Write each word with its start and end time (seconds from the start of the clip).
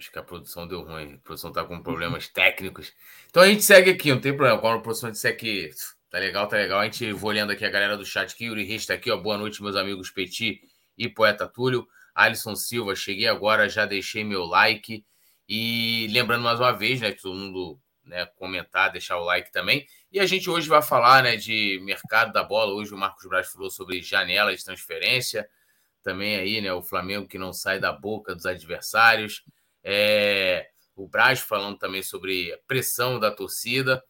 Acho 0.00 0.10
que 0.10 0.18
a 0.18 0.22
produção 0.22 0.66
deu 0.66 0.80
ruim. 0.80 1.12
A 1.12 1.18
produção 1.18 1.52
tá 1.52 1.62
com 1.62 1.82
problemas 1.82 2.26
técnicos. 2.26 2.90
Então 3.28 3.42
a 3.42 3.46
gente 3.46 3.62
segue 3.62 3.90
aqui, 3.90 4.10
não 4.10 4.18
tem 4.18 4.34
problema. 4.34 4.58
Quando 4.58 4.78
a 4.78 4.80
produção 4.80 5.10
disser 5.10 5.36
que 5.36 5.68
tá 6.08 6.18
legal, 6.18 6.48
tá 6.48 6.56
legal, 6.56 6.80
a 6.80 6.84
gente 6.84 7.12
vou 7.12 7.28
olhando 7.28 7.52
aqui 7.52 7.66
a 7.66 7.68
galera 7.68 7.98
do 7.98 8.06
chat 8.06 8.32
aqui. 8.32 8.46
Yuri 8.46 8.64
Reis 8.64 8.86
tá 8.86 8.94
aqui, 8.94 9.10
ó. 9.10 9.18
Boa 9.18 9.36
noite, 9.36 9.62
meus 9.62 9.76
amigos 9.76 10.10
Petit 10.10 10.58
e 10.96 11.06
Poeta 11.06 11.46
Túlio. 11.46 11.86
Alisson 12.14 12.56
Silva, 12.56 12.96
cheguei 12.96 13.28
agora, 13.28 13.68
já 13.68 13.84
deixei 13.84 14.24
meu 14.24 14.44
like. 14.44 15.04
E 15.46 16.08
lembrando 16.10 16.44
mais 16.44 16.58
uma 16.58 16.72
vez, 16.72 16.98
né, 16.98 17.12
que 17.12 17.20
todo 17.20 17.36
mundo 17.36 17.78
né, 18.02 18.24
comentar, 18.36 18.90
deixar 18.90 19.18
o 19.18 19.24
like 19.24 19.52
também. 19.52 19.86
E 20.10 20.18
a 20.18 20.24
gente 20.24 20.48
hoje 20.48 20.66
vai 20.66 20.80
falar 20.80 21.22
né, 21.22 21.36
de 21.36 21.78
mercado 21.84 22.32
da 22.32 22.42
bola. 22.42 22.72
Hoje 22.72 22.94
o 22.94 22.96
Marcos 22.96 23.28
Braz 23.28 23.52
falou 23.52 23.68
sobre 23.68 24.00
janela 24.00 24.56
de 24.56 24.64
transferência. 24.64 25.46
Também 26.02 26.36
aí, 26.36 26.62
né, 26.62 26.72
o 26.72 26.80
Flamengo 26.80 27.28
que 27.28 27.36
não 27.36 27.52
sai 27.52 27.78
da 27.78 27.92
boca 27.92 28.34
dos 28.34 28.46
adversários. 28.46 29.44
É, 29.82 30.70
o 30.94 31.08
Braz 31.08 31.40
falando 31.40 31.78
também 31.78 32.02
sobre 32.02 32.56
pressão 32.66 33.18
da 33.18 33.30
torcida, 33.30 34.02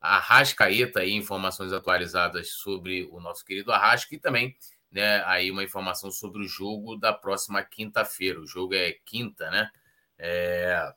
a 0.00 0.22
aí, 0.60 1.12
informações 1.12 1.72
atualizadas 1.72 2.50
sobre 2.50 3.08
o 3.10 3.18
nosso 3.18 3.44
querido 3.44 3.72
Arrasca 3.72 4.14
e 4.14 4.18
também 4.18 4.56
né, 4.90 5.22
aí 5.26 5.50
uma 5.50 5.64
informação 5.64 6.10
sobre 6.10 6.42
o 6.42 6.48
jogo 6.48 6.96
da 6.96 7.12
próxima 7.12 7.62
quinta-feira. 7.62 8.40
O 8.40 8.46
jogo 8.46 8.74
é 8.74 8.92
quinta, 9.04 9.50
né? 9.50 9.70
É, 10.18 10.92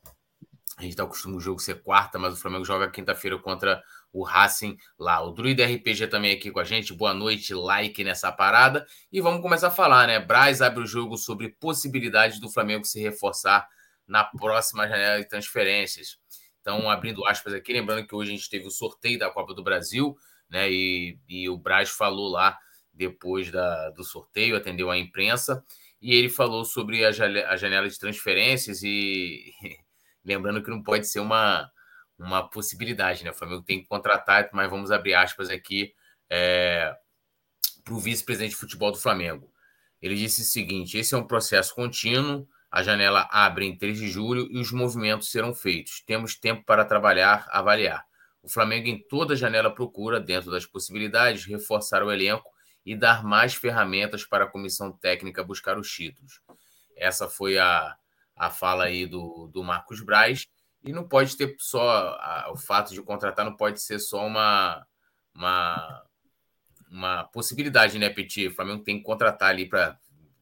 a 0.78 0.82
gente 0.82 0.92
está 0.92 1.04
acostumado 1.04 1.38
o 1.38 1.42
jogo 1.42 1.60
ser 1.60 1.82
quarta, 1.82 2.20
mas 2.20 2.34
o 2.34 2.38
Flamengo 2.38 2.64
joga 2.64 2.90
quinta-feira 2.90 3.38
contra 3.40 3.84
o 4.14 4.24
Racing 4.24 4.78
lá. 4.98 5.22
O 5.22 5.32
Druida 5.32 5.66
RPG 5.66 6.08
também 6.08 6.32
aqui 6.34 6.52
com 6.52 6.60
a 6.60 6.64
gente. 6.64 6.94
Boa 6.94 7.14
noite, 7.14 7.54
like 7.54 8.04
nessa 8.04 8.32
parada. 8.32 8.86
E 9.12 9.20
vamos 9.20 9.42
começar 9.42 9.68
a 9.68 9.72
falar, 9.72 10.08
né? 10.08 10.20
Braz 10.20 10.62
abre 10.62 10.84
o 10.84 10.88
jogo 10.88 11.18
sobre 11.18 11.50
possibilidades 11.50 12.40
do 12.40 12.50
Flamengo 12.50 12.86
se 12.86 13.00
reforçar 13.00 13.68
na 14.10 14.24
próxima 14.24 14.88
janela 14.88 15.20
de 15.20 15.30
transferências. 15.30 16.18
Então, 16.60 16.90
abrindo 16.90 17.26
aspas 17.26 17.54
aqui, 17.54 17.72
lembrando 17.72 18.06
que 18.06 18.14
hoje 18.14 18.32
a 18.32 18.36
gente 18.36 18.50
teve 18.50 18.68
o 18.68 18.72
sorteio 18.72 19.18
da 19.18 19.30
Copa 19.30 19.54
do 19.54 19.64
Brasil, 19.64 20.18
né? 20.50 20.70
E, 20.70 21.18
e 21.30 21.48
o 21.48 21.58
Braz 21.58 21.90
falou 21.90 22.30
lá 22.30 22.58
depois 22.92 23.50
da, 23.52 23.92
do 23.92 24.04
sorteio, 24.04 24.58
atendeu 24.58 24.90
a 24.92 24.98
imprensa, 24.98 25.64
e 26.02 26.14
ele 26.14 26.28
falou 26.28 26.66
sobre 26.66 27.06
a, 27.06 27.10
a 27.10 27.56
janela 27.56 27.88
de 27.88 27.98
transferências 27.98 28.84
e 28.84 29.54
lembrando 30.26 30.62
que 30.62 30.70
não 30.70 30.84
pode 30.84 31.08
ser 31.08 31.20
uma, 31.20 31.72
uma 32.18 32.50
possibilidade, 32.50 33.24
né? 33.24 33.32
O 33.32 33.36
Flamengo 33.36 33.64
tem 33.64 33.82
que 33.82 33.88
contratar, 33.88 34.50
mas 34.52 34.70
vamos 34.70 34.92
abrir 34.92 35.14
aspas 35.14 35.50
aqui 35.50 35.94
é, 36.30 36.94
para 37.84 37.94
o 37.94 38.00
vice-presidente 38.00 38.52
de 38.52 38.58
futebol 38.58 38.92
do 38.92 38.98
Flamengo. 38.98 39.54
Ele 40.02 40.16
disse 40.16 40.42
o 40.42 40.46
seguinte: 40.46 40.98
esse 40.98 41.14
é 41.14 41.18
um 41.18 41.28
processo 41.28 41.74
contínuo 41.76 42.48
a 42.72 42.84
janela 42.84 43.28
abre 43.32 43.66
em 43.66 43.76
3 43.76 43.98
de 43.98 44.08
julho 44.08 44.48
e 44.52 44.60
os 44.60 44.72
movimentos 44.72 45.32
serão 45.32 45.54
feitos. 45.54 46.04
Temos 46.06 46.36
tempo 46.36 46.64
para 46.64 46.86
trabalhar, 46.86 47.48
avaliar. 47.50 48.06
O 48.44 48.50
Flamengo, 48.50 48.88
em 48.88 49.02
toda 49.08 49.36
janela, 49.36 49.74
procura, 49.74 50.20
dentro 50.20 50.52
das 50.52 50.66
possibilidades, 50.66 51.46
reforçar 51.46 52.04
o 52.04 52.12
elenco 52.12 52.50
e 52.86 52.96
dar 52.96 53.24
mais 53.24 53.54
ferramentas 53.56 54.24
para 54.24 54.46
a 54.46 54.48
comissão 54.48 54.92
técnica 54.92 55.44
buscar 55.44 55.78
os 55.78 55.92
títulos. 55.92 56.42
Essa 56.96 57.28
foi 57.28 57.58
a, 57.58 57.96
a 58.36 58.50
fala 58.50 58.86
aí 58.86 59.06
do, 59.06 59.50
do 59.52 59.64
Marcos 59.64 60.02
Braz. 60.02 60.48
E 60.84 60.94
não 60.94 61.08
pode 61.08 61.36
ter 61.36 61.56
só. 61.60 62.18
A, 62.20 62.52
o 62.52 62.58
fato 62.58 62.94
de 62.94 63.02
contratar 63.02 63.44
não 63.46 63.56
pode 63.56 63.82
ser 63.82 64.00
só 64.00 64.26
uma, 64.26 64.86
uma, 65.36 66.04
uma 66.90 67.24
possibilidade, 67.26 68.00
né, 68.00 68.10
Petit? 68.10 68.48
O 68.48 68.56
Flamengo 68.56 68.84
tem 68.84 68.98
que 68.98 69.04
contratar 69.04 69.50
ali 69.50 69.68
para 69.68 69.98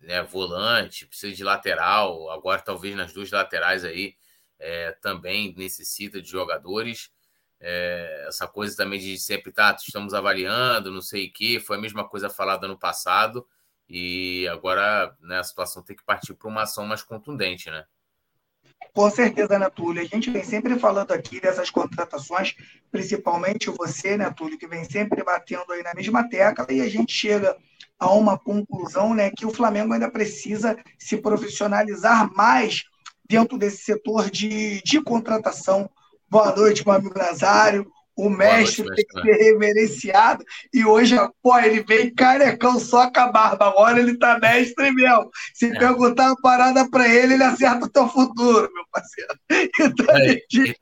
né, 0.08 0.24
volante, 0.24 1.06
precisa 1.06 1.36
de 1.36 1.44
lateral, 1.44 2.32
agora 2.32 2.62
talvez 2.62 2.96
nas 2.96 3.12
duas 3.12 3.30
laterais 3.30 3.84
aí 3.84 4.16
é, 4.58 4.94
também 4.94 5.54
necessita 5.58 6.22
de 6.22 6.30
jogadores. 6.30 7.12
É, 7.60 8.26
essa 8.26 8.48
coisa 8.48 8.78
também 8.78 9.00
de 9.02 9.18
sempre, 9.20 9.52
tá, 9.52 9.76
estamos 9.78 10.14
avaliando, 10.14 10.92
não 10.92 11.02
sei 11.02 11.28
o 11.28 11.34
que, 11.34 11.60
foi 11.60 11.76
a 11.76 11.82
mesma 11.82 12.08
coisa 12.08 12.30
falada 12.30 12.70
no 12.70 12.80
passado, 12.80 13.46
e 13.90 14.48
agora 14.48 15.14
né, 15.20 15.40
a 15.40 15.44
situação 15.44 15.84
tem 15.84 15.96
que 15.96 16.06
partir 16.06 16.34
para 16.36 16.48
uma 16.48 16.62
ação 16.62 16.86
mais 16.86 17.04
contundente, 17.04 17.70
né? 17.70 17.86
Com 18.94 19.10
certeza, 19.12 19.60
né, 19.60 19.70
Túlio? 19.70 20.02
A 20.02 20.06
gente 20.06 20.32
vem 20.32 20.44
sempre 20.44 20.78
falando 20.80 21.12
aqui 21.12 21.40
dessas 21.40 21.70
contratações, 21.70 22.56
principalmente 22.92 23.70
você, 23.70 24.18
né, 24.18 24.30
Túlio, 24.32 24.58
que 24.58 24.68
vem 24.68 24.84
sempre 24.86 25.24
batendo 25.24 25.72
aí 25.72 25.84
na 25.84 25.94
mesma 25.94 26.28
tecla, 26.28 26.66
e 26.70 26.82
a 26.82 26.90
gente 26.90 27.14
chega 27.14 27.56
a 28.00 28.12
uma 28.12 28.38
conclusão 28.38 29.14
né, 29.14 29.32
que 29.32 29.46
o 29.46 29.54
Flamengo 29.54 29.94
ainda 29.94 30.10
precisa 30.10 30.78
se 30.98 31.18
profissionalizar 31.18 32.32
mais 32.34 32.86
dentro 33.28 33.58
desse 33.58 33.84
setor 33.84 34.30
de, 34.30 34.82
de 34.84 35.02
contratação. 35.02 35.90
Boa 36.30 36.56
noite, 36.56 36.86
meu 36.86 36.96
amigo 36.96 37.18
Nazário. 37.18 37.92
O 38.18 38.32
mestre 38.32 38.84
noite, 38.84 38.96
tem 38.96 39.06
que 39.06 39.22
ser 39.22 39.44
reverenciado. 39.44 40.44
E 40.74 40.84
hoje, 40.84 41.16
pô, 41.44 41.58
ele 41.60 41.84
vem 41.84 42.14
carecão 42.14 42.80
só 42.80 43.12
com 43.12 43.20
a 43.20 43.32
barba. 43.32 43.68
Agora 43.68 44.00
ele 44.00 44.18
tá 44.18 44.40
mestre 44.40 44.92
mesmo. 44.92 45.30
Se 45.54 45.68
é. 45.68 45.78
perguntar 45.78 46.28
uma 46.28 46.42
parada 46.42 46.90
para 46.90 47.08
ele, 47.08 47.36
ele 47.36 47.44
acerta 47.44 47.86
o 47.86 47.90
teu 47.90 48.08
futuro, 48.08 48.70
meu 48.74 48.84
parceiro. 48.92 49.38
Então, 49.80 50.16
é, 50.16 50.40
gente... 50.50 50.76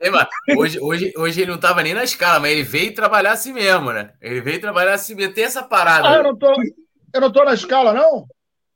hoje, 0.56 0.80
hoje, 0.80 1.12
hoje 1.16 1.42
ele 1.42 1.50
não 1.50 1.58
tava 1.58 1.82
nem 1.82 1.92
na 1.92 2.04
escala, 2.04 2.40
mas 2.40 2.52
ele 2.52 2.62
veio 2.62 2.94
trabalhar 2.94 3.32
assim 3.32 3.52
mesmo, 3.52 3.92
né? 3.92 4.12
Ele 4.20 4.40
veio 4.40 4.60
trabalhar 4.60 4.94
assim 4.94 5.14
mesmo. 5.14 5.34
Tem 5.34 5.44
essa 5.44 5.62
parada. 5.62 6.08
Ah, 6.08 6.16
eu 6.16 6.22
não 6.22 6.36
tô, 6.36 6.52
eu 7.14 7.20
não 7.20 7.30
tô 7.30 7.44
na 7.44 7.52
escala, 7.52 7.92
não? 7.92 8.26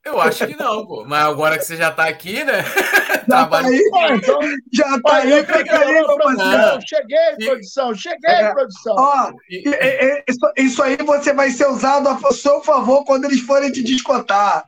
Eu 0.04 0.20
acho 0.20 0.46
que 0.46 0.56
não, 0.56 0.86
pô. 0.86 1.04
Mas 1.06 1.24
agora 1.24 1.58
que 1.58 1.64
você 1.64 1.76
já 1.76 1.90
tá 1.90 2.04
aqui, 2.04 2.42
né? 2.44 2.64
Já 3.28 3.46
tá 3.46 3.58
aí, 3.58 3.90
então, 4.16 4.40
já 4.72 5.00
tá 5.02 5.16
aí, 5.18 5.44
fica 5.44 5.78
aí, 5.78 6.04
produção. 6.04 6.80
Cheguei, 6.80 7.46
produção, 7.46 7.94
cheguei, 7.94 8.30
é, 8.30 8.52
produção. 8.52 8.96
Ó, 8.98 9.30
isso, 9.48 10.52
isso 10.56 10.82
aí 10.82 10.96
você 10.96 11.32
vai 11.32 11.50
ser 11.50 11.68
usado 11.68 12.08
a 12.08 12.32
seu 12.32 12.60
favor 12.62 13.04
quando 13.04 13.26
eles 13.26 13.40
forem 13.40 13.70
te 13.70 13.84
descontar. 13.84 14.64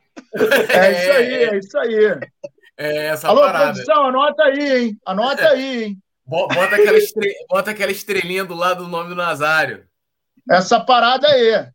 É 0.68 0.92
isso 0.92 1.12
aí, 1.12 1.34
é 1.34 1.58
isso 1.58 1.78
aí. 1.78 2.20
É 2.78 3.06
essa 3.06 3.28
Alô, 3.28 3.40
parada. 3.40 3.72
produção, 3.72 4.06
anota 4.06 4.42
aí, 4.44 4.78
hein? 4.78 4.98
Anota 5.06 5.48
aí, 5.48 5.84
hein? 5.84 5.98
Bota 6.24 6.76
aquela, 6.76 6.98
estre... 6.98 7.34
Bota 7.48 7.70
aquela 7.72 7.92
estrelinha 7.92 8.44
do 8.44 8.54
lado 8.54 8.84
do 8.84 8.90
nome 8.90 9.08
do 9.08 9.16
Nazário. 9.16 9.84
Essa 10.48 10.78
parada 10.78 11.26
aí. 11.26 11.66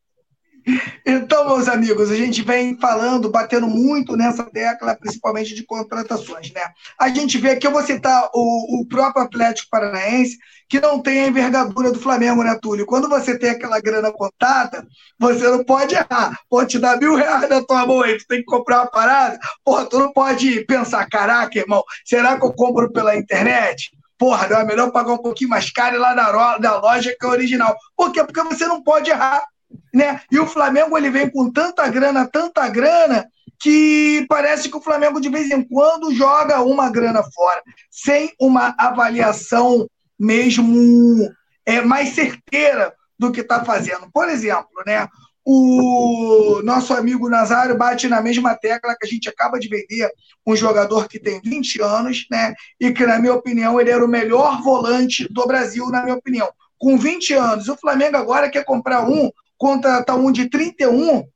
Então, 1.06 1.48
meus 1.48 1.70
amigos, 1.70 2.12
a 2.12 2.16
gente 2.16 2.42
vem 2.42 2.78
falando, 2.78 3.30
batendo 3.30 3.68
muito 3.68 4.18
nessa 4.18 4.44
tecla, 4.44 4.96
principalmente 4.96 5.56
de 5.56 5.64
contratações, 5.64 6.52
né? 6.52 6.62
A 7.00 7.08
gente 7.08 7.38
vê 7.38 7.52
aqui, 7.52 7.66
eu 7.66 7.72
vou 7.72 7.82
citar 7.84 8.30
o, 8.34 8.82
o 8.82 8.86
próprio 8.86 9.24
Atlético 9.24 9.70
Paranaense, 9.70 10.38
que 10.68 10.82
não 10.82 11.02
tem 11.02 11.22
a 11.22 11.28
envergadura 11.28 11.92
do 11.92 12.00
Flamengo, 12.00 12.44
né, 12.44 12.58
Túlio? 12.62 12.86
Quando 12.86 13.08
você 13.08 13.40
tem 13.40 13.52
aquela 13.52 13.80
grana 13.80 14.12
contada, 14.12 14.86
você 15.18 15.48
não 15.48 15.64
pode 15.64 15.96
errar. 15.96 16.38
Pode 16.50 16.72
te 16.72 16.80
dar 16.80 16.98
mil 16.98 17.16
reais 17.16 17.50
na 17.50 17.64
tua 17.64 17.86
mão 17.86 18.02
aí, 18.02 18.18
tu 18.18 18.26
tem 18.28 18.40
que 18.40 18.46
comprar 18.46 18.82
uma 18.82 18.92
parada. 18.92 19.40
Porra, 19.64 19.86
tu 19.86 19.98
não 19.98 20.12
pode 20.12 20.66
pensar, 20.66 21.08
caraca, 21.08 21.58
irmão, 21.58 21.82
será 22.04 22.38
que 22.38 22.46
eu 22.46 22.52
compro 22.52 22.92
pela 22.92 23.16
internet? 23.16 23.90
Porra, 24.18 24.50
não 24.50 24.60
é 24.60 24.66
melhor 24.66 24.92
pagar 24.92 25.14
um 25.14 25.18
pouquinho 25.18 25.52
mais 25.52 25.72
caro 25.72 25.96
e 25.96 26.00
lá 26.00 26.14
na 26.14 26.78
loja 26.78 27.16
que 27.18 27.26
é 27.26 27.30
original. 27.30 27.74
Por 27.96 28.12
quê? 28.12 28.22
Porque 28.24 28.44
você 28.44 28.68
não 28.68 28.84
pode 28.84 29.10
errar 29.10 29.42
né? 29.94 30.22
E 30.32 30.40
o 30.40 30.48
Flamengo 30.48 30.98
ele 30.98 31.10
vem 31.10 31.30
com 31.30 31.52
tanta 31.52 31.88
grana, 31.90 32.28
tanta 32.28 32.68
grana, 32.68 33.28
que 33.60 34.26
parece 34.30 34.70
que 34.70 34.78
o 34.78 34.82
Flamengo 34.82 35.20
de 35.20 35.30
vez 35.30 35.50
em 35.50 35.64
quando 35.64 36.14
joga 36.14 36.62
uma 36.62 36.90
grana 36.90 37.24
fora, 37.24 37.62
sem 37.90 38.32
uma 38.40 38.76
avaliação 38.78 39.88
mesmo 40.20 41.30
é, 41.66 41.82
mais 41.82 42.10
certeira 42.10 42.94
do 43.18 43.32
que 43.32 43.42
está 43.42 43.64
fazendo. 43.64 44.10
Por 44.12 44.30
exemplo, 44.30 44.70
né? 44.86 45.08
O 45.50 46.62
nosso 46.62 46.94
amigo 46.94 47.30
Nazário 47.30 47.78
bate 47.78 48.10
na 48.10 48.22
mesma 48.22 48.54
tecla 48.54 48.96
que 49.00 49.06
a 49.06 49.10
gente 49.10 49.30
acaba 49.30 49.58
de 49.58 49.70
vender 49.70 50.12
um 50.46 50.58
jogador 50.58 51.08
que 51.08 51.18
tem 51.18 51.40
20 51.42 51.82
anos, 51.82 52.26
né? 52.30 52.54
E 52.78 52.92
que, 52.92 53.06
na 53.06 53.18
minha 53.18 53.34
opinião, 53.34 53.80
ele 53.80 53.90
era 53.90 54.04
o 54.04 54.10
melhor 54.10 54.62
volante 54.62 55.26
do 55.32 55.48
Brasil, 55.48 55.90
na 55.90 56.04
minha 56.04 56.18
opinião. 56.18 56.50
Com 56.78 56.98
20 56.98 57.34
anos. 57.34 57.70
O 57.70 57.78
Flamengo 57.78 58.18
agora 58.18 58.50
quer 58.50 58.66
comprar 58.66 59.08
um 59.08 59.32
contratar 59.58 60.18
um 60.18 60.32
de 60.32 60.50
31 60.50 61.28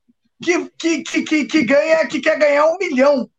que, 0.41 0.69
que, 0.77 1.23
que, 1.23 1.45
que, 1.45 1.63
ganha, 1.63 2.06
que 2.07 2.19
quer 2.19 2.38
ganhar 2.38 2.65
um 2.68 2.77
milhão. 2.77 3.29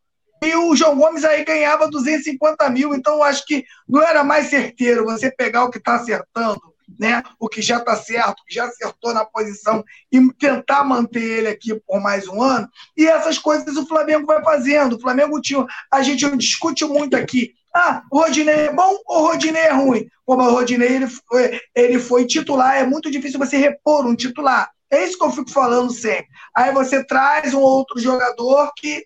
E 0.43 0.55
o 0.55 0.75
João 0.75 0.97
Gomes 0.97 1.23
aí 1.23 1.45
ganhava 1.45 1.89
250 1.89 2.69
mil, 2.69 2.93
então 2.93 3.23
acho 3.23 3.45
que 3.45 3.63
não 3.87 4.01
era 4.01 4.23
mais 4.23 4.49
certeiro 4.49 5.05
você 5.05 5.31
pegar 5.31 5.63
o 5.63 5.69
que 5.69 5.77
está 5.77 5.95
acertando, 5.95 6.61
né? 6.99 7.23
O 7.39 7.47
que 7.47 7.61
já 7.61 7.77
está 7.77 7.95
certo, 7.95 8.41
o 8.41 8.45
que 8.45 8.53
já 8.53 8.65
acertou 8.65 9.13
na 9.13 9.23
posição 9.23 9.83
e 10.11 10.33
tentar 10.33 10.83
manter 10.83 11.23
ele 11.23 11.47
aqui 11.47 11.73
por 11.87 12.01
mais 12.01 12.27
um 12.27 12.41
ano. 12.41 12.67
E 12.97 13.05
essas 13.05 13.37
coisas 13.37 13.77
o 13.77 13.87
Flamengo 13.87 14.25
vai 14.25 14.43
fazendo. 14.43 14.97
O 14.97 14.99
Flamengo 14.99 15.39
tinha. 15.39 15.65
A 15.89 16.01
gente 16.01 16.29
discute 16.35 16.83
muito 16.83 17.15
aqui. 17.15 17.53
Ah, 17.73 18.03
o 18.11 18.19
Rodinei 18.19 18.67
é 18.67 18.73
bom 18.73 18.97
ou 19.07 19.23
o 19.23 19.27
Rodinei 19.27 19.63
é 19.63 19.71
ruim? 19.71 20.07
Como 20.25 20.43
o 20.43 20.51
Rodinei 20.51 20.89
ele 20.89 21.07
foi, 21.07 21.59
ele 21.73 21.99
foi 21.99 22.25
titular, 22.25 22.75
é 22.75 22.85
muito 22.85 23.09
difícil 23.09 23.39
você 23.39 23.57
repor 23.57 24.05
um 24.05 24.15
titular. 24.15 24.69
É 24.93 25.03
isso 25.03 25.17
que 25.17 25.25
eu 25.25 25.31
fico 25.31 25.49
falando 25.49 25.91
sempre. 25.91 26.27
Aí 26.55 26.71
você 26.71 27.03
traz 27.03 27.53
um 27.53 27.61
outro 27.61 27.99
jogador 27.99 28.71
que 28.75 29.05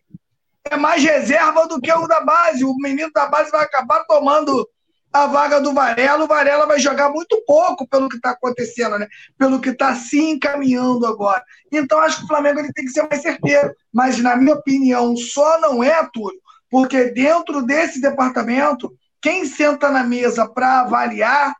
é 0.65 0.75
mais 0.75 1.03
reserva 1.03 1.67
do 1.67 1.79
que 1.79 1.91
o 1.91 2.07
da 2.07 2.21
base. 2.21 2.63
O 2.63 2.75
menino 2.75 3.11
da 3.13 3.25
base 3.27 3.49
vai 3.51 3.63
acabar 3.63 4.03
tomando 4.05 4.67
a 5.13 5.25
vaga 5.27 5.61
do 5.61 5.73
Varela. 5.73 6.23
O 6.23 6.27
Varela 6.27 6.65
vai 6.65 6.79
jogar 6.79 7.09
muito 7.09 7.41
pouco 7.45 7.87
pelo 7.87 8.09
que 8.09 8.17
está 8.17 8.31
acontecendo, 8.31 8.99
né? 8.99 9.07
Pelo 9.37 9.61
que 9.61 9.69
está 9.69 9.95
se 9.95 10.19
encaminhando 10.19 11.05
agora. 11.05 11.43
Então, 11.71 11.99
acho 11.99 12.17
que 12.19 12.25
o 12.25 12.27
Flamengo 12.27 12.59
ele 12.59 12.73
tem 12.73 12.85
que 12.85 12.91
ser 12.91 13.07
mais 13.07 13.21
certeiro. 13.21 13.73
Mas, 13.93 14.19
na 14.19 14.35
minha 14.35 14.55
opinião, 14.55 15.15
só 15.15 15.59
não 15.59 15.83
é, 15.83 16.07
Túlio, 16.11 16.39
porque 16.69 17.05
dentro 17.11 17.61
desse 17.61 18.01
departamento, 18.01 18.93
quem 19.21 19.45
senta 19.45 19.89
na 19.89 20.03
mesa 20.03 20.47
para 20.47 20.81
avaliar 20.81 21.55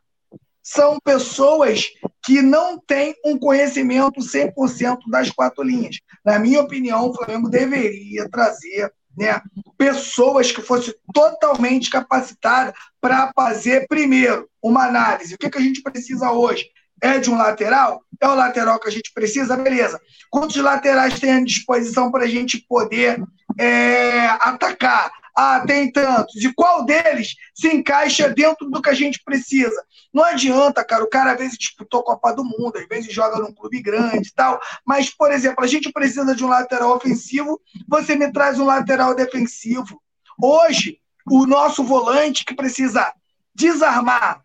são 0.62 0.98
pessoas 1.00 1.86
que 2.24 2.42
não 2.42 2.78
têm 2.78 3.14
um 3.24 3.38
conhecimento 3.38 4.20
100% 4.20 4.98
das 5.10 5.30
quatro 5.30 5.62
linhas. 5.62 5.96
Na 6.24 6.38
minha 6.38 6.60
opinião, 6.60 7.08
o 7.08 7.14
Flamengo 7.14 7.48
deveria 7.48 8.28
trazer 8.28 8.92
né, 9.16 9.40
pessoas 9.76 10.52
que 10.52 10.62
fossem 10.62 10.94
totalmente 11.12 11.90
capacitadas 11.90 12.74
para 13.00 13.32
fazer, 13.34 13.86
primeiro, 13.88 14.48
uma 14.62 14.86
análise. 14.86 15.34
O 15.34 15.38
que, 15.38 15.50
que 15.50 15.58
a 15.58 15.62
gente 15.62 15.82
precisa 15.82 16.30
hoje? 16.30 16.66
É 17.00 17.18
de 17.18 17.30
um 17.30 17.36
lateral? 17.36 18.02
É 18.20 18.28
o 18.28 18.34
lateral 18.34 18.78
que 18.78 18.88
a 18.88 18.92
gente 18.92 19.12
precisa? 19.12 19.56
Beleza. 19.56 20.00
Quantos 20.30 20.56
laterais 20.56 21.18
tem 21.18 21.32
à 21.32 21.44
disposição 21.44 22.10
para 22.10 22.24
a 22.24 22.28
gente 22.28 22.64
poder 22.68 23.22
é, 23.58 24.26
atacar? 24.40 25.10
Ah, 25.40 25.62
tem 25.64 25.88
tantos. 25.92 26.34
E 26.42 26.52
qual 26.52 26.84
deles 26.84 27.36
se 27.54 27.68
encaixa 27.68 28.28
dentro 28.28 28.68
do 28.68 28.82
que 28.82 28.90
a 28.90 28.94
gente 28.94 29.22
precisa? 29.22 29.84
Não 30.12 30.24
adianta, 30.24 30.84
cara, 30.84 31.04
o 31.04 31.08
cara 31.08 31.30
às 31.30 31.38
vezes 31.38 31.56
disputou 31.56 32.02
Copa 32.02 32.32
do 32.32 32.42
Mundo, 32.42 32.76
às 32.76 32.88
vezes 32.88 33.14
joga 33.14 33.38
num 33.38 33.54
clube 33.54 33.80
grande 33.80 34.30
e 34.30 34.34
tal. 34.34 34.60
Mas, 34.84 35.14
por 35.14 35.30
exemplo, 35.30 35.62
a 35.62 35.68
gente 35.68 35.92
precisa 35.92 36.34
de 36.34 36.44
um 36.44 36.48
lateral 36.48 36.92
ofensivo, 36.92 37.60
você 37.86 38.16
me 38.16 38.32
traz 38.32 38.58
um 38.58 38.64
lateral 38.64 39.14
defensivo. 39.14 40.02
Hoje, 40.42 40.98
o 41.24 41.46
nosso 41.46 41.84
volante 41.84 42.44
que 42.44 42.52
precisa 42.56 43.12
desarmar, 43.54 44.42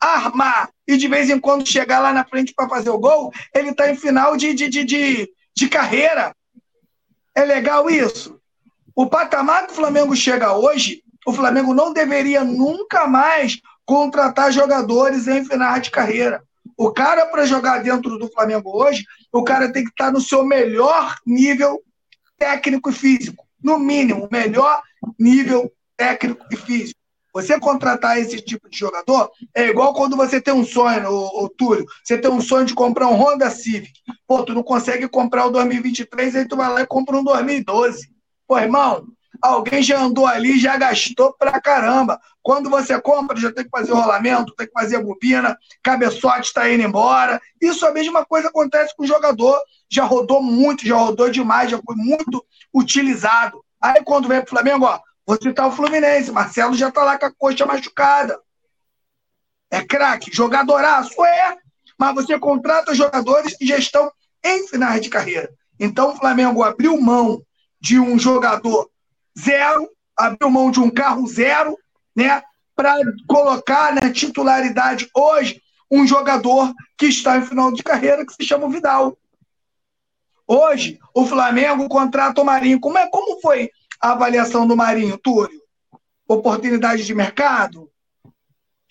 armar 0.00 0.70
e 0.88 0.96
de 0.96 1.08
vez 1.08 1.28
em 1.28 1.38
quando 1.38 1.68
chegar 1.68 2.00
lá 2.00 2.10
na 2.10 2.24
frente 2.24 2.54
para 2.56 2.70
fazer 2.70 2.88
o 2.88 2.98
gol, 2.98 3.30
ele 3.54 3.68
está 3.68 3.90
em 3.90 3.96
final 3.96 4.34
de, 4.38 4.54
de, 4.54 4.70
de, 4.70 4.82
de, 4.82 5.30
de 5.54 5.68
carreira. 5.68 6.34
É 7.34 7.44
legal 7.44 7.90
isso? 7.90 8.40
O 8.94 9.06
patamar 9.06 9.66
que 9.66 9.72
o 9.72 9.76
Flamengo 9.76 10.14
chega 10.14 10.54
hoje, 10.54 11.02
o 11.26 11.32
Flamengo 11.32 11.72
não 11.72 11.92
deveria 11.92 12.44
nunca 12.44 13.06
mais 13.06 13.60
contratar 13.84 14.52
jogadores 14.52 15.26
em 15.26 15.44
final 15.44 15.78
de 15.80 15.90
carreira. 15.90 16.42
O 16.76 16.90
cara, 16.90 17.26
para 17.26 17.46
jogar 17.46 17.82
dentro 17.82 18.18
do 18.18 18.30
Flamengo 18.30 18.70
hoje, 18.74 19.04
o 19.32 19.44
cara 19.44 19.72
tem 19.72 19.84
que 19.84 19.90
estar 19.90 20.10
no 20.12 20.20
seu 20.20 20.44
melhor 20.44 21.16
nível 21.26 21.82
técnico 22.38 22.90
e 22.90 22.92
físico. 22.92 23.46
No 23.62 23.78
mínimo, 23.78 24.28
melhor 24.30 24.82
nível 25.18 25.72
técnico 25.96 26.44
e 26.50 26.56
físico. 26.56 27.00
Você 27.32 27.58
contratar 27.58 28.18
esse 28.18 28.40
tipo 28.42 28.68
de 28.68 28.76
jogador 28.76 29.30
é 29.54 29.68
igual 29.68 29.94
quando 29.94 30.16
você 30.16 30.40
tem 30.40 30.52
um 30.52 30.64
sonho, 30.64 31.08
o, 31.08 31.44
o 31.44 31.48
Túlio. 31.48 31.86
Você 32.04 32.18
tem 32.18 32.30
um 32.30 32.40
sonho 32.40 32.66
de 32.66 32.74
comprar 32.74 33.08
um 33.08 33.14
Honda 33.14 33.48
Civic. 33.48 33.92
Pô, 34.26 34.42
tu 34.42 34.52
não 34.52 34.62
consegue 34.62 35.08
comprar 35.08 35.46
o 35.46 35.50
2023, 35.50 36.36
aí 36.36 36.46
tu 36.46 36.56
vai 36.56 36.68
lá 36.68 36.82
e 36.82 36.86
compra 36.86 37.16
um 37.16 37.24
2012. 37.24 38.11
Pô, 38.52 38.58
irmão, 38.58 39.06
alguém 39.40 39.82
já 39.82 39.98
andou 39.98 40.26
ali, 40.26 40.60
já 40.60 40.76
gastou 40.76 41.32
pra 41.32 41.58
caramba. 41.58 42.20
Quando 42.42 42.68
você 42.68 43.00
compra, 43.00 43.34
já 43.40 43.50
tem 43.50 43.64
que 43.64 43.70
fazer 43.70 43.92
o 43.92 43.96
rolamento, 43.96 44.54
tem 44.54 44.66
que 44.66 44.72
fazer 44.74 44.96
a 44.96 45.02
bobina, 45.02 45.56
cabeçote 45.82 46.48
está 46.48 46.70
indo 46.70 46.82
embora. 46.82 47.40
Isso 47.58 47.86
a 47.86 47.92
mesma 47.92 48.26
coisa 48.26 48.48
acontece 48.48 48.94
com 48.94 49.04
o 49.04 49.06
jogador. 49.06 49.58
Já 49.90 50.04
rodou 50.04 50.42
muito, 50.42 50.86
já 50.86 50.96
rodou 50.96 51.30
demais, 51.30 51.70
já 51.70 51.80
foi 51.82 51.96
muito 51.96 52.44
utilizado. 52.74 53.64
Aí 53.80 54.04
quando 54.04 54.28
vem 54.28 54.42
pro 54.42 54.50
Flamengo, 54.50 54.84
ó, 54.84 55.00
vou 55.26 55.38
citar 55.40 55.66
o 55.66 55.72
Fluminense, 55.72 56.30
Marcelo 56.30 56.74
já 56.74 56.90
tá 56.90 57.02
lá 57.02 57.18
com 57.18 57.24
a 57.24 57.32
coxa 57.32 57.64
machucada. 57.64 58.38
É 59.70 59.82
craque, 59.82 60.30
jogadoraço, 60.30 61.24
é. 61.24 61.56
Mas 61.98 62.14
você 62.14 62.38
contrata 62.38 62.94
jogadores 62.94 63.56
que 63.56 63.64
já 63.64 63.78
estão 63.78 64.12
em 64.44 64.68
finais 64.68 65.00
de 65.00 65.08
carreira. 65.08 65.50
Então 65.80 66.10
o 66.10 66.16
Flamengo 66.16 66.62
abriu 66.62 67.00
mão 67.00 67.42
de 67.82 67.98
um 67.98 68.16
jogador 68.16 68.88
zero, 69.38 69.90
abriu 70.16 70.48
mão 70.48 70.70
de 70.70 70.78
um 70.78 70.88
carro 70.88 71.26
zero, 71.26 71.76
né, 72.14 72.40
para 72.76 72.96
colocar 73.26 73.92
na 73.92 74.12
titularidade 74.12 75.08
hoje 75.14 75.60
um 75.90 76.06
jogador 76.06 76.72
que 76.96 77.06
está 77.06 77.36
em 77.36 77.42
final 77.44 77.72
de 77.72 77.82
carreira 77.82 78.24
que 78.24 78.32
se 78.32 78.44
chama 78.44 78.70
Vidal. 78.70 79.18
Hoje, 80.46 80.98
o 81.14 81.26
Flamengo 81.26 81.88
contrata 81.88 82.40
o 82.40 82.44
Marinho. 82.44 82.80
Como, 82.80 82.96
é, 82.96 83.08
como 83.08 83.40
foi 83.40 83.70
a 84.00 84.12
avaliação 84.12 84.66
do 84.66 84.76
Marinho, 84.76 85.18
Túlio? 85.18 85.60
Oportunidade 86.26 87.04
de 87.04 87.14
mercado? 87.14 87.90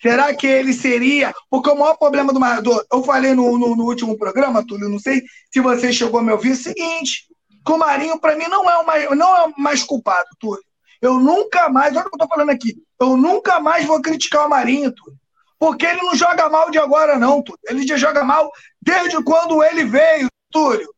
Será 0.00 0.34
que 0.34 0.46
ele 0.46 0.72
seria. 0.72 1.32
Porque 1.48 1.70
o 1.70 1.78
maior 1.78 1.96
problema 1.96 2.32
do 2.32 2.40
Maradona, 2.40 2.84
eu 2.92 3.02
falei 3.02 3.34
no, 3.34 3.58
no, 3.58 3.74
no, 3.74 3.84
último 3.84 4.18
programa, 4.18 4.64
Túlio, 4.66 4.88
não 4.88 4.98
sei 4.98 5.22
se 5.50 5.60
você 5.60 5.92
chegou 5.92 6.20
a 6.20 6.22
me 6.22 6.32
ouvir, 6.32 6.50
é 6.50 6.52
o 6.52 6.56
seguinte: 6.56 7.31
que 7.64 7.72
o 7.72 7.78
Marinho, 7.78 8.18
para 8.18 8.36
mim, 8.36 8.48
não 8.48 8.68
é, 8.68 8.76
o 8.78 8.86
mais, 8.86 9.16
não 9.16 9.36
é 9.36 9.44
o 9.44 9.60
mais 9.60 9.82
culpado, 9.82 10.28
Túlio. 10.38 10.62
Eu 11.00 11.18
nunca 11.18 11.68
mais, 11.68 11.96
olha 11.96 12.06
o 12.06 12.10
que 12.10 12.14
eu 12.14 12.16
estou 12.16 12.28
falando 12.28 12.50
aqui, 12.50 12.76
eu 13.00 13.16
nunca 13.16 13.60
mais 13.60 13.84
vou 13.86 14.00
criticar 14.00 14.46
o 14.46 14.50
Marinho, 14.50 14.92
Túlio. 14.92 15.18
Porque 15.58 15.86
ele 15.86 16.02
não 16.02 16.14
joga 16.14 16.48
mal 16.48 16.70
de 16.70 16.78
agora, 16.78 17.18
não, 17.18 17.42
Túlio. 17.42 17.60
Ele 17.68 17.86
já 17.86 17.96
joga 17.96 18.24
mal 18.24 18.50
desde 18.80 19.22
quando 19.22 19.62
ele 19.62 19.84
veio, 19.84 20.28
Túlio. 20.50 20.92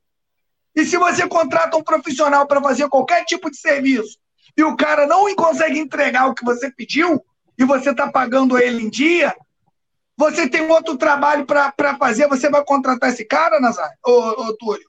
E 0.74 0.84
se 0.84 0.96
você 0.96 1.28
contrata 1.28 1.76
um 1.76 1.82
profissional 1.82 2.46
para 2.46 2.60
fazer 2.60 2.88
qualquer 2.88 3.24
tipo 3.24 3.50
de 3.50 3.56
serviço 3.56 4.18
e 4.56 4.62
o 4.62 4.76
cara 4.76 5.06
não 5.06 5.32
consegue 5.34 5.78
entregar 5.78 6.26
o 6.26 6.34
que 6.34 6.44
você 6.44 6.70
pediu 6.70 7.24
e 7.56 7.64
você 7.64 7.90
está 7.90 8.10
pagando 8.10 8.58
ele 8.58 8.82
em 8.82 8.90
dia, 8.90 9.34
você 10.16 10.48
tem 10.48 10.68
outro 10.68 10.96
trabalho 10.96 11.46
para 11.46 11.96
fazer, 11.98 12.28
você 12.28 12.48
vai 12.48 12.64
contratar 12.64 13.10
esse 13.10 13.24
cara, 13.24 13.60
Nazar, 13.60 13.90
ô, 14.04 14.10
ô 14.10 14.56
Túlio? 14.56 14.88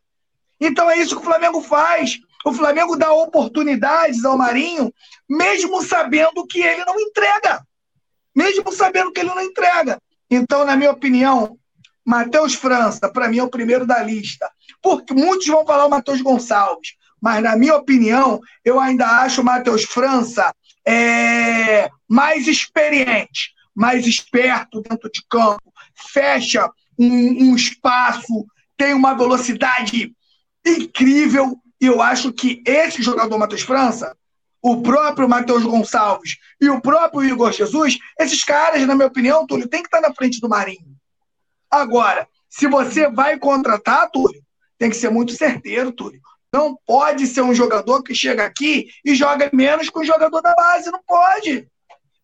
Então 0.59 0.89
é 0.89 0.97
isso 0.97 1.15
que 1.15 1.21
o 1.21 1.25
Flamengo 1.25 1.61
faz. 1.61 2.19
O 2.45 2.53
Flamengo 2.53 2.95
dá 2.95 3.11
oportunidades 3.11 4.23
ao 4.23 4.37
Marinho, 4.37 4.93
mesmo 5.27 5.81
sabendo 5.81 6.45
que 6.45 6.61
ele 6.61 6.85
não 6.85 6.99
entrega. 6.99 7.65
Mesmo 8.35 8.71
sabendo 8.71 9.11
que 9.11 9.21
ele 9.21 9.29
não 9.29 9.41
entrega. 9.41 9.99
Então, 10.29 10.65
na 10.65 10.75
minha 10.75 10.91
opinião, 10.91 11.57
Matheus 12.05 12.53
França, 12.53 13.09
para 13.09 13.27
mim, 13.27 13.39
é 13.39 13.43
o 13.43 13.49
primeiro 13.49 13.85
da 13.85 14.03
lista. 14.03 14.49
Porque 14.81 15.13
muitos 15.13 15.47
vão 15.47 15.65
falar 15.65 15.85
o 15.85 15.89
Matheus 15.89 16.21
Gonçalves. 16.21 16.93
Mas, 17.19 17.41
na 17.41 17.55
minha 17.55 17.75
opinião, 17.75 18.39
eu 18.63 18.79
ainda 18.79 19.07
acho 19.07 19.41
o 19.41 19.45
Matheus 19.45 19.83
França 19.83 20.53
é, 20.85 21.89
mais 22.07 22.47
experiente, 22.47 23.53
mais 23.73 24.05
esperto 24.05 24.81
dentro 24.81 25.09
de 25.11 25.23
campo, 25.27 25.73
fecha 25.95 26.69
um, 26.99 27.49
um 27.49 27.55
espaço, 27.55 28.45
tem 28.77 28.93
uma 28.93 29.15
velocidade 29.15 30.13
incrível. 30.65 31.57
E 31.79 31.85
eu 31.85 32.01
acho 32.01 32.33
que 32.33 32.63
esse 32.65 33.01
jogador 33.01 33.37
Matheus 33.37 33.61
França, 33.61 34.15
o 34.61 34.81
próprio 34.81 35.29
Matheus 35.29 35.63
Gonçalves 35.63 36.37
e 36.59 36.69
o 36.69 36.81
próprio 36.81 37.23
Igor 37.23 37.51
Jesus, 37.51 37.97
esses 38.19 38.43
caras, 38.43 38.85
na 38.87 38.95
minha 38.95 39.07
opinião, 39.07 39.45
Túlio, 39.45 39.67
tem 39.67 39.81
que 39.81 39.87
estar 39.87 40.01
na 40.01 40.13
frente 40.13 40.39
do 40.39 40.49
Marinho. 40.49 40.95
Agora, 41.69 42.27
se 42.49 42.67
você 42.67 43.09
vai 43.09 43.37
contratar, 43.37 44.09
Túlio, 44.09 44.41
tem 44.77 44.89
que 44.89 44.95
ser 44.95 45.09
muito 45.09 45.33
certeiro, 45.33 45.91
Túlio. 45.91 46.19
Não 46.51 46.77
pode 46.85 47.27
ser 47.27 47.41
um 47.41 47.53
jogador 47.53 48.01
que 48.01 48.15
chega 48.15 48.45
aqui 48.45 48.87
e 49.03 49.13
joga 49.13 49.49
menos 49.51 49.89
que 49.89 49.99
o 49.99 50.05
jogador 50.05 50.41
da 50.41 50.55
base. 50.55 50.89
Não 50.89 51.01
pode. 51.05 51.67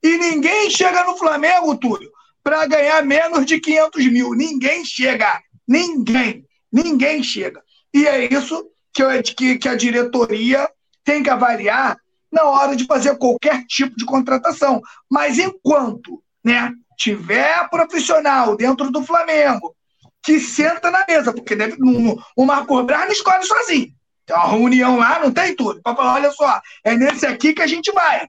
E 0.02 0.18
ninguém 0.18 0.70
chega 0.70 1.04
no 1.04 1.18
Flamengo, 1.18 1.78
Túlio, 1.78 2.10
para 2.44 2.66
ganhar 2.66 3.04
menos 3.04 3.46
de 3.46 3.60
500 3.60 4.06
mil. 4.08 4.34
Ninguém 4.34 4.86
chega. 4.86 5.40
Ninguém. 5.68 6.46
Ninguém 6.72 7.22
chega. 7.22 7.62
E 7.94 8.08
é 8.08 8.34
isso 8.34 8.70
que, 8.94 9.04
eu, 9.04 9.10
que, 9.24 9.58
que 9.58 9.70
a 9.70 9.76
diretoria 9.76 10.70
tem 11.04 11.24
que 11.24 11.30
avaliar 11.30 11.98
na 12.32 12.46
hora 12.46 12.76
de 12.76 12.86
fazer 12.86 13.18
qualquer 13.18 13.66
tipo 13.66 13.96
de 13.98 14.06
contratação. 14.06 14.82
Mas 15.10 15.38
enquanto 15.38 16.24
né, 16.44 16.72
tiver 16.98 17.70
profissional 17.70 18.56
dentro 18.56 18.90
do 18.90 19.04
Flamengo 19.04 19.76
que 20.24 20.40
senta 20.40 20.92
na 20.92 21.04
mesa, 21.08 21.34
porque 21.34 21.56
deve, 21.56 21.78
no, 21.80 22.24
o 22.36 22.46
Marco 22.46 22.82
Braz 22.84 23.06
não 23.06 23.12
escolhe 23.12 23.44
sozinho. 23.44 23.92
Tem 24.26 24.36
uma 24.36 24.48
reunião 24.48 24.98
lá, 24.98 25.20
não 25.20 25.32
tem 25.32 25.56
tudo. 25.56 25.82
Para 25.82 25.96
falar, 25.96 26.14
olha 26.14 26.32
só, 26.32 26.62
é 26.84 26.96
nesse 26.96 27.26
aqui 27.26 27.54
que 27.54 27.62
a 27.62 27.68
gente 27.68 27.92
vai. 27.92 28.28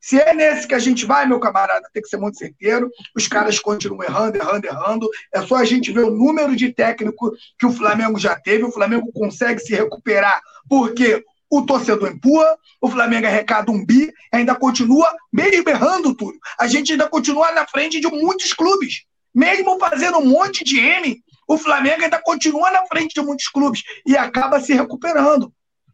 Se 0.00 0.20
é 0.20 0.32
nesse 0.32 0.66
que 0.66 0.74
a 0.74 0.78
gente 0.78 1.04
vai, 1.04 1.26
meu 1.26 1.40
camarada, 1.40 1.88
tem 1.92 2.02
que 2.02 2.08
ser 2.08 2.18
muito 2.18 2.38
certeiro. 2.38 2.90
Os 3.16 3.26
caras 3.26 3.58
continuam 3.58 4.04
errando, 4.04 4.36
errando, 4.36 4.66
errando. 4.66 5.10
É 5.34 5.42
só 5.42 5.56
a 5.56 5.64
gente 5.64 5.92
ver 5.92 6.04
o 6.04 6.10
número 6.10 6.54
de 6.54 6.72
técnico 6.72 7.32
que 7.58 7.66
o 7.66 7.72
Flamengo 7.72 8.18
já 8.18 8.38
teve. 8.38 8.64
O 8.64 8.72
Flamengo 8.72 9.10
consegue 9.12 9.60
se 9.60 9.74
recuperar 9.74 10.40
porque 10.68 11.24
o 11.50 11.62
torcedor 11.62 12.10
empurra, 12.10 12.56
o 12.80 12.90
Flamengo 12.90 13.26
arrecada 13.26 13.70
um 13.72 13.84
bi, 13.84 14.12
ainda 14.32 14.54
continua, 14.54 15.10
mesmo 15.32 15.68
errando 15.68 16.14
tudo. 16.14 16.38
A 16.60 16.66
gente 16.66 16.92
ainda 16.92 17.08
continua 17.08 17.52
na 17.52 17.66
frente 17.66 18.00
de 18.00 18.06
muitos 18.06 18.52
clubes. 18.52 19.04
Mesmo 19.34 19.78
fazendo 19.78 20.18
um 20.18 20.26
monte 20.26 20.64
de 20.64 20.78
M, 20.78 21.22
o 21.46 21.56
Flamengo 21.56 22.02
ainda 22.02 22.20
continua 22.20 22.70
na 22.70 22.86
frente 22.86 23.14
de 23.14 23.22
muitos 23.22 23.48
clubes 23.48 23.82
e 24.06 24.16
acaba 24.16 24.60
se 24.60 24.74
recuperando. 24.74 25.52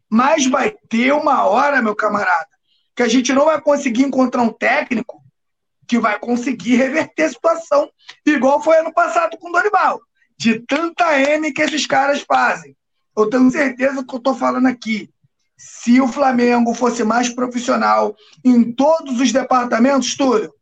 Mas 0.09 0.45
vai 0.45 0.75
ter 0.89 1.13
uma 1.13 1.45
hora, 1.45 1.81
meu 1.81 1.95
camarada, 1.95 2.54
que 2.95 3.03
a 3.03 3.07
gente 3.07 3.33
não 3.33 3.45
vai 3.45 3.59
conseguir 3.61 4.03
encontrar 4.03 4.41
um 4.41 4.51
técnico 4.51 5.21
que 5.87 5.99
vai 5.99 6.17
conseguir 6.17 6.75
reverter 6.75 7.23
a 7.23 7.29
situação, 7.29 7.89
igual 8.25 8.61
foi 8.61 8.77
ano 8.77 8.93
passado 8.93 9.37
com 9.37 9.49
o 9.49 9.51
Dorival. 9.51 10.01
De 10.37 10.59
tanta 10.61 11.19
M 11.19 11.51
que 11.53 11.61
esses 11.61 11.85
caras 11.85 12.21
fazem. 12.21 12.75
Eu 13.15 13.29
tenho 13.29 13.49
certeza 13.51 14.03
que 14.03 14.13
eu 14.13 14.17
estou 14.17 14.35
falando 14.35 14.67
aqui. 14.67 15.09
Se 15.57 16.01
o 16.01 16.07
Flamengo 16.07 16.73
fosse 16.73 17.03
mais 17.03 17.29
profissional 17.29 18.15
em 18.43 18.73
todos 18.73 19.19
os 19.21 19.31
departamentos, 19.31 20.15
Túlio, 20.17 20.53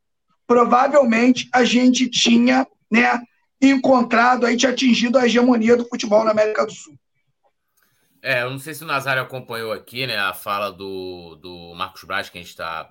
provavelmente 0.45 1.49
a 1.51 1.63
gente 1.63 2.07
tinha 2.09 2.67
né, 2.91 3.19
encontrado, 3.59 4.45
a 4.45 4.51
gente 4.51 4.67
atingido 4.67 5.17
a 5.17 5.25
hegemonia 5.25 5.75
do 5.75 5.87
futebol 5.87 6.23
na 6.23 6.31
América 6.31 6.65
do 6.65 6.71
Sul. 6.71 6.95
É, 8.25 8.41
eu 8.41 8.49
não 8.49 8.57
sei 8.57 8.73
se 8.73 8.85
o 8.85 8.87
Nazário 8.87 9.21
acompanhou 9.21 9.73
aqui, 9.73 10.07
né, 10.07 10.17
a 10.17 10.33
fala 10.33 10.71
do, 10.71 11.35
do 11.35 11.73
Marcos 11.75 12.05
Braz, 12.05 12.29
que 12.29 12.37
a 12.37 12.41
gente 12.41 12.51
está 12.51 12.89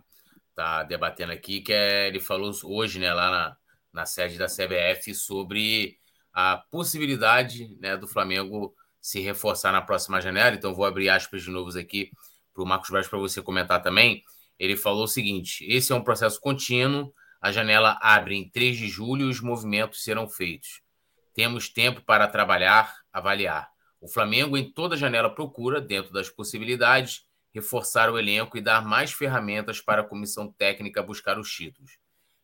tá 0.55 0.83
debatendo 0.83 1.33
aqui, 1.33 1.63
que 1.63 1.73
é, 1.73 2.07
ele 2.09 2.21
falou 2.21 2.53
hoje, 2.65 2.99
né, 2.99 3.15
lá 3.15 3.31
na, 3.31 3.57
na 3.95 4.05
sede 4.05 4.37
da 4.37 4.45
CBF, 4.47 5.15
sobre 5.15 5.97
a 6.35 6.59
possibilidade 6.71 7.75
né, 7.81 7.97
do 7.97 8.07
Flamengo 8.07 8.75
se 9.01 9.21
reforçar 9.21 9.73
na 9.73 9.81
próxima 9.81 10.21
janela. 10.21 10.55
Então, 10.55 10.75
vou 10.75 10.85
abrir 10.85 11.09
aspas 11.09 11.43
de 11.43 11.51
novo 11.51 11.79
aqui 11.79 12.11
para 12.53 12.63
o 12.63 12.67
Marcos 12.67 12.91
Braz 12.91 13.09
para 13.09 13.19
você 13.19 13.41
comentar 13.41 13.81
também. 13.81 14.23
Ele 14.59 14.77
falou 14.77 15.05
o 15.05 15.09
seguinte: 15.09 15.65
esse 15.67 15.93
é 15.93 15.95
um 15.95 16.05
processo 16.05 16.39
contínuo, 16.39 17.11
a 17.41 17.51
janela 17.51 17.99
abre 18.03 18.37
em 18.37 18.51
3 18.51 18.77
de 18.77 18.87
julho 18.87 19.27
e 19.27 19.31
os 19.31 19.41
movimentos 19.41 20.05
serão 20.05 20.29
feitos. 20.29 20.83
Temos 21.35 21.71
tempo 21.71 22.03
para 22.03 22.29
trabalhar, 22.29 22.95
avaliar. 23.11 23.72
O 24.03 24.09
Flamengo, 24.09 24.57
em 24.57 24.69
toda 24.69 24.97
janela, 24.97 25.33
procura, 25.33 25.81
dentro 25.81 26.13
das 26.13 26.29
possibilidades, 26.29 27.25
reforçar 27.55 28.11
o 28.11 28.19
elenco 28.19 28.59
e 28.59 28.61
dar 28.61 28.85
mais 28.85 29.13
ferramentas 29.13 29.81
para 29.81 30.03
a 30.03 30.05
comissão 30.05 30.51
técnica 30.51 31.01
buscar 31.05 31.39
os 31.39 31.49
títulos. 31.49 31.99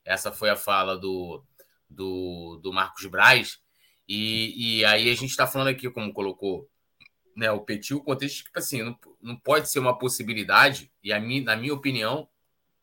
Essa 0.05 0.31
foi 0.31 0.51
a 0.51 0.57
fala 0.57 0.97
do, 0.97 1.43
do, 1.91 2.61
do 2.63 2.73
Marcos 2.73 3.05
Braz. 3.07 3.59
E, 4.07 4.79
e 4.79 4.85
aí 4.85 5.11
a 5.11 5.15
gente 5.17 5.31
está 5.31 5.49
falando 5.49 5.67
aqui, 5.67 5.91
como 5.91 6.13
colocou 6.13 6.71
né, 7.35 7.51
o 7.51 7.61
Petit, 7.61 7.93
o 7.93 8.01
contexto, 8.01 8.45
tipo 8.45 8.57
assim, 8.57 8.83
não, 8.85 8.97
não 9.21 9.37
pode 9.37 9.69
ser 9.69 9.81
uma 9.81 9.99
possibilidade, 9.99 10.93
e 11.03 11.13
a 11.13 11.19
mim, 11.19 11.41
na 11.41 11.57
minha 11.57 11.75
opinião, 11.75 12.29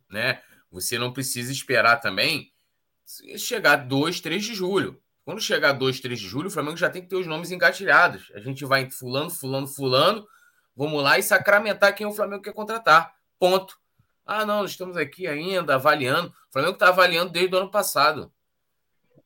né, 0.10 0.42
você 0.70 1.00
não 1.00 1.14
precisa 1.14 1.50
esperar 1.50 2.02
também 2.02 2.52
chegar 3.38 3.78
2, 3.78 4.20
3 4.20 4.44
de 4.44 4.54
julho. 4.54 5.02
Quando 5.26 5.42
chegar 5.42 5.72
2, 5.72 6.00
3 6.00 6.20
de 6.20 6.28
julho, 6.28 6.48
o 6.50 6.52
Flamengo 6.52 6.78
já 6.78 6.88
tem 6.88 7.02
que 7.02 7.10
ter 7.10 7.16
os 7.16 7.26
nomes 7.26 7.50
engatilhados. 7.50 8.32
A 8.36 8.40
gente 8.40 8.64
vai 8.64 8.92
fulano, 8.92 9.32
fulano, 9.32 9.68
fulano, 9.68 10.28
vamos 10.76 11.02
lá 11.02 11.18
e 11.18 11.24
sacramentar 11.24 11.96
quem 11.96 12.06
o 12.06 12.14
Flamengo 12.14 12.44
quer 12.44 12.54
contratar. 12.54 13.12
Ponto. 13.40 13.76
Ah, 14.24 14.46
não, 14.46 14.64
estamos 14.64 14.96
aqui 14.96 15.26
ainda 15.26 15.76
avaliando. 15.76 16.30
O 16.30 16.54
Flamengo 16.54 16.76
está 16.76 16.90
avaliando 16.90 17.32
desde 17.32 17.56
o 17.56 17.58
ano 17.58 17.72
passado. 17.72 18.32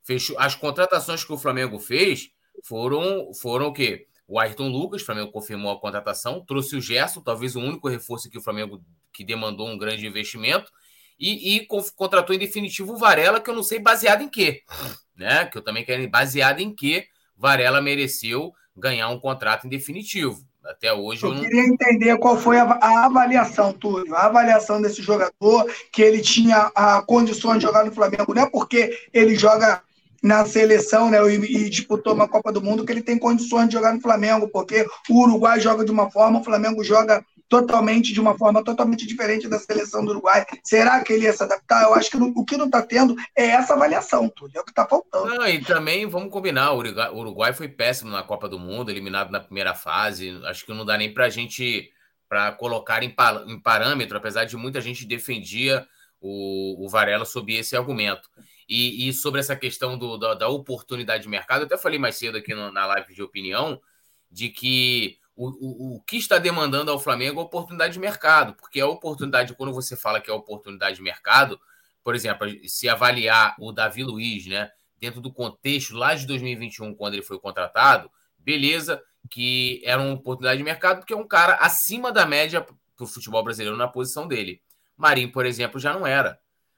Fechou. 0.02 0.40
As 0.40 0.56
contratações 0.56 1.26
que 1.26 1.34
o 1.34 1.38
Flamengo 1.38 1.78
fez 1.80 2.32
foram, 2.64 3.34
foram 3.34 3.68
o 3.68 3.74
quê? 3.74 4.08
O 4.26 4.40
Ayrton 4.40 4.70
Lucas, 4.70 5.02
o 5.02 5.06
Flamengo 5.06 5.34
confirmou 5.34 5.72
a 5.72 5.82
contratação, 5.82 6.46
trouxe 6.46 6.78
o 6.78 6.82
Gerson, 6.82 7.20
talvez 7.20 7.58
o 7.58 7.60
único 7.60 7.90
reforço 7.90 8.30
que 8.30 8.38
o 8.38 8.42
Flamengo 8.42 8.82
que 9.12 9.26
demandou 9.26 9.68
um 9.68 9.78
grande 9.78 10.08
investimento, 10.08 10.72
e, 11.20 11.58
e 11.58 11.68
contratou 11.96 12.34
em 12.34 12.40
definitivo 12.40 12.94
o 12.94 12.98
Varela, 12.98 13.42
que 13.42 13.50
eu 13.50 13.56
não 13.56 13.64
sei 13.64 13.80
baseado 13.80 14.22
em 14.22 14.30
quê 14.30 14.64
né? 15.20 15.46
Que 15.46 15.58
eu 15.58 15.62
também 15.62 15.84
quero 15.84 16.10
baseado 16.10 16.62
em 16.62 16.74
que 16.74 17.06
Varela 17.38 17.82
mereceu 17.82 18.54
ganhar 18.76 19.10
um 19.10 19.20
contrato 19.20 19.68
em 19.68 19.70
definitivo. 19.70 20.40
Até 20.64 20.94
hoje 20.94 21.24
eu, 21.24 21.30
eu 21.30 21.36
não... 21.36 21.44
queria 21.44 21.66
entender 21.66 22.18
qual 22.18 22.38
foi 22.38 22.58
a, 22.58 22.64
a, 22.64 23.06
avaliação, 23.06 23.74
Túlio, 23.74 24.14
a 24.16 24.26
avaliação 24.26 24.82
desse 24.82 25.02
jogador, 25.02 25.66
que 25.92 26.02
ele 26.02 26.22
tinha 26.22 26.72
a 26.76 27.02
condições 27.02 27.60
de 27.60 27.64
jogar 27.64 27.86
no 27.86 27.92
Flamengo, 27.92 28.34
não 28.34 28.44
é 28.44 28.50
porque 28.50 28.98
ele 29.14 29.36
joga 29.36 29.82
na 30.22 30.46
seleção, 30.46 31.10
né, 31.10 31.18
e, 31.34 31.66
e, 31.66 31.70
disputou 31.70 32.14
uma 32.14 32.28
Copa 32.28 32.52
do 32.52 32.62
Mundo, 32.62 32.86
que 32.86 32.92
ele 32.92 33.02
tem 33.02 33.18
condições 33.18 33.68
de 33.68 33.74
jogar 33.74 33.94
no 33.94 34.02
Flamengo, 34.02 34.50
porque 34.50 34.86
o 35.10 35.24
Uruguai 35.24 35.62
joga 35.62 35.86
de 35.86 35.92
uma 35.92 36.12
forma, 36.12 36.42
o 36.42 36.44
Flamengo 36.44 36.84
joga 36.84 37.24
totalmente 37.50 38.14
de 38.14 38.22
uma 38.22 38.38
forma 38.38 38.64
totalmente 38.64 39.08
diferente 39.08 39.48
da 39.48 39.58
seleção 39.58 40.06
do 40.06 40.12
Uruguai. 40.12 40.46
Será 40.64 41.04
que 41.04 41.12
ele 41.12 41.26
ia 41.26 41.34
se 41.34 41.44
adaptar? 41.44 41.84
Eu 41.84 41.96
acho 41.96 42.12
que 42.12 42.18
o 42.18 42.46
que 42.46 42.56
não 42.56 42.68
está 42.68 42.82
tendo 42.84 43.16
é 43.36 43.48
essa 43.48 43.74
avaliação, 43.74 44.30
tudo 44.30 44.56
é 44.56 44.62
o 44.62 44.64
que 44.64 44.72
está 44.72 44.88
faltando. 44.88 45.26
Não, 45.26 45.48
e 45.48 45.60
também 45.60 46.06
vamos 46.06 46.32
combinar, 46.32 46.72
o 46.72 46.78
Uruguai, 46.78 47.52
foi 47.52 47.68
péssimo 47.68 48.12
na 48.12 48.22
Copa 48.22 48.48
do 48.48 48.60
Mundo, 48.60 48.92
eliminado 48.92 49.32
na 49.32 49.40
primeira 49.40 49.74
fase. 49.74 50.40
Acho 50.46 50.64
que 50.64 50.74
não 50.74 50.86
dá 50.86 50.96
nem 50.96 51.12
para 51.12 51.26
a 51.26 51.30
gente 51.30 51.92
para 52.30 52.52
colocar 52.52 53.02
em, 53.02 53.14
em, 53.48 53.60
parâmetro, 53.60 54.16
apesar 54.16 54.46
de 54.46 54.56
muita 54.56 54.80
gente 54.80 55.04
defendia 55.04 55.88
o, 56.22 56.86
o 56.86 56.88
Varela 56.88 57.26
sob 57.26 57.52
esse 57.56 57.76
argumento. 57.76 58.30
E, 58.68 59.10
e 59.10 59.14
sobre 59.14 59.40
essa 59.40 59.56
questão 59.56 59.98
do, 59.98 60.16
da, 60.16 60.36
da, 60.36 60.48
oportunidade 60.48 61.24
de 61.24 61.30
mercado, 61.30 61.62
eu 61.62 61.66
até 61.66 61.76
falei 61.76 61.98
mais 61.98 62.18
cedo 62.18 62.38
aqui 62.38 62.54
no, 62.54 62.72
na 62.72 62.86
live 62.86 63.16
de 63.16 63.24
opinião, 63.24 63.82
de 64.30 64.50
que 64.50 65.18
o, 65.40 65.48
o, 65.48 65.96
o 65.96 66.02
que 66.02 66.18
está 66.18 66.38
demandando 66.38 66.92
ao 66.92 67.00
Flamengo 67.00 67.40
é 67.40 67.44
oportunidade 67.44 67.94
de 67.94 68.00
mercado, 68.00 68.54
porque 68.56 68.82
a 68.82 68.88
oportunidade, 68.88 69.54
quando 69.54 69.74
você 69.74 69.96
fala 69.96 70.20
que 70.20 70.30
é 70.30 70.34
oportunidade 70.34 70.98
de 70.98 71.02
mercado, 71.02 71.58
por 72.04 72.14
exemplo, 72.14 72.46
se 72.68 72.90
avaliar 72.90 73.56
o 73.58 73.72
Davi 73.72 74.04
Luiz, 74.04 74.46
né, 74.48 74.70
dentro 75.00 75.22
do 75.22 75.32
contexto 75.32 75.96
lá 75.96 76.14
de 76.14 76.28
2021, 76.28 76.94
quando 76.94 77.14
ele 77.14 77.24
foi 77.24 77.40
contratado, 77.40 78.12
beleza, 78.38 79.02
que 79.30 79.82
era 79.86 80.02
uma 80.02 80.14
oportunidade 80.14 80.58
de 80.58 80.64
mercado, 80.64 81.00
porque 81.00 81.14
é 81.14 81.18
um 81.18 81.28
cara 81.28 81.56
acima 81.56 82.12
da 82.12 82.26
média 82.26 82.60
para 82.60 82.76
o 83.06 83.08
futebol 83.08 83.42
brasileiro 83.42 83.78
na 83.78 83.88
posição 83.88 84.28
dele. 84.28 84.62
Marinho, 84.98 85.32
por 85.32 85.46
exemplo, 85.46 85.80
já 85.80 85.94
não 85.94 86.06
era. 86.06 86.38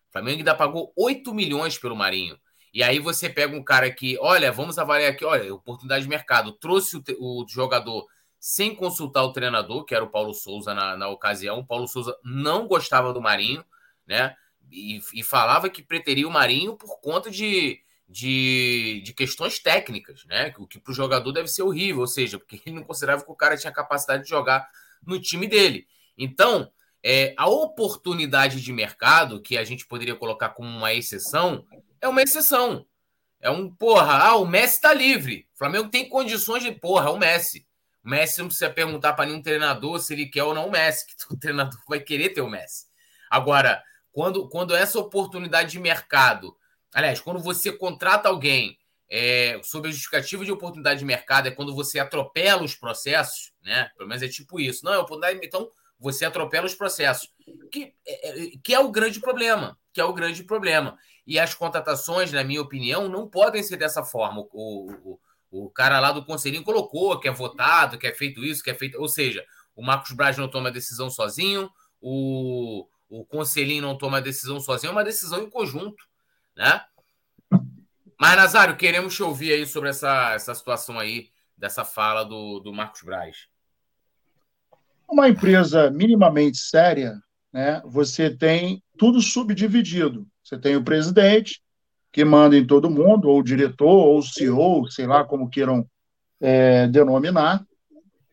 O 0.09 0.11
Flamengo 0.11 0.37
ainda 0.37 0.53
pagou 0.53 0.93
8 0.95 1.33
milhões 1.33 1.79
pelo 1.79 1.95
Marinho. 1.95 2.37
E 2.71 2.83
aí 2.83 2.99
você 2.99 3.27
pega 3.27 3.57
um 3.57 3.63
cara 3.63 3.89
que, 3.89 4.19
olha, 4.19 4.51
vamos 4.51 4.77
avaliar 4.77 5.11
aqui, 5.11 5.25
olha, 5.25 5.51
oportunidade 5.51 6.03
de 6.03 6.09
mercado, 6.09 6.51
trouxe 6.51 6.97
o, 6.97 7.41
o 7.43 7.47
jogador 7.47 8.05
sem 8.41 8.73
consultar 8.73 9.23
o 9.23 9.31
treinador, 9.31 9.85
que 9.85 9.93
era 9.93 10.03
o 10.03 10.09
Paulo 10.09 10.33
Souza 10.33 10.73
na, 10.73 10.97
na 10.97 11.07
ocasião. 11.07 11.59
O 11.59 11.65
Paulo 11.65 11.87
Souza 11.87 12.17
não 12.23 12.67
gostava 12.67 13.13
do 13.13 13.21
Marinho, 13.21 13.63
né? 14.07 14.35
E, 14.71 14.99
e 15.13 15.21
falava 15.21 15.69
que 15.69 15.83
preteria 15.83 16.27
o 16.27 16.31
Marinho 16.31 16.75
por 16.75 16.99
conta 16.99 17.29
de, 17.29 17.79
de, 18.09 19.03
de 19.05 19.13
questões 19.13 19.59
técnicas, 19.59 20.25
né? 20.25 20.51
O 20.57 20.65
que 20.65 20.79
para 20.79 20.89
o 20.89 20.95
jogador 20.95 21.31
deve 21.31 21.47
ser 21.47 21.61
horrível, 21.61 22.01
ou 22.01 22.07
seja, 22.07 22.39
porque 22.39 22.59
ele 22.65 22.77
não 22.77 22.83
considerava 22.83 23.23
que 23.23 23.31
o 23.31 23.35
cara 23.35 23.55
tinha 23.55 23.71
capacidade 23.71 24.23
de 24.23 24.29
jogar 24.29 24.67
no 25.05 25.21
time 25.21 25.45
dele. 25.45 25.85
Então, 26.17 26.71
é, 27.03 27.35
a 27.37 27.47
oportunidade 27.47 28.59
de 28.59 28.73
mercado, 28.73 29.39
que 29.39 29.55
a 29.55 29.63
gente 29.63 29.85
poderia 29.85 30.15
colocar 30.15 30.49
como 30.49 30.67
uma 30.67 30.91
exceção, 30.91 31.63
é 32.01 32.07
uma 32.07 32.23
exceção. 32.23 32.87
É 33.39 33.51
um, 33.51 33.69
porra, 33.69 34.17
ah, 34.17 34.35
o 34.35 34.47
Messi 34.47 34.81
tá 34.81 34.91
livre. 34.91 35.47
O 35.53 35.59
Flamengo 35.59 35.89
tem 35.89 36.09
condições 36.09 36.63
de, 36.63 36.71
porra, 36.71 37.07
é 37.07 37.11
o 37.11 37.19
Messi. 37.19 37.67
O 38.03 38.09
Messi 38.09 38.39
não 38.39 38.47
precisa 38.47 38.69
perguntar 38.69 39.13
para 39.13 39.25
nenhum 39.25 39.41
treinador 39.41 39.99
se 39.99 40.13
ele 40.13 40.25
quer 40.25 40.43
ou 40.43 40.53
não 40.53 40.67
o 40.67 40.71
Messi, 40.71 41.05
que 41.05 41.13
o 41.33 41.37
treinador 41.37 41.79
vai 41.87 41.99
querer 41.99 42.29
ter 42.29 42.41
o 42.41 42.49
Messi. 42.49 42.85
Agora, 43.29 43.83
quando, 44.11 44.49
quando 44.49 44.75
essa 44.75 44.99
oportunidade 44.99 45.71
de 45.71 45.79
mercado, 45.79 46.55
aliás, 46.93 47.19
quando 47.19 47.39
você 47.39 47.71
contrata 47.71 48.27
alguém 48.27 48.77
é, 49.09 49.59
sob 49.63 49.87
a 49.87 49.91
justificativa 49.91 50.45
de 50.45 50.51
oportunidade 50.51 50.99
de 50.99 51.05
mercado, 51.05 51.47
é 51.47 51.51
quando 51.51 51.75
você 51.75 51.99
atropela 51.99 52.63
os 52.63 52.75
processos, 52.75 53.53
né? 53.61 53.89
Pelo 53.97 54.07
menos 54.07 54.23
é 54.23 54.27
tipo 54.27 54.59
isso. 54.59 54.85
Não, 54.85 54.93
é 54.93 54.97
oportunidade, 54.97 55.39
então 55.45 55.69
você 55.99 56.25
atropela 56.25 56.65
os 56.65 56.73
processos, 56.73 57.29
que 57.71 57.93
é, 58.07 58.29
é, 58.29 58.51
que 58.63 58.73
é 58.73 58.79
o 58.79 58.89
grande 58.89 59.19
problema, 59.19 59.77
que 59.93 60.01
é 60.01 60.03
o 60.03 60.13
grande 60.13 60.43
problema. 60.43 60.97
E 61.27 61.37
as 61.37 61.53
contratações, 61.53 62.31
na 62.31 62.43
minha 62.43 62.61
opinião, 62.61 63.07
não 63.07 63.29
podem 63.29 63.61
ser 63.61 63.77
dessa 63.77 64.03
forma. 64.03 64.41
O, 64.51 64.91
o, 65.03 65.19
o 65.51 65.69
cara 65.69 65.99
lá 65.99 66.11
do 66.13 66.23
conselhinho 66.23 66.63
colocou 66.63 67.19
que 67.19 67.27
é 67.27 67.31
votado, 67.31 67.97
que 67.97 68.07
é 68.07 68.13
feito 68.13 68.43
isso, 68.43 68.63
que 68.63 68.71
é 68.71 68.73
feito. 68.73 68.99
Ou 68.99 69.09
seja, 69.09 69.45
o 69.75 69.83
Marcos 69.83 70.13
Braz 70.13 70.37
não 70.37 70.47
toma 70.47 70.71
decisão 70.71 71.09
sozinho, 71.09 71.69
o, 71.99 72.87
o 73.09 73.25
conselhinho 73.25 73.81
não 73.81 73.97
toma 73.97 74.21
decisão 74.21 74.59
sozinho, 74.59 74.89
é 74.89 74.93
uma 74.93 75.03
decisão 75.03 75.43
em 75.43 75.49
conjunto, 75.49 76.03
né? 76.55 76.81
Mas, 78.19 78.35
Nazário, 78.35 78.77
queremos 78.77 79.15
te 79.15 79.23
ouvir 79.23 79.51
aí 79.51 79.65
sobre 79.65 79.89
essa, 79.89 80.33
essa 80.33 80.53
situação 80.53 80.99
aí, 80.99 81.29
dessa 81.57 81.83
fala 81.83 82.23
do, 82.23 82.59
do 82.59 82.71
Marcos 82.71 83.01
Braz. 83.01 83.47
Uma 85.09 85.27
empresa 85.27 85.91
minimamente 85.91 86.57
séria, 86.57 87.21
né, 87.51 87.81
você 87.83 88.29
tem 88.29 88.81
tudo 88.97 89.21
subdividido. 89.21 90.27
Você 90.43 90.57
tem 90.57 90.75
o 90.75 90.83
presidente, 90.83 91.61
que 92.11 92.25
manda 92.25 92.57
em 92.57 92.65
todo 92.65 92.89
mundo, 92.89 93.29
ou 93.29 93.39
o 93.39 93.43
diretor, 93.43 93.87
ou 93.87 94.19
o 94.19 94.23
CEO, 94.23 94.89
sei 94.91 95.07
lá 95.07 95.23
como 95.23 95.49
queiram 95.49 95.85
é, 96.41 96.87
denominar. 96.87 97.63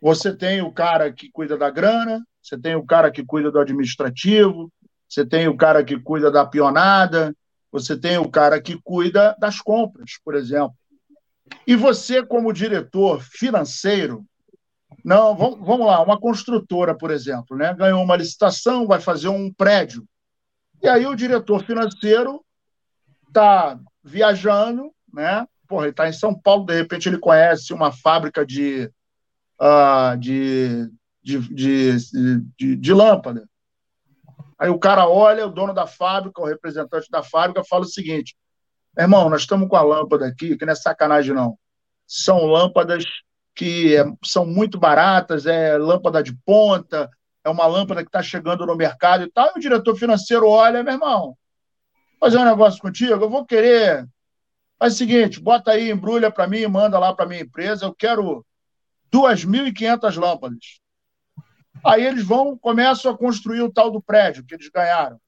Você 0.01 0.35
tem 0.35 0.61
o 0.63 0.73
cara 0.73 1.13
que 1.13 1.31
cuida 1.31 1.57
da 1.57 1.71
grana, 1.71 2.25
você 2.43 2.59
tem 2.59 2.75
o 2.75 2.85
cara 2.85 3.11
que 3.11 3.25
cuida 3.25 3.51
do 3.51 3.59
administrativo, 3.59 4.73
você 5.09 5.25
tem 5.25 5.49
o 5.49 5.57
cara 5.57 5.85
que 5.85 5.99
cuida 5.99 6.31
da 6.31 6.45
pionada, 6.45 7.35
você 7.71 7.97
tem 7.97 8.19
o 8.19 8.29
cara 8.31 8.61
que 8.61 8.79
cuida 8.83 9.37
das 9.39 9.61
compras, 9.61 10.13
por 10.25 10.35
exemplo. 10.35 10.75
E 11.67 11.77
você, 11.77 12.25
como 12.25 12.53
diretor 12.53 13.23
financeiro, 13.23 14.25
Não, 15.05 15.37
vamos, 15.37 15.87
lá, 15.87 16.03
uma 16.03 16.19
construtora, 16.19 16.95
por 16.95 17.11
exemplo, 17.11 17.57
né? 17.57 17.73
ganhou 17.75 18.03
uma 18.03 18.17
licitação, 18.17 18.87
vai 18.87 19.01
fazer 19.01 19.29
um 19.29 19.53
prédio. 19.53 20.05
E 20.83 20.89
aí 20.89 21.07
o 21.07 21.15
diretor 21.15 21.63
financeiro 21.65 22.45
está 23.29 23.79
viajando, 24.03 24.93
né? 25.13 25.47
Porra, 25.67 25.85
ele 25.85 25.91
está 25.91 26.09
em 26.09 26.13
São 26.13 26.35
Paulo, 26.35 26.65
de 26.65 26.75
repente 26.75 27.09
ele 27.09 27.19
conhece 27.19 27.73
uma 27.73 27.93
fábrica 27.93 28.45
de, 28.45 28.91
uh, 29.61 30.17
de, 30.19 30.91
de, 31.23 31.39
de, 31.55 31.97
de, 32.57 32.77
de 32.77 32.95
lâmpada. 32.95 33.49
Aí 34.59 34.71
o 34.71 34.79
cara 34.79 35.09
olha, 35.09 35.47
o 35.47 35.51
dono 35.51 35.73
da 35.73 35.87
fábrica, 35.87 36.41
o 36.41 36.47
representante 36.47 37.11
da 37.11 37.23
fábrica, 37.23 37.63
fala 37.63 37.85
o 37.85 37.89
seguinte: 37.89 38.37
irmão, 38.99 39.29
nós 39.31 39.43
estamos 39.43 39.69
com 39.69 39.77
a 39.77 39.83
lâmpada 39.83 40.27
aqui, 40.27 40.57
que 40.57 40.65
não 40.65 40.73
é 40.73 40.77
sacanagem, 40.77 41.35
não. 41.35 41.57
São 42.07 42.47
lâmpadas 42.47 43.05
que 43.55 43.97
é, 43.97 44.05
são 44.25 44.47
muito 44.47 44.79
baratas, 44.79 45.45
é 45.45 45.77
lâmpada 45.77 46.23
de 46.23 46.33
ponta, 46.45 47.11
é 47.45 47.51
uma 47.51 47.67
lâmpada 47.67 48.03
que 48.03 48.09
está 48.09 48.23
chegando 48.23 48.65
no 48.65 48.77
mercado 48.77 49.25
e 49.25 49.31
tal. 49.31 49.53
E 49.55 49.59
o 49.59 49.61
diretor 49.61 49.97
financeiro 49.97 50.49
olha, 50.49 50.83
meu 50.83 50.95
irmão, 50.95 51.37
fazer 52.19 52.39
um 52.39 52.45
negócio 52.45 52.81
contigo, 52.81 53.13
eu 53.13 53.31
vou 53.31 53.45
querer. 53.45 54.09
Faz 54.79 54.95
o 54.95 54.97
seguinte, 54.97 55.41
bota 55.41 55.73
aí, 55.73 55.91
embrulha 55.91 56.31
para 56.31 56.47
mim, 56.47 56.67
manda 56.67 56.99
lá 56.99 57.13
para 57.13 57.27
minha 57.27 57.43
empresa, 57.43 57.85
eu 57.85 57.95
quero 57.95 58.45
2.500 59.13 60.17
lâmpadas. 60.21 60.81
Aí 61.85 62.05
eles 62.05 62.25
vão, 62.25 62.57
começam 62.57 63.13
a 63.13 63.17
construir 63.17 63.63
o 63.63 63.73
tal 63.73 63.91
do 63.91 64.01
prédio 64.01 64.45
que 64.45 64.55
eles 64.55 64.69
ganharam. 64.69 65.21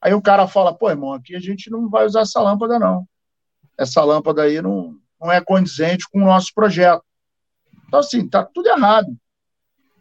Aí 0.00 0.14
o 0.14 0.22
cara 0.22 0.48
fala, 0.48 0.74
pô, 0.74 0.90
irmão, 0.90 1.12
aqui 1.12 1.36
a 1.36 1.40
gente 1.40 1.70
não 1.70 1.88
vai 1.88 2.04
usar 2.04 2.22
essa 2.22 2.40
lâmpada, 2.40 2.78
não. 2.78 3.06
Essa 3.78 4.02
lâmpada 4.02 4.42
aí 4.42 4.60
não, 4.60 4.98
não 5.20 5.30
é 5.30 5.40
condizente 5.40 6.08
com 6.10 6.18
o 6.18 6.24
nosso 6.24 6.52
projeto. 6.54 7.04
Então, 7.86 8.00
assim, 8.00 8.24
está 8.24 8.44
tudo 8.44 8.68
errado. 8.68 9.16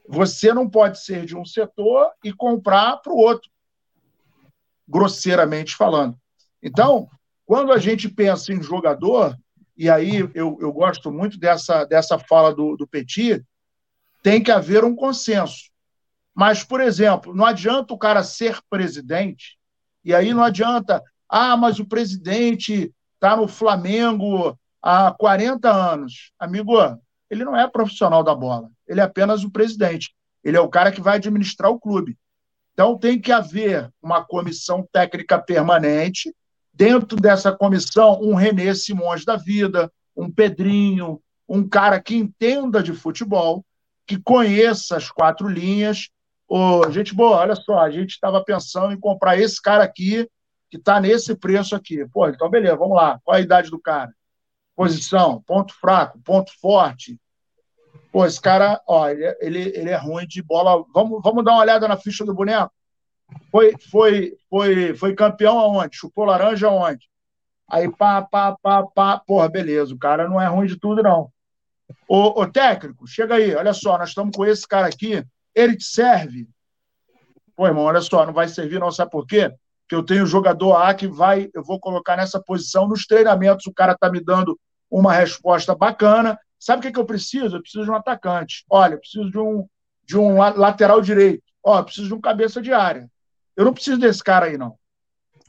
Você 0.07 0.53
não 0.53 0.69
pode 0.69 0.99
ser 1.03 1.25
de 1.25 1.37
um 1.37 1.45
setor 1.45 2.11
e 2.23 2.33
comprar 2.33 2.97
para 2.97 3.13
o 3.13 3.17
outro, 3.17 3.49
grosseiramente 4.91 5.75
falando. 5.75 6.17
Então, 6.61 7.07
quando 7.45 7.71
a 7.71 7.77
gente 7.77 8.09
pensa 8.09 8.53
em 8.53 8.61
jogador, 8.61 9.37
e 9.77 9.89
aí 9.89 10.29
eu, 10.35 10.57
eu 10.61 10.71
gosto 10.71 11.11
muito 11.11 11.39
dessa, 11.39 11.85
dessa 11.85 12.19
fala 12.19 12.53
do, 12.53 12.75
do 12.75 12.85
Petit, 12.85 13.43
tem 14.21 14.43
que 14.43 14.51
haver 14.51 14.83
um 14.83 14.95
consenso. 14.95 15.71
Mas, 16.35 16.63
por 16.63 16.81
exemplo, 16.81 17.33
não 17.33 17.45
adianta 17.45 17.93
o 17.93 17.97
cara 17.97 18.23
ser 18.23 18.59
presidente, 18.69 19.57
e 20.03 20.13
aí 20.13 20.33
não 20.33 20.43
adianta, 20.43 21.01
ah, 21.27 21.55
mas 21.55 21.79
o 21.79 21.85
presidente 21.85 22.93
está 23.15 23.35
no 23.35 23.47
Flamengo 23.47 24.57
há 24.81 25.11
40 25.11 25.71
anos. 25.71 26.31
Amigo, 26.37 26.73
ele 27.29 27.43
não 27.45 27.55
é 27.55 27.67
profissional 27.67 28.23
da 28.23 28.35
bola, 28.35 28.69
ele 28.87 28.99
é 28.99 29.03
apenas 29.03 29.43
o 29.43 29.51
presidente. 29.51 30.13
Ele 30.43 30.57
é 30.57 30.61
o 30.61 30.69
cara 30.69 30.91
que 30.91 31.01
vai 31.01 31.17
administrar 31.17 31.71
o 31.71 31.79
clube. 31.79 32.17
Então 32.73 32.97
tem 32.97 33.19
que 33.19 33.31
haver 33.31 33.91
uma 34.01 34.23
comissão 34.23 34.87
técnica 34.91 35.39
permanente. 35.39 36.33
Dentro 36.73 37.17
dessa 37.17 37.51
comissão, 37.51 38.19
um 38.21 38.33
Renê 38.33 38.73
Simões 38.73 39.25
da 39.25 39.35
vida, 39.35 39.91
um 40.15 40.31
Pedrinho, 40.31 41.21
um 41.47 41.67
cara 41.67 41.99
que 42.01 42.15
entenda 42.15 42.81
de 42.81 42.93
futebol, 42.93 43.65
que 44.07 44.17
conheça 44.17 44.97
as 44.97 45.11
quatro 45.11 45.47
linhas. 45.47 46.09
Ô, 46.47 46.89
gente 46.89 47.13
boa, 47.13 47.37
olha 47.37 47.55
só, 47.55 47.79
a 47.79 47.91
gente 47.91 48.11
estava 48.11 48.43
pensando 48.43 48.93
em 48.93 48.99
comprar 48.99 49.37
esse 49.37 49.61
cara 49.61 49.83
aqui, 49.83 50.27
que 50.69 50.77
está 50.77 50.99
nesse 50.99 51.35
preço 51.35 51.75
aqui. 51.75 52.05
Pô, 52.11 52.27
então 52.27 52.49
beleza, 52.49 52.77
vamos 52.77 52.95
lá. 52.95 53.19
Qual 53.23 53.35
a 53.35 53.41
idade 53.41 53.69
do 53.69 53.79
cara? 53.79 54.11
posição, 54.81 55.39
ponto 55.43 55.75
fraco, 55.75 56.19
ponto 56.23 56.51
forte. 56.59 57.19
Pô, 58.11 58.25
esse 58.25 58.41
cara, 58.41 58.81
ó, 58.87 59.07
ele, 59.07 59.23
é, 59.23 59.37
ele, 59.39 59.59
ele 59.75 59.89
é 59.89 59.95
ruim 59.95 60.27
de 60.27 60.41
bola. 60.41 60.83
Vamos, 60.93 61.21
vamos 61.23 61.43
dar 61.43 61.53
uma 61.53 61.61
olhada 61.61 61.87
na 61.87 61.97
ficha 61.97 62.25
do 62.25 62.33
boneco? 62.33 62.71
Foi, 63.49 63.73
foi, 63.89 64.37
foi, 64.49 64.93
foi 64.95 65.15
campeão 65.15 65.57
aonde? 65.57 65.95
Chupou 65.97 66.25
laranja 66.25 66.67
aonde? 66.67 67.09
Aí, 67.69 67.89
pá, 67.89 68.21
pá, 68.21 68.57
pá, 68.61 68.83
pá. 68.83 69.19
Porra, 69.25 69.47
beleza, 69.47 69.93
o 69.93 69.99
cara 69.99 70.27
não 70.27 70.41
é 70.41 70.47
ruim 70.47 70.67
de 70.67 70.77
tudo, 70.77 71.01
não. 71.01 71.31
Ô, 72.07 72.41
ô 72.41 72.47
técnico, 72.47 73.07
chega 73.07 73.35
aí, 73.35 73.55
olha 73.55 73.73
só, 73.73 73.97
nós 73.97 74.09
estamos 74.09 74.35
com 74.35 74.45
esse 74.45 74.67
cara 74.67 74.87
aqui, 74.87 75.25
ele 75.55 75.77
te 75.77 75.85
serve. 75.85 76.47
Pô, 77.55 77.65
irmão, 77.65 77.83
olha 77.83 78.01
só, 78.01 78.25
não 78.25 78.33
vai 78.33 78.47
servir, 78.47 78.79
não, 78.79 78.91
sabe 78.91 79.11
por 79.11 79.25
quê? 79.25 79.53
que 79.91 79.95
eu 79.95 80.03
tenho 80.03 80.25
jogador 80.25 80.77
A 80.77 80.93
que 80.93 81.05
vai, 81.05 81.49
eu 81.53 81.61
vou 81.61 81.77
colocar 81.77 82.15
nessa 82.15 82.41
posição 82.41 82.87
nos 82.87 83.05
treinamentos, 83.05 83.67
o 83.67 83.73
cara 83.73 83.91
está 83.91 84.09
me 84.09 84.23
dando 84.23 84.57
uma 84.89 85.11
resposta 85.11 85.75
bacana. 85.75 86.39
Sabe 86.61 86.79
o 86.79 86.81
que, 86.83 86.91
que 86.91 86.99
eu 86.99 87.05
preciso? 87.05 87.55
Eu 87.55 87.61
preciso 87.61 87.85
de 87.85 87.89
um 87.89 87.95
atacante. 87.95 88.63
Olha, 88.69 88.93
eu 88.93 88.99
preciso 88.99 89.31
de 89.31 89.39
um, 89.39 89.67
de 90.05 90.15
um 90.15 90.37
lateral 90.37 91.01
direito. 91.01 91.43
Ó, 91.63 91.79
eu 91.79 91.83
preciso 91.83 92.07
de 92.07 92.13
um 92.13 92.21
cabeça 92.21 92.61
de 92.61 92.71
área. 92.71 93.09
Eu 93.57 93.65
não 93.65 93.73
preciso 93.73 93.97
desse 93.97 94.23
cara 94.23 94.45
aí, 94.45 94.57
não. 94.57 94.77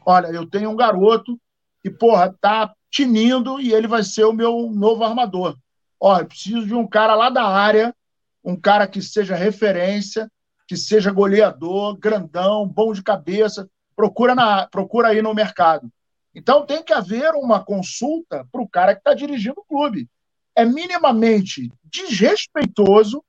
Olha, 0.06 0.28
eu 0.28 0.48
tenho 0.48 0.70
um 0.70 0.76
garoto 0.76 1.38
que, 1.82 1.90
porra, 1.90 2.34
tá 2.40 2.74
tinindo 2.90 3.60
e 3.60 3.74
ele 3.74 3.86
vai 3.86 4.02
ser 4.02 4.24
o 4.24 4.32
meu 4.32 4.70
novo 4.72 5.04
armador. 5.04 5.58
Ó, 6.00 6.18
eu 6.18 6.26
preciso 6.26 6.66
de 6.66 6.74
um 6.74 6.86
cara 6.86 7.14
lá 7.14 7.28
da 7.28 7.44
área, 7.44 7.94
um 8.42 8.56
cara 8.56 8.86
que 8.86 9.02
seja 9.02 9.36
referência, 9.36 10.30
que 10.66 10.76
seja 10.76 11.12
goleador, 11.12 11.96
grandão, 11.98 12.66
bom 12.66 12.92
de 12.94 13.02
cabeça 13.02 13.68
procura, 13.94 14.34
na, 14.34 14.66
procura 14.66 15.08
aí 15.08 15.22
no 15.22 15.34
mercado. 15.34 15.92
Então 16.34 16.64
tem 16.64 16.82
que 16.82 16.92
haver 16.92 17.32
uma 17.34 17.62
consulta 17.62 18.46
para 18.50 18.62
o 18.62 18.68
cara 18.68 18.94
que 18.94 19.00
está 19.00 19.14
dirigindo 19.14 19.60
o 19.60 19.64
clube. 19.64 20.08
É 20.54 20.64
minimamente 20.64 21.70
desrespeitoso 21.84 23.24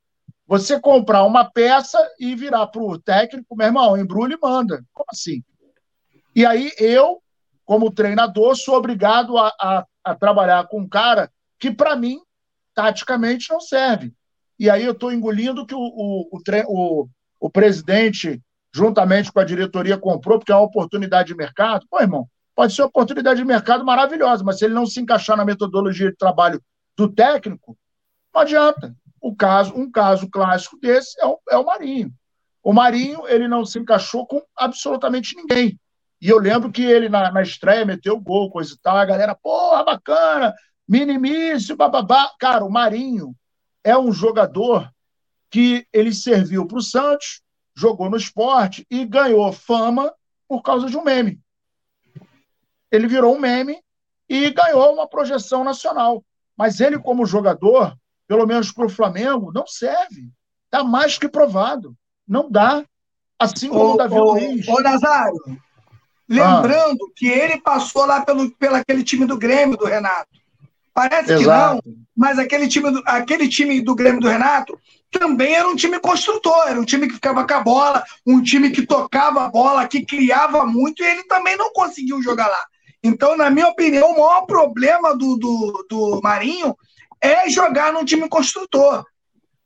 você 0.46 0.80
comprar 0.80 1.24
uma 1.24 1.50
peça 1.50 1.98
e 2.20 2.36
virar 2.36 2.68
para 2.68 2.82
o 2.82 3.00
técnico, 3.00 3.56
meu 3.56 3.68
irmão, 3.68 3.98
embrulha 3.98 4.36
e 4.36 4.40
manda. 4.42 4.84
Como 4.92 5.08
assim? 5.10 5.44
E 6.36 6.46
aí 6.46 6.72
eu, 6.78 7.22
como 7.66 7.92
treinador, 7.92 8.56
sou 8.56 8.76
obrigado 8.76 9.38
a, 9.38 9.54
a, 9.60 9.86
a 10.04 10.16
trabalhar 10.16 10.68
com 10.68 10.82
um 10.82 10.90
cara 10.90 11.32
que, 11.58 11.72
para 11.72 11.96
mim, 11.96 12.20
taticamente 12.74 13.50
não 13.50 13.62
serve. 13.62 14.14
E 14.60 14.70
aí 14.70 14.84
eu 14.84 14.92
estou 14.92 15.12
engolindo 15.12 15.66
que 15.66 15.74
o, 15.74 15.80
o, 15.80 16.30
o, 16.32 16.42
o, 16.68 17.10
o 17.40 17.50
presidente 17.50 18.42
juntamente 18.74 19.32
com 19.32 19.40
a 19.40 19.46
diretoria, 19.46 19.98
comprou, 19.98 20.40
porque 20.40 20.52
é 20.52 20.56
uma 20.56 20.66
oportunidade 20.66 21.28
de 21.28 21.36
mercado. 21.36 21.86
Pô, 21.90 22.02
irmão, 22.02 22.28
pode 22.56 22.74
ser 22.74 22.82
uma 22.82 22.88
oportunidade 22.88 23.40
de 23.40 23.46
mercado 23.46 23.86
maravilhosa, 23.86 24.44
mas 24.44 24.58
se 24.58 24.66
ele 24.66 24.74
não 24.74 24.86
se 24.86 25.00
encaixar 25.00 25.38
na 25.38 25.46
metodologia 25.46 26.10
de 26.10 26.18
trabalho 26.18 26.62
do 26.96 27.10
técnico, 27.10 27.78
não 28.34 28.42
adianta. 28.42 28.96
O 29.22 29.36
caso, 29.36 29.74
um 29.76 29.90
caso 29.90 30.30
clássico 30.30 30.78
desse 30.80 31.20
é 31.22 31.26
o, 31.26 31.40
é 31.50 31.58
o 31.58 31.66
Marinho. 31.66 32.14
O 32.62 32.74
Marinho, 32.74 33.28
ele 33.28 33.48
não 33.48 33.66
se 33.66 33.80
encaixou 33.80 34.26
com 34.26 34.42
absolutamente 34.56 35.36
ninguém. 35.36 35.80
E 36.22 36.30
eu 36.30 36.40
lembro 36.40 36.72
que 36.72 36.82
ele, 36.82 37.10
na, 37.10 37.32
na 37.32 37.42
estreia, 37.42 37.86
meteu 37.86 38.20
gol, 38.20 38.50
coisa 38.50 38.74
e 38.74 38.78
tal, 38.78 38.96
a 38.98 39.06
galera, 39.06 39.36
porra, 39.36 39.84
bacana, 39.84 40.54
minimício, 40.88 41.76
bababá. 41.76 42.32
Cara, 42.40 42.64
o 42.64 42.72
Marinho 42.72 43.36
é 43.84 43.98
um 43.98 44.12
jogador 44.12 44.90
que 45.50 45.86
ele 45.92 46.14
serviu 46.14 46.66
para 46.66 46.78
o 46.78 46.82
Santos, 46.82 47.42
jogou 47.76 48.10
no 48.10 48.18
esporte 48.18 48.88
e 48.90 49.06
ganhou 49.06 49.52
fama 49.52 50.14
por 50.48 50.62
causa 50.62 50.88
de 50.88 50.98
um 50.98 51.04
meme. 51.04 51.40
Ele 52.92 53.08
virou 53.08 53.36
um 53.36 53.40
meme 53.40 53.84
e 54.30 54.50
ganhou 54.50 54.94
uma 54.94 55.08
projeção 55.08 55.64
nacional. 55.64 56.24
Mas 56.58 56.80
ele, 56.80 57.00
como 57.00 57.26
jogador, 57.26 57.96
pelo 58.28 58.46
menos 58.46 58.72
para 58.72 58.86
o 58.86 58.90
Flamengo, 58.90 59.52
não 59.52 59.66
serve. 59.68 60.32
Está 60.66 60.84
mais 60.84 61.18
que 61.18 61.28
provado. 61.28 61.96
Não 62.28 62.50
dá. 62.50 62.84
Assim 63.38 63.70
como 63.70 63.84
ô, 63.84 63.94
o 63.94 63.98
Davi 63.98 64.16
ô, 64.16 64.34
Luiz. 64.34 64.68
Ô, 64.68 64.82
Nazário, 64.82 65.60
lembrando 66.30 67.06
ah. 67.06 67.12
que 67.16 67.28
ele 67.28 67.60
passou 67.60 68.06
lá 68.06 68.26
pelo, 68.26 68.50
pelo 68.56 68.76
aquele 68.76 69.04
time 69.04 69.26
do 69.26 69.38
Grêmio, 69.38 69.78
do 69.78 69.86
Renato. 69.86 70.30
Parece 70.94 71.34
Exato. 71.34 71.82
que 71.82 71.90
não, 71.90 71.96
mas 72.16 72.38
aquele 72.38 72.68
time, 72.68 72.92
do, 72.92 73.02
aquele 73.06 73.50
time 73.50 73.82
do 73.82 73.96
Grêmio 73.96 74.22
do 74.22 74.28
Renato 74.28 74.80
também 75.12 75.56
era 75.56 75.68
um 75.68 75.76
time 75.76 76.00
construtor, 76.00 76.68
era 76.68 76.80
um 76.80 76.86
time 76.86 77.08
que 77.08 77.16
ficava 77.16 77.46
com 77.46 77.54
a 77.54 77.62
bola, 77.62 78.04
um 78.26 78.42
time 78.42 78.70
que 78.70 78.86
tocava 78.86 79.46
a 79.46 79.50
bola, 79.50 79.88
que 79.88 80.06
criava 80.06 80.66
muito, 80.66 81.04
e 81.04 81.06
ele 81.06 81.24
também 81.24 81.58
não 81.58 81.72
conseguiu 81.72 82.22
jogar 82.22 82.48
lá. 82.48 82.66
Então, 83.04 83.36
na 83.36 83.50
minha 83.50 83.68
opinião, 83.68 84.12
o 84.12 84.20
maior 84.20 84.46
problema 84.46 85.16
do, 85.16 85.36
do, 85.38 85.86
do 85.90 86.22
Marinho 86.24 86.76
é 87.22 87.50
jogar 87.50 87.92
num 87.92 88.06
time 88.06 88.30
construtor. 88.30 89.06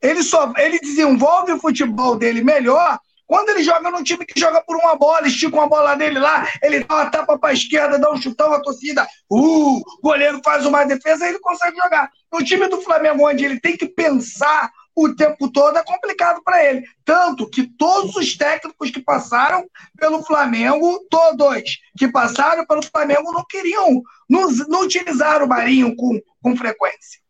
Ele 0.02 0.23
só 0.23 0.54
ele 0.58 0.80
desenvolve 0.80 1.52
o 1.52 1.60
futebol 1.60 2.15
dele 2.15 2.43
melhor 2.43 3.00
quando 3.28 3.50
ele 3.50 3.62
joga 3.62 3.91
num 3.91 4.02
time 4.02 4.26
que 4.26 4.39
joga 4.39 4.63
por 4.63 4.78
uma 4.78 4.95
bola, 4.95 5.28
estica 5.28 5.58
uma 5.58 5.67
bola 5.67 5.95
dele 5.95 6.17
lá, 6.17 6.47
ele 6.63 6.80
dá 6.86 6.95
uma 6.95 7.10
tapa 7.12 7.38
para 7.38 7.50
a 7.50 7.54
esquerda, 7.54 8.00
dá 8.00 8.10
um 8.10 8.19
chutão, 8.19 8.54
a 8.54 8.62
torcida, 8.62 9.06
uh, 9.30 9.78
o 9.78 9.84
goleiro 10.02 10.39
faz 10.43 10.65
uma 10.65 10.86
defesa, 10.86 11.28
ele 11.28 11.39
consegue 11.39 11.76
jogar. 11.76 12.10
No 12.32 12.43
time 12.43 12.67
do 12.69 12.82
Flamengo, 12.82 13.28
onde 13.28 13.43
ele 13.43 13.60
tem 13.60 13.76
que 13.76 13.86
pensar 13.86 14.71
o 14.98 15.16
tempo 15.16 15.52
todo, 15.52 15.78
é 15.78 15.84
complicado 15.84 16.42
para 16.44 16.66
ele. 16.66 16.84
Tanto 17.06 17.48
que 17.48 17.68
todos 17.68 18.16
os 18.16 18.36
técnicos 18.36 18.90
que 18.90 19.00
passaram 19.00 19.64
pelo 19.96 20.24
Flamengo, 20.24 21.06
todos 21.08 21.78
que 21.96 22.08
passaram 22.08 22.66
pelo 22.66 22.82
Flamengo, 22.82 23.32
não 23.32 23.46
queriam, 23.48 24.02
não, 24.28 24.50
não 24.68 24.82
utilizaram 24.82 25.46
o 25.46 25.50
Marinho 25.50 25.96
com, 25.96 26.20
com 26.42 26.58
frequência. 26.58 27.22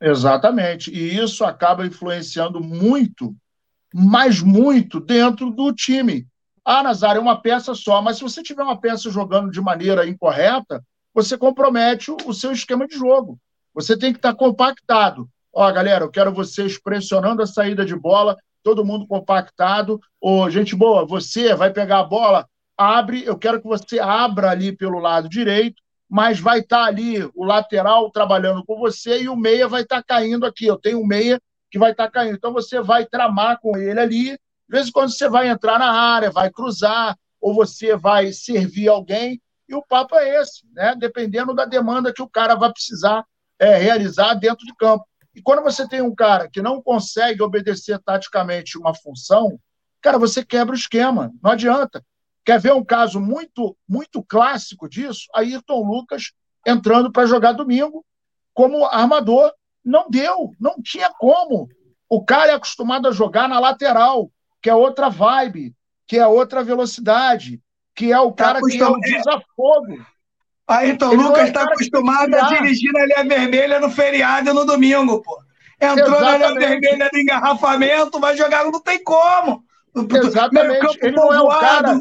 Exatamente. 0.00 0.92
E 0.92 1.18
isso 1.18 1.44
acaba 1.44 1.84
influenciando 1.84 2.60
muito, 2.60 3.34
mas 3.92 4.40
muito, 4.40 5.00
dentro 5.00 5.50
do 5.50 5.72
time. 5.72 6.24
Ah, 6.64 6.84
Nazário, 6.84 7.18
é 7.18 7.22
uma 7.22 7.42
peça 7.42 7.74
só, 7.74 8.00
mas 8.00 8.18
se 8.18 8.22
você 8.22 8.44
tiver 8.44 8.62
uma 8.62 8.80
peça 8.80 9.10
jogando 9.10 9.50
de 9.50 9.60
maneira 9.60 10.06
incorreta, 10.06 10.84
você 11.12 11.36
compromete 11.36 12.12
o 12.12 12.32
seu 12.32 12.52
esquema 12.52 12.86
de 12.86 12.96
jogo. 12.96 13.40
Você 13.74 13.98
tem 13.98 14.12
que 14.12 14.18
estar 14.18 14.34
compactado. 14.34 15.28
Ó, 15.52 15.70
galera, 15.72 16.04
eu 16.04 16.10
quero 16.10 16.32
vocês 16.32 16.80
pressionando 16.80 17.42
a 17.42 17.46
saída 17.46 17.84
de 17.84 17.96
bola, 17.96 18.36
todo 18.62 18.84
mundo 18.84 19.06
compactado. 19.06 20.00
Ô, 20.20 20.48
gente 20.50 20.76
boa, 20.76 21.06
você 21.06 21.54
vai 21.54 21.72
pegar 21.72 22.00
a 22.00 22.04
bola, 22.04 22.48
abre, 22.76 23.24
eu 23.24 23.36
quero 23.36 23.60
que 23.60 23.66
você 23.66 23.98
abra 23.98 24.50
ali 24.50 24.76
pelo 24.76 24.98
lado 24.98 25.28
direito, 25.28 25.82
mas 26.08 26.38
vai 26.38 26.60
estar 26.60 26.84
tá 26.84 26.84
ali 26.84 27.22
o 27.34 27.44
lateral 27.44 28.10
trabalhando 28.10 28.64
com 28.64 28.78
você 28.78 29.22
e 29.22 29.28
o 29.28 29.36
meia 29.36 29.68
vai 29.68 29.82
estar 29.82 30.02
tá 30.02 30.02
caindo 30.02 30.46
aqui. 30.46 30.66
Eu 30.66 30.78
tenho 30.78 31.00
um 31.00 31.06
meia 31.06 31.40
que 31.70 31.78
vai 31.78 31.90
estar 31.90 32.06
tá 32.06 32.10
caindo. 32.10 32.36
Então 32.36 32.52
você 32.52 32.80
vai 32.80 33.04
tramar 33.04 33.58
com 33.60 33.76
ele 33.76 34.00
ali. 34.00 34.24
De 34.32 34.38
vez 34.68 34.88
em 34.88 34.92
quando 34.92 35.10
você 35.10 35.28
vai 35.28 35.48
entrar 35.48 35.78
na 35.78 35.90
área, 35.90 36.30
vai 36.30 36.50
cruzar, 36.50 37.16
ou 37.40 37.54
você 37.54 37.96
vai 37.96 38.32
servir 38.32 38.88
alguém. 38.88 39.40
E 39.68 39.74
o 39.74 39.82
papo 39.82 40.14
é 40.16 40.40
esse, 40.40 40.66
né? 40.72 40.94
Dependendo 40.98 41.54
da 41.54 41.64
demanda 41.64 42.12
que 42.12 42.22
o 42.22 42.28
cara 42.28 42.54
vai 42.54 42.72
precisar 42.72 43.24
é, 43.58 43.76
realizar 43.76 44.34
dentro 44.34 44.64
de 44.64 44.74
campo. 44.74 45.04
E 45.38 45.40
quando 45.40 45.62
você 45.62 45.86
tem 45.86 46.02
um 46.02 46.12
cara 46.12 46.50
que 46.50 46.60
não 46.60 46.82
consegue 46.82 47.40
obedecer 47.44 47.96
taticamente 48.00 48.76
uma 48.76 48.92
função, 48.92 49.56
cara, 50.00 50.18
você 50.18 50.44
quebra 50.44 50.74
o 50.74 50.76
esquema. 50.76 51.32
Não 51.40 51.52
adianta. 51.52 52.04
Quer 52.44 52.58
ver 52.58 52.72
um 52.72 52.84
caso 52.84 53.20
muito, 53.20 53.76
muito 53.88 54.20
clássico 54.20 54.88
disso? 54.88 55.28
Ayrton 55.32 55.80
Lucas 55.84 56.32
entrando 56.66 57.12
para 57.12 57.24
jogar 57.24 57.52
domingo 57.52 58.04
como 58.52 58.84
armador. 58.84 59.52
Não 59.84 60.10
deu, 60.10 60.50
não 60.58 60.82
tinha 60.82 61.08
como. 61.08 61.68
O 62.10 62.24
cara 62.24 62.50
é 62.50 62.54
acostumado 62.56 63.06
a 63.06 63.12
jogar 63.12 63.48
na 63.48 63.60
lateral, 63.60 64.32
que 64.60 64.68
é 64.68 64.74
outra 64.74 65.08
vibe, 65.08 65.72
que 66.04 66.18
é 66.18 66.26
outra 66.26 66.64
velocidade, 66.64 67.62
que 67.94 68.10
é 68.10 68.18
o 68.18 68.32
tá 68.32 68.46
cara 68.46 68.60
que 68.60 68.82
é 68.82 68.88
o 68.88 68.98
desafogo. 68.98 70.04
Ayrton 70.68 71.12
Ele 71.12 71.22
Lucas 71.22 71.48
está 71.48 71.62
acostumado 71.62 72.34
a 72.34 72.48
dirigir 72.48 72.92
na 72.92 73.06
linha 73.06 73.24
vermelha 73.24 73.80
no 73.80 73.90
feriado 73.90 74.50
e 74.50 74.52
no 74.52 74.64
domingo, 74.64 75.22
pô. 75.22 75.42
Entrou 75.80 76.18
Exatamente. 76.18 76.40
na 76.40 76.48
linha 76.48 76.68
vermelha 76.68 77.10
do 77.10 77.18
engarrafamento, 77.18 78.20
vai 78.20 78.36
jogar, 78.36 78.64
não 78.64 78.80
tem 78.80 79.02
como. 79.02 79.64
Exatamente. 79.96 80.98
Ele 81.00 81.16
não 81.16 81.32
é 81.32 81.40
o 81.40 81.48
cara 81.48 82.00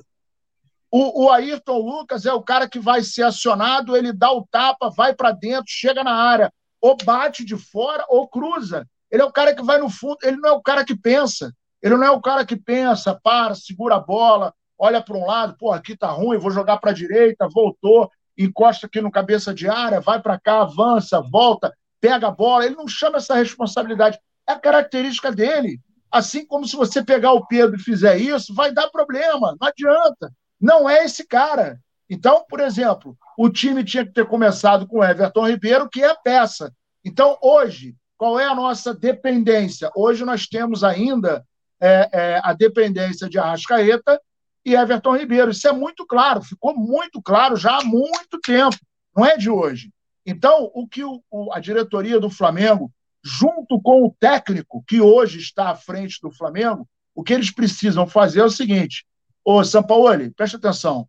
o, 0.91 1.25
o 1.25 1.31
Ayrton 1.31 1.79
Lucas 1.79 2.25
é 2.25 2.33
o 2.33 2.41
cara 2.41 2.67
que 2.67 2.79
vai 2.79 3.03
ser 3.03 3.23
acionado, 3.23 3.95
ele 3.95 4.13
dá 4.13 4.31
o 4.31 4.47
tapa, 4.49 4.89
vai 4.89 5.13
para 5.13 5.31
dentro, 5.31 5.65
chega 5.67 6.03
na 6.03 6.13
área, 6.13 6.51
ou 6.81 6.95
bate 7.03 7.43
de 7.43 7.57
fora 7.57 8.05
ou 8.07 8.27
cruza. 8.27 8.87
Ele 9.11 9.21
é 9.21 9.25
o 9.25 9.31
cara 9.31 9.53
que 9.53 9.63
vai 9.63 9.79
no 9.79 9.89
fundo, 9.89 10.17
ele 10.23 10.37
não 10.37 10.49
é 10.49 10.51
o 10.53 10.61
cara 10.61 10.85
que 10.85 10.95
pensa. 10.95 11.53
Ele 11.81 11.95
não 11.95 12.05
é 12.05 12.11
o 12.11 12.21
cara 12.21 12.45
que 12.45 12.55
pensa, 12.55 13.19
para, 13.21 13.53
segura 13.53 13.95
a 13.95 13.99
bola, 13.99 14.53
olha 14.77 15.01
para 15.01 15.17
um 15.17 15.25
lado, 15.25 15.55
pô, 15.57 15.71
aqui 15.71 15.95
tá 15.95 16.07
ruim, 16.07 16.37
vou 16.37 16.51
jogar 16.51 16.77
para 16.77 16.91
a 16.91 16.93
direita, 16.93 17.47
voltou, 17.53 18.09
encosta 18.37 18.87
aqui 18.87 19.01
no 19.01 19.11
cabeça 19.11 19.53
de 19.53 19.67
área, 19.67 19.99
vai 19.99 20.21
para 20.21 20.39
cá, 20.39 20.61
avança, 20.61 21.21
volta, 21.21 21.73
pega 21.99 22.27
a 22.27 22.31
bola. 22.31 22.65
Ele 22.65 22.75
não 22.75 22.87
chama 22.87 23.17
essa 23.17 23.35
responsabilidade. 23.35 24.19
É 24.47 24.55
característica 24.55 25.31
dele. 25.31 25.79
Assim 26.11 26.45
como 26.45 26.65
se 26.67 26.75
você 26.75 27.03
pegar 27.03 27.33
o 27.33 27.45
Pedro 27.47 27.75
e 27.75 27.83
fizer 27.83 28.17
isso, 28.17 28.53
vai 28.53 28.71
dar 28.71 28.89
problema, 28.89 29.55
não 29.59 29.67
adianta. 29.67 30.31
Não 30.59 30.89
é 30.89 31.03
esse 31.03 31.25
cara. 31.25 31.79
Então, 32.09 32.45
por 32.47 32.59
exemplo, 32.59 33.17
o 33.37 33.49
time 33.49 33.83
tinha 33.83 34.05
que 34.05 34.13
ter 34.13 34.25
começado 34.25 34.87
com 34.87 34.99
o 34.99 35.03
Everton 35.03 35.47
Ribeiro, 35.47 35.89
que 35.89 36.01
é 36.01 36.09
a 36.09 36.15
peça. 36.15 36.71
Então, 37.03 37.37
hoje, 37.41 37.95
qual 38.17 38.39
é 38.39 38.45
a 38.45 38.55
nossa 38.55 38.93
dependência? 38.93 39.91
Hoje 39.95 40.23
nós 40.23 40.47
temos 40.47 40.83
ainda 40.83 41.45
é, 41.79 42.09
é, 42.11 42.41
a 42.43 42.53
dependência 42.53 43.29
de 43.29 43.37
Arrascaeta 43.37 44.19
e 44.67 44.75
Everton 44.75 45.15
Ribeiro. 45.15 45.51
Isso 45.51 45.65
é 45.65 45.71
muito 45.71 46.05
claro, 46.05 46.43
ficou 46.43 46.75
muito 46.75 47.21
claro 47.21 47.55
já 47.55 47.77
há 47.77 47.83
muito 47.85 48.37
tempo, 48.41 48.75
não 49.15 49.25
é 49.25 49.37
de 49.37 49.49
hoje. 49.49 49.93
Então, 50.25 50.69
o 50.73 50.85
que 50.85 51.05
o, 51.05 51.21
a 51.53 51.59
diretoria 51.61 52.19
do 52.19 52.29
Flamengo, 52.29 52.91
junto 53.23 53.81
com 53.81 54.03
o 54.03 54.13
técnico 54.19 54.83
que 54.85 54.99
hoje 54.99 55.39
está 55.39 55.69
à 55.69 55.75
frente 55.75 56.19
do 56.21 56.29
Flamengo, 56.29 56.85
o 57.15 57.23
que 57.23 57.33
eles 57.33 57.49
precisam 57.49 58.05
fazer 58.05 58.41
é 58.41 58.43
o 58.43 58.49
seguinte: 58.49 59.05
Ô, 59.41 59.63
Sampaoli, 59.63 60.31
preste 60.31 60.57
atenção. 60.57 61.07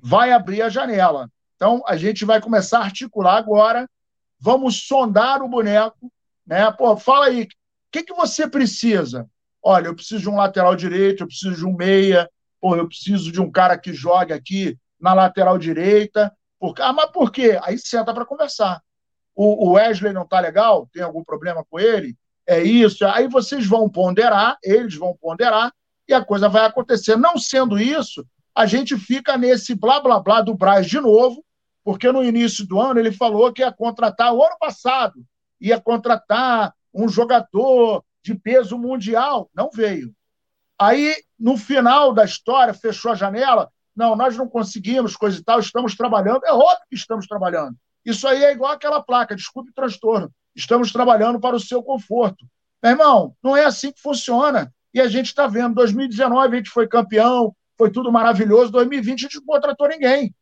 Vai 0.00 0.30
abrir 0.30 0.62
a 0.62 0.68
janela. 0.68 1.28
Então, 1.56 1.82
a 1.88 1.96
gente 1.96 2.24
vai 2.24 2.40
começar 2.40 2.78
a 2.78 2.84
articular 2.84 3.36
agora. 3.36 3.90
Vamos 4.38 4.86
sondar 4.86 5.42
o 5.42 5.48
boneco. 5.48 6.12
Né? 6.46 6.70
Pô, 6.70 6.96
fala 6.96 7.26
aí, 7.26 7.42
o 7.42 7.48
que, 7.90 8.04
que 8.04 8.14
você 8.14 8.48
precisa? 8.48 9.28
Olha, 9.60 9.88
eu 9.88 9.94
preciso 9.96 10.20
de 10.20 10.28
um 10.28 10.36
lateral 10.36 10.76
direito, 10.76 11.24
eu 11.24 11.26
preciso 11.26 11.56
de 11.56 11.66
um 11.66 11.74
meia, 11.74 12.30
pô, 12.60 12.76
eu 12.76 12.86
preciso 12.86 13.30
de 13.30 13.40
um 13.40 13.50
cara 13.50 13.78
que 13.78 13.92
jogue 13.92 14.32
aqui 14.32 14.78
na 15.00 15.14
lateral 15.14 15.58
direita. 15.58 16.32
Por... 16.58 16.74
Ah, 16.80 16.92
mas 16.92 17.10
por 17.10 17.30
quê? 17.30 17.58
Aí 17.62 17.78
senta 17.78 18.12
para 18.12 18.24
conversar. 18.24 18.82
O, 19.34 19.68
o 19.68 19.72
Wesley 19.72 20.12
não 20.12 20.22
está 20.22 20.40
legal? 20.40 20.88
Tem 20.92 21.02
algum 21.02 21.22
problema 21.22 21.64
com 21.68 21.78
ele? 21.78 22.16
É 22.46 22.62
isso. 22.62 23.04
Aí 23.06 23.28
vocês 23.28 23.66
vão 23.66 23.88
ponderar, 23.88 24.56
eles 24.62 24.94
vão 24.94 25.16
ponderar, 25.20 25.72
e 26.08 26.14
a 26.14 26.24
coisa 26.24 26.48
vai 26.48 26.64
acontecer. 26.64 27.16
Não 27.16 27.36
sendo 27.36 27.78
isso, 27.78 28.24
a 28.54 28.64
gente 28.64 28.96
fica 28.96 29.36
nesse 29.36 29.74
blá 29.74 30.00
blá 30.00 30.20
blá 30.20 30.40
do 30.40 30.54
Braz 30.54 30.86
de 30.86 31.00
novo, 31.00 31.44
porque 31.84 32.10
no 32.10 32.24
início 32.24 32.66
do 32.66 32.80
ano 32.80 32.98
ele 32.98 33.12
falou 33.12 33.52
que 33.52 33.62
ia 33.62 33.72
contratar, 33.72 34.32
o 34.32 34.42
ano 34.42 34.56
passado, 34.58 35.24
ia 35.60 35.80
contratar 35.80 36.72
um 36.94 37.08
jogador 37.08 38.02
de 38.22 38.34
peso 38.34 38.78
mundial. 38.78 39.50
Não 39.54 39.70
veio. 39.72 40.12
Aí, 40.78 41.14
no 41.38 41.56
final 41.56 42.12
da 42.12 42.24
história, 42.24 42.74
fechou 42.74 43.12
a 43.12 43.14
janela. 43.14 43.70
Não, 43.94 44.14
nós 44.14 44.36
não 44.36 44.48
conseguimos, 44.48 45.16
coisa 45.16 45.38
e 45.38 45.42
tal, 45.42 45.58
estamos 45.58 45.96
trabalhando. 45.96 46.44
É 46.44 46.52
óbvio 46.52 46.86
que 46.88 46.96
estamos 46.96 47.26
trabalhando. 47.26 47.76
Isso 48.04 48.28
aí 48.28 48.44
é 48.44 48.52
igual 48.52 48.72
aquela 48.72 49.02
placa, 49.02 49.34
desculpe 49.34 49.70
o 49.70 49.74
transtorno. 49.74 50.30
Estamos 50.54 50.92
trabalhando 50.92 51.40
para 51.40 51.56
o 51.56 51.60
seu 51.60 51.82
conforto. 51.82 52.46
Meu 52.82 52.92
irmão, 52.92 53.34
não 53.42 53.56
é 53.56 53.64
assim 53.64 53.90
que 53.90 54.00
funciona. 54.00 54.72
E 54.92 55.00
a 55.00 55.08
gente 55.08 55.26
está 55.26 55.46
vendo, 55.46 55.74
2019 55.74 56.54
a 56.54 56.58
gente 56.58 56.70
foi 56.70 56.86
campeão, 56.86 57.54
foi 57.76 57.90
tudo 57.90 58.10
maravilhoso, 58.10 58.72
2020 58.72 59.18
a 59.18 59.22
gente 59.22 59.36
não 59.36 59.44
contratou 59.44 59.88
ninguém. 59.88 60.34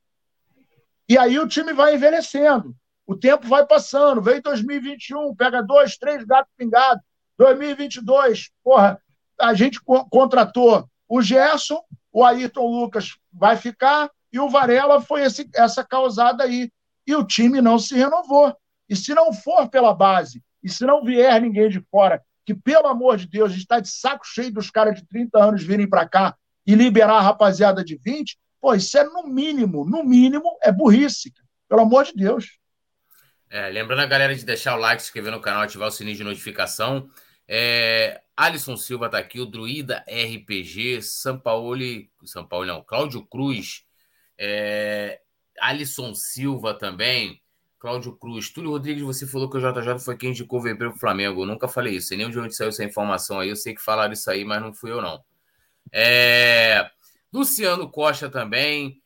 E 1.08 1.18
aí 1.18 1.38
o 1.38 1.48
time 1.48 1.72
vai 1.72 1.94
envelhecendo, 1.94 2.74
o 3.06 3.16
tempo 3.16 3.46
vai 3.46 3.66
passando, 3.66 4.22
vem 4.22 4.40
2021, 4.40 5.34
pega 5.34 5.62
dois, 5.62 5.96
três 5.96 6.24
gatos 6.24 6.52
pingados, 6.56 7.02
2022, 7.36 8.50
porra, 8.62 9.00
a 9.40 9.54
gente 9.54 9.80
co 9.80 10.08
contratou 10.08 10.88
o 11.08 11.22
Gerson, 11.22 11.82
o 12.12 12.24
Ayrton 12.24 12.66
Lucas 12.66 13.16
vai 13.32 13.56
ficar, 13.56 14.10
e 14.32 14.38
o 14.38 14.48
Varela 14.48 15.00
foi 15.00 15.22
esse, 15.22 15.48
essa 15.54 15.84
causada 15.84 16.44
aí. 16.44 16.70
E 17.06 17.14
o 17.14 17.24
time 17.24 17.60
não 17.60 17.78
se 17.78 17.94
renovou. 17.94 18.56
E 18.88 18.96
se 18.96 19.14
não 19.14 19.32
for 19.32 19.68
pela 19.68 19.94
base, 19.94 20.42
e 20.62 20.68
se 20.68 20.84
não 20.84 21.04
vier 21.04 21.40
ninguém 21.40 21.68
de 21.68 21.80
fora 21.90 22.22
que, 22.44 22.54
pelo 22.54 22.86
amor 22.86 23.16
de 23.16 23.26
Deus, 23.26 23.50
a 23.50 23.52
gente 23.52 23.62
está 23.62 23.80
de 23.80 23.88
saco 23.88 24.26
cheio 24.26 24.52
dos 24.52 24.70
caras 24.70 24.96
de 24.96 25.06
30 25.06 25.42
anos 25.42 25.62
virem 25.62 25.88
para 25.88 26.08
cá 26.08 26.36
e 26.66 26.74
liberar 26.74 27.16
a 27.18 27.20
rapaziada 27.20 27.84
de 27.84 27.96
20, 27.96 28.38
pô, 28.60 28.74
isso 28.74 28.96
é 28.98 29.04
no 29.04 29.26
mínimo, 29.26 29.84
no 29.84 30.04
mínimo, 30.04 30.58
é 30.62 30.70
burrice, 30.70 31.32
pelo 31.68 31.82
amor 31.82 32.04
de 32.04 32.14
Deus. 32.14 32.58
É, 33.50 33.68
lembrando 33.68 34.00
a 34.00 34.06
galera 34.06 34.34
de 34.34 34.44
deixar 34.44 34.76
o 34.76 34.80
like, 34.80 35.02
se 35.02 35.08
inscrever 35.08 35.32
no 35.32 35.40
canal, 35.40 35.62
ativar 35.62 35.88
o 35.88 35.90
sininho 35.90 36.16
de 36.16 36.24
notificação. 36.24 37.08
É, 37.46 38.22
Alisson 38.36 38.76
Silva 38.76 39.06
está 39.06 39.18
aqui, 39.18 39.40
o 39.40 39.46
Druida 39.46 40.04
RPG, 40.08 41.02
Sampaoli, 41.02 42.10
São 42.24 42.46
Paulo 42.46 42.66
não, 42.66 42.82
Cláudio 42.82 43.24
Cruz, 43.24 43.84
é, 44.38 45.20
Alisson 45.60 46.14
Silva 46.14 46.74
também, 46.74 47.40
Cláudio 47.84 48.16
Cruz. 48.16 48.48
Túlio 48.48 48.70
Rodrigues, 48.70 49.02
você 49.02 49.26
falou 49.26 49.50
que 49.50 49.58
o 49.58 49.60
JJ 49.60 49.98
foi 49.98 50.16
quem 50.16 50.30
indicou 50.30 50.58
o 50.58 50.62
VP 50.62 50.76
pro 50.76 50.96
Flamengo. 50.96 51.42
Eu 51.42 51.46
nunca 51.46 51.68
falei 51.68 51.96
isso. 51.96 52.16
Nem 52.16 52.30
de 52.30 52.38
onde 52.38 52.56
saiu 52.56 52.70
essa 52.70 52.82
informação 52.82 53.38
aí. 53.38 53.50
Eu 53.50 53.56
sei 53.56 53.74
que 53.74 53.82
falaram 53.82 54.14
isso 54.14 54.30
aí, 54.30 54.42
mas 54.42 54.62
não 54.62 54.72
fui 54.72 54.90
eu, 54.90 55.02
não. 55.02 55.22
É... 55.92 56.90
Luciano 57.30 57.90
Costa 57.90 58.30
também. 58.30 59.02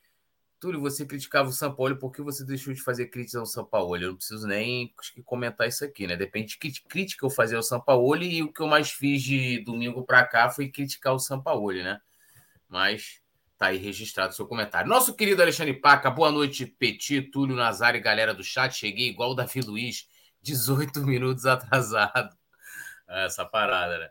Túlio, 0.60 0.80
você 0.80 1.06
criticava 1.06 1.48
o 1.48 1.52
São 1.52 1.74
Paulo, 1.74 1.96
por 1.96 2.12
que 2.12 2.20
você 2.22 2.44
deixou 2.44 2.72
de 2.74 2.82
fazer 2.82 3.06
críticas 3.06 3.40
ao 3.40 3.46
São 3.46 3.64
Paulo? 3.64 3.96
Eu 3.96 4.08
não 4.08 4.16
preciso 4.16 4.46
nem 4.46 4.92
comentar 5.24 5.68
isso 5.68 5.84
aqui, 5.84 6.06
né? 6.06 6.16
Depende 6.16 6.48
de 6.48 6.58
que 6.58 6.82
crítica 6.88 7.24
eu 7.24 7.30
fazia 7.30 7.56
ao 7.56 7.62
São 7.62 7.80
Paulo 7.80 8.22
e 8.22 8.42
o 8.42 8.52
que 8.52 8.60
eu 8.60 8.66
mais 8.66 8.90
fiz 8.90 9.22
de 9.22 9.62
domingo 9.64 10.04
para 10.04 10.24
cá 10.24 10.50
foi 10.50 10.68
criticar 10.68 11.14
o 11.14 11.18
São 11.18 11.42
Paulo, 11.42 11.72
né? 11.72 12.00
Mas 12.68 13.22
Tá 13.58 13.66
aí 13.66 13.76
registrado 13.76 14.32
o 14.32 14.36
seu 14.36 14.46
comentário. 14.46 14.88
Nosso 14.88 15.16
querido 15.16 15.42
Alexandre 15.42 15.74
Paca, 15.74 16.08
boa 16.08 16.30
noite, 16.30 16.64
Petit, 16.64 17.22
Túlio, 17.22 17.56
Nazário 17.56 17.98
e 17.98 18.00
galera 18.00 18.32
do 18.32 18.44
chat. 18.44 18.72
Cheguei 18.72 19.08
igual 19.08 19.32
o 19.32 19.34
Davi 19.34 19.60
Luiz, 19.60 20.08
18 20.40 21.00
minutos 21.02 21.44
atrasado. 21.44 22.36
Essa 23.08 23.44
parada, 23.44 23.98
né? 23.98 24.10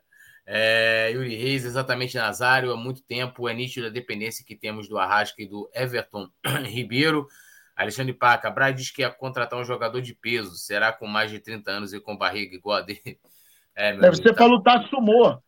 É, 0.50 1.12
Yuri 1.12 1.36
Reis, 1.36 1.66
exatamente 1.66 2.16
Nazário, 2.16 2.72
há 2.72 2.78
muito 2.78 3.02
tempo 3.02 3.50
é 3.50 3.54
nítido 3.54 3.88
a 3.88 3.90
dependência 3.90 4.46
que 4.46 4.56
temos 4.56 4.88
do 4.88 4.98
Arrasca 4.98 5.42
e 5.42 5.46
do 5.46 5.70
Everton 5.74 6.30
Ribeiro. 6.64 7.28
Alexandre 7.76 8.14
Paca, 8.14 8.50
Braz 8.50 8.74
diz 8.74 8.90
que 8.90 9.02
ia 9.02 9.10
contratar 9.10 9.60
um 9.60 9.66
jogador 9.66 10.02
de 10.02 10.16
peso. 10.16 10.56
Será 10.56 10.94
com 10.94 11.06
mais 11.06 11.30
de 11.30 11.40
30 11.40 11.70
anos 11.70 11.94
e 11.94 12.00
com 12.00 12.18
barriga 12.18 12.56
igual 12.56 12.78
a 12.78 12.82
dele? 12.82 13.20
É, 13.80 13.92
Deve 13.92 14.08
amigo, 14.08 14.24
ser 14.24 14.30
tá... 14.30 14.34
para 14.34 14.46
lutar 14.48 14.90
sumô. 14.90 15.40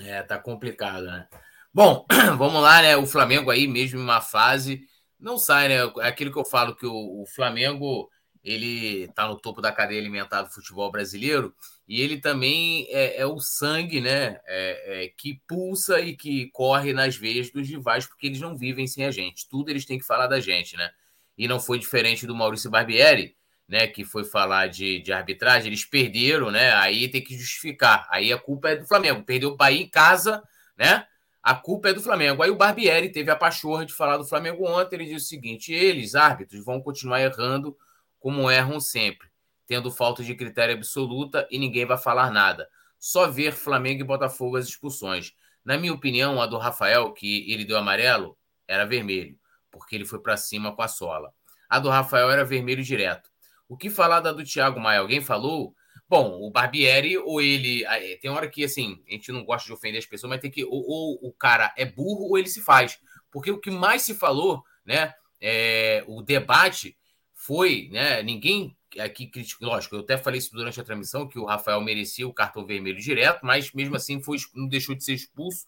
É, 0.00 0.22
tá 0.22 0.38
complicado, 0.38 1.06
né? 1.06 1.26
Bom, 1.72 2.04
vamos 2.36 2.60
lá, 2.60 2.82
né? 2.82 2.98
O 2.98 3.06
Flamengo 3.06 3.50
aí, 3.50 3.66
mesmo 3.66 3.98
em 3.98 4.02
uma 4.02 4.20
fase, 4.20 4.82
não 5.18 5.38
sai, 5.38 5.68
né? 5.68 5.76
É 6.00 6.08
aquilo 6.08 6.30
que 6.30 6.38
eu 6.38 6.44
falo 6.44 6.76
que 6.76 6.84
o, 6.84 7.22
o 7.22 7.24
Flamengo 7.34 8.10
ele 8.44 9.08
tá 9.14 9.26
no 9.26 9.40
topo 9.40 9.62
da 9.62 9.72
cadeia 9.72 9.98
alimentar 9.98 10.42
do 10.42 10.52
futebol 10.52 10.90
brasileiro 10.90 11.54
e 11.88 12.00
ele 12.02 12.20
também 12.20 12.86
é, 12.90 13.20
é 13.20 13.26
o 13.26 13.38
sangue, 13.38 14.00
né? 14.00 14.40
É, 14.46 15.04
é, 15.04 15.08
que 15.16 15.40
pulsa 15.46 16.00
e 16.00 16.16
que 16.16 16.50
corre 16.50 16.92
nas 16.92 17.16
veias 17.16 17.50
dos 17.50 17.68
rivais, 17.68 18.06
porque 18.06 18.26
eles 18.26 18.40
não 18.40 18.56
vivem 18.56 18.86
sem 18.88 19.04
a 19.04 19.10
gente. 19.12 19.48
Tudo 19.48 19.70
eles 19.70 19.86
têm 19.86 19.98
que 19.98 20.04
falar 20.04 20.26
da 20.26 20.40
gente, 20.40 20.76
né? 20.76 20.90
E 21.38 21.46
não 21.46 21.60
foi 21.60 21.78
diferente 21.78 22.26
do 22.26 22.34
Maurício 22.34 22.70
Barbieri, 22.70 23.36
né? 23.68 23.86
Que 23.86 24.04
foi 24.04 24.24
falar 24.24 24.66
de, 24.66 25.00
de 25.00 25.12
arbitragem. 25.12 25.68
Eles 25.68 25.84
perderam, 25.84 26.50
né? 26.50 26.72
Aí 26.74 27.08
tem 27.08 27.22
que 27.22 27.38
justificar. 27.38 28.06
Aí 28.10 28.32
a 28.32 28.38
culpa 28.38 28.70
é 28.70 28.76
do 28.76 28.86
Flamengo. 28.86 29.22
Perdeu 29.22 29.50
o 29.50 29.56
Bahia 29.56 29.80
em 29.80 29.88
casa, 29.88 30.42
né? 30.76 31.06
A 31.40 31.54
culpa 31.54 31.90
é 31.90 31.92
do 31.92 32.02
Flamengo. 32.02 32.42
Aí 32.42 32.50
o 32.50 32.56
Barbieri 32.56 33.10
teve 33.12 33.30
a 33.30 33.36
pachorra 33.36 33.86
de 33.86 33.92
falar 33.92 34.16
do 34.16 34.24
Flamengo 34.26 34.68
ontem. 34.68 34.96
Ele 34.96 35.04
disse 35.04 35.26
o 35.26 35.28
seguinte: 35.28 35.72
eles, 35.72 36.16
árbitros, 36.16 36.64
vão 36.64 36.80
continuar 36.80 37.22
errando 37.22 37.76
como 38.18 38.50
erram 38.50 38.80
sempre 38.80 39.28
tendo 39.66 39.90
falta 39.90 40.22
de 40.22 40.34
critério 40.34 40.74
absoluta 40.74 41.46
e 41.50 41.58
ninguém 41.58 41.84
vai 41.84 41.98
falar 41.98 42.30
nada. 42.30 42.68
Só 42.98 43.28
ver 43.28 43.52
Flamengo 43.52 44.00
e 44.00 44.04
Botafogo 44.04 44.56
as 44.56 44.66
expulsões. 44.66 45.32
Na 45.64 45.76
minha 45.76 45.92
opinião, 45.92 46.40
a 46.40 46.46
do 46.46 46.58
Rafael, 46.58 47.12
que 47.12 47.50
ele 47.50 47.64
deu 47.64 47.76
amarelo, 47.76 48.38
era 48.68 48.84
vermelho, 48.84 49.38
porque 49.70 49.94
ele 49.94 50.04
foi 50.04 50.20
para 50.20 50.36
cima 50.36 50.74
com 50.74 50.82
a 50.82 50.88
sola. 50.88 51.32
A 51.68 51.78
do 51.78 51.88
Rafael 51.88 52.30
era 52.30 52.44
vermelho 52.44 52.82
direto. 52.82 53.28
O 53.68 53.76
que 53.76 53.90
falar 53.90 54.20
da 54.20 54.32
do 54.32 54.44
Thiago 54.44 54.78
Maia? 54.78 55.00
Alguém 55.00 55.20
falou? 55.20 55.74
Bom, 56.08 56.38
o 56.40 56.50
Barbieri, 56.50 57.18
ou 57.18 57.40
ele. 57.40 57.84
É, 57.84 58.16
tem 58.16 58.30
hora 58.30 58.48
que, 58.48 58.64
assim, 58.64 59.02
a 59.08 59.12
gente 59.12 59.32
não 59.32 59.44
gosta 59.44 59.66
de 59.66 59.72
ofender 59.72 59.98
as 59.98 60.06
pessoas, 60.06 60.30
mas 60.30 60.40
tem 60.40 60.50
que. 60.50 60.64
Ou, 60.64 60.88
ou 60.88 61.18
o 61.20 61.32
cara 61.32 61.74
é 61.76 61.84
burro 61.84 62.28
ou 62.28 62.38
ele 62.38 62.48
se 62.48 62.60
faz. 62.60 63.00
Porque 63.30 63.50
o 63.50 63.58
que 63.58 63.70
mais 63.70 64.02
se 64.02 64.14
falou, 64.14 64.62
né? 64.84 65.12
É, 65.40 66.04
o 66.06 66.22
debate 66.22 66.96
foi, 67.34 67.88
né? 67.90 68.22
Ninguém 68.22 68.75
aqui 69.00 69.26
criticou, 69.26 69.68
lógico, 69.68 69.96
eu 69.96 70.00
até 70.00 70.16
falei 70.16 70.38
isso 70.38 70.52
durante 70.52 70.80
a 70.80 70.84
transmissão, 70.84 71.28
que 71.28 71.38
o 71.38 71.44
Rafael 71.44 71.80
merecia 71.80 72.26
o 72.26 72.32
cartão 72.32 72.64
vermelho 72.64 73.00
direto, 73.00 73.40
mas 73.44 73.72
mesmo 73.72 73.96
assim 73.96 74.22
foi, 74.22 74.38
não 74.54 74.68
deixou 74.68 74.94
de 74.94 75.04
ser 75.04 75.14
expulso. 75.14 75.66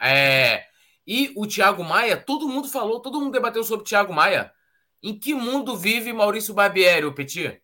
É, 0.00 0.64
e 1.06 1.32
o 1.36 1.46
Thiago 1.46 1.84
Maia, 1.84 2.16
todo 2.16 2.48
mundo 2.48 2.68
falou, 2.68 3.00
todo 3.00 3.20
mundo 3.20 3.32
debateu 3.32 3.62
sobre 3.62 3.82
o 3.82 3.86
Thiago 3.86 4.12
Maia. 4.12 4.52
Em 5.02 5.18
que 5.18 5.34
mundo 5.34 5.76
vive 5.76 6.12
Maurício 6.12 6.54
Barbieri, 6.54 7.04
o 7.04 7.12
Petit? 7.12 7.60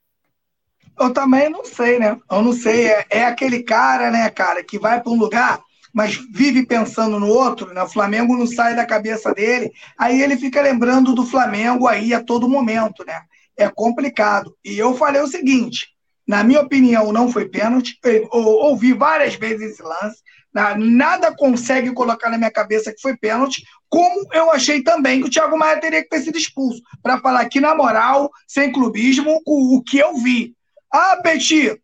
Eu 0.98 1.12
também 1.12 1.48
não 1.48 1.64
sei, 1.64 1.98
né? 1.98 2.20
Eu 2.30 2.42
não 2.42 2.52
sei. 2.52 2.88
É, 2.88 3.06
é 3.08 3.24
aquele 3.24 3.62
cara, 3.62 4.10
né, 4.10 4.28
cara, 4.28 4.62
que 4.62 4.78
vai 4.78 5.00
para 5.02 5.10
um 5.10 5.18
lugar, 5.18 5.58
mas 5.92 6.16
vive 6.30 6.66
pensando 6.66 7.18
no 7.18 7.28
outro, 7.28 7.72
né? 7.72 7.82
O 7.82 7.88
Flamengo 7.88 8.36
não 8.36 8.46
sai 8.46 8.76
da 8.76 8.84
cabeça 8.84 9.32
dele. 9.32 9.72
Aí 9.96 10.20
ele 10.20 10.36
fica 10.36 10.60
lembrando 10.60 11.14
do 11.14 11.24
Flamengo 11.24 11.88
aí 11.88 12.12
a 12.12 12.22
todo 12.22 12.48
momento, 12.48 13.04
né? 13.06 13.22
É 13.62 13.70
complicado. 13.70 14.56
E 14.64 14.78
eu 14.78 14.96
falei 14.96 15.20
o 15.20 15.26
seguinte: 15.26 15.88
na 16.26 16.44
minha 16.44 16.60
opinião, 16.60 17.12
não 17.12 17.30
foi 17.30 17.48
pênalti. 17.48 17.98
Eu 18.04 18.28
ouvi 18.32 18.92
várias 18.92 19.34
vezes 19.34 19.72
esse 19.72 19.82
lance. 19.82 20.22
Nada 20.52 21.34
consegue 21.34 21.92
colocar 21.92 22.30
na 22.30 22.38
minha 22.38 22.50
cabeça 22.50 22.92
que 22.92 23.00
foi 23.00 23.16
pênalti, 23.16 23.62
como 23.88 24.28
eu 24.32 24.50
achei 24.50 24.82
também 24.82 25.20
que 25.20 25.28
o 25.28 25.30
Thiago 25.30 25.56
Maia 25.56 25.80
teria 25.80 26.02
que 26.02 26.08
ter 26.08 26.22
sido 26.22 26.38
expulso. 26.38 26.80
Para 27.02 27.18
falar 27.20 27.40
aqui 27.40 27.60
na 27.60 27.74
moral, 27.74 28.30
sem 28.46 28.70
clubismo, 28.72 29.40
o, 29.46 29.76
o 29.76 29.82
que 29.82 29.98
eu 29.98 30.14
vi. 30.18 30.54
Ah, 30.92 31.18
Petit, 31.22 31.80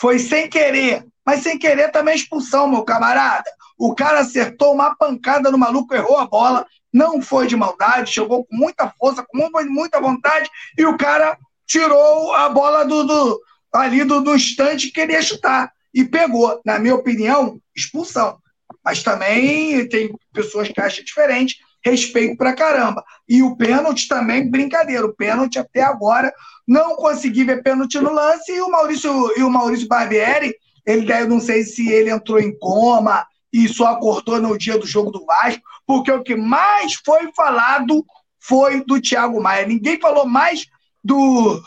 foi 0.00 0.18
sem 0.18 0.48
querer. 0.48 1.06
Mas 1.24 1.42
sem 1.42 1.58
querer 1.58 1.90
também 1.90 2.12
é 2.12 2.16
expulsão, 2.16 2.68
meu 2.68 2.84
camarada. 2.84 3.50
O 3.78 3.94
cara 3.94 4.20
acertou 4.20 4.72
uma 4.72 4.94
pancada 4.96 5.50
no 5.50 5.58
maluco, 5.58 5.94
errou 5.94 6.18
a 6.18 6.26
bola, 6.26 6.66
não 6.92 7.22
foi 7.22 7.46
de 7.46 7.56
maldade, 7.56 8.12
chegou 8.12 8.44
com 8.44 8.54
muita 8.54 8.92
força, 8.98 9.24
com 9.26 9.50
muita 9.70 10.00
vontade, 10.00 10.50
e 10.76 10.84
o 10.84 10.96
cara 10.96 11.38
tirou 11.66 12.34
a 12.34 12.48
bola 12.48 12.84
do, 12.84 13.04
do 13.04 13.40
ali 13.72 14.04
do, 14.04 14.20
do 14.20 14.34
instante 14.34 14.88
que 14.88 15.00
queria 15.00 15.22
chutar. 15.22 15.72
E 15.94 16.04
pegou. 16.04 16.60
Na 16.64 16.78
minha 16.78 16.94
opinião, 16.94 17.60
expulsão. 17.74 18.38
Mas 18.84 19.02
também 19.02 19.86
tem 19.88 20.10
pessoas 20.32 20.68
que 20.68 20.80
acham 20.80 21.04
diferente, 21.04 21.56
respeito 21.84 22.36
pra 22.36 22.54
caramba. 22.54 23.04
E 23.28 23.42
o 23.42 23.56
pênalti 23.56 24.08
também, 24.08 24.50
brincadeira. 24.50 25.06
O 25.06 25.14
pênalti 25.14 25.58
até 25.58 25.82
agora, 25.82 26.32
não 26.66 26.96
consegui 26.96 27.44
ver 27.44 27.62
pênalti 27.62 27.98
no 27.98 28.12
lance, 28.12 28.52
e 28.52 28.60
o 28.60 28.70
Maurício, 28.70 29.32
e 29.36 29.42
o 29.42 29.50
Maurício 29.50 29.88
Barbieri, 29.88 30.54
ele 30.86 31.24
não 31.26 31.40
sei 31.40 31.62
se 31.62 31.90
ele 31.90 32.10
entrou 32.10 32.40
em 32.40 32.56
coma, 32.58 33.26
e 33.52 33.68
só 33.68 33.88
acordou 33.88 34.40
no 34.40 34.56
dia 34.56 34.78
do 34.78 34.86
jogo 34.86 35.10
do 35.10 35.24
Vasco, 35.26 35.62
porque 35.86 36.10
o 36.10 36.22
que 36.22 36.36
mais 36.36 36.94
foi 37.04 37.32
falado 37.34 38.04
foi 38.40 38.84
do 38.84 39.00
Thiago 39.00 39.40
Maia. 39.40 39.66
Ninguém 39.66 40.00
falou 40.00 40.26
mais 40.26 40.66
do, 41.04 41.60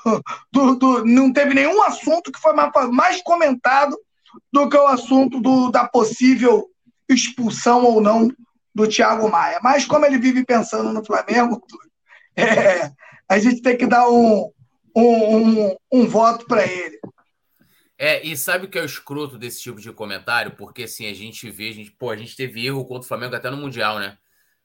do, 0.52 0.76
do, 0.76 1.06
não 1.06 1.32
teve 1.32 1.54
nenhum 1.54 1.82
assunto 1.84 2.32
que 2.32 2.40
foi 2.40 2.54
mais, 2.54 2.72
mais 2.92 3.22
comentado 3.22 3.98
do 4.52 4.70
que 4.70 4.78
o 4.78 4.88
assunto 4.88 5.40
do, 5.40 5.70
da 5.72 5.88
possível 5.88 6.68
expulsão 7.10 7.86
ou 7.86 8.02
não 8.02 8.30
do 8.74 8.88
Thiago 8.88 9.30
Maia. 9.30 9.60
Mas 9.62 9.86
como 9.86 10.06
ele 10.06 10.18
vive 10.18 10.46
pensando 10.46 10.92
no 10.92 11.06
Flamengo, 11.06 11.62
é, 12.36 12.92
a 13.30 13.40
gente 13.40 13.62
tem 13.62 13.78
que 13.78 13.86
dar 13.86 14.10
um, 14.10 14.52
um, 14.96 15.38
um, 15.38 15.76
um 15.92 16.08
voto 16.08 16.46
para 16.46 16.66
ele. 16.66 17.00
É, 17.98 18.26
e 18.26 18.36
sabe 18.36 18.66
o 18.66 18.70
que 18.70 18.78
é 18.78 18.82
o 18.82 18.86
escroto 18.86 19.38
desse 19.38 19.62
tipo 19.62 19.80
de 19.80 19.92
comentário? 19.94 20.52
Porque 20.56 20.84
assim, 20.84 21.08
a 21.08 21.14
gente 21.14 21.50
vê, 21.50 21.70
a 21.70 21.74
gente, 21.74 21.92
pô, 21.92 22.10
a 22.10 22.18
gente 22.18 22.36
teve 22.36 22.66
erro 22.66 22.86
contra 22.86 23.06
o 23.06 23.08
Flamengo 23.08 23.36
até 23.36 23.50
no 23.50 23.58
Mundial, 23.58 24.00
né? 24.00 24.18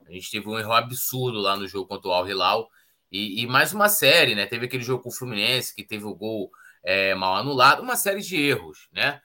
A 0.06 0.10
gente 0.10 0.30
teve 0.30 0.48
um 0.48 0.58
erro 0.58 0.72
absurdo 0.72 1.38
lá 1.38 1.56
no 1.56 1.68
jogo 1.68 1.86
contra 1.86 2.08
o 2.08 2.12
Al 2.12 2.28
Hilal. 2.28 2.68
E, 3.10 3.42
e 3.42 3.46
mais 3.46 3.72
uma 3.72 3.88
série, 3.88 4.34
né? 4.34 4.46
Teve 4.46 4.66
aquele 4.66 4.82
jogo 4.82 5.02
com 5.02 5.08
o 5.08 5.12
Fluminense, 5.12 5.74
que 5.74 5.84
teve 5.84 6.04
o 6.04 6.14
gol 6.14 6.50
é, 6.82 7.14
mal 7.14 7.36
anulado, 7.36 7.82
uma 7.82 7.96
série 7.96 8.20
de 8.20 8.36
erros, 8.36 8.88
né? 8.92 9.20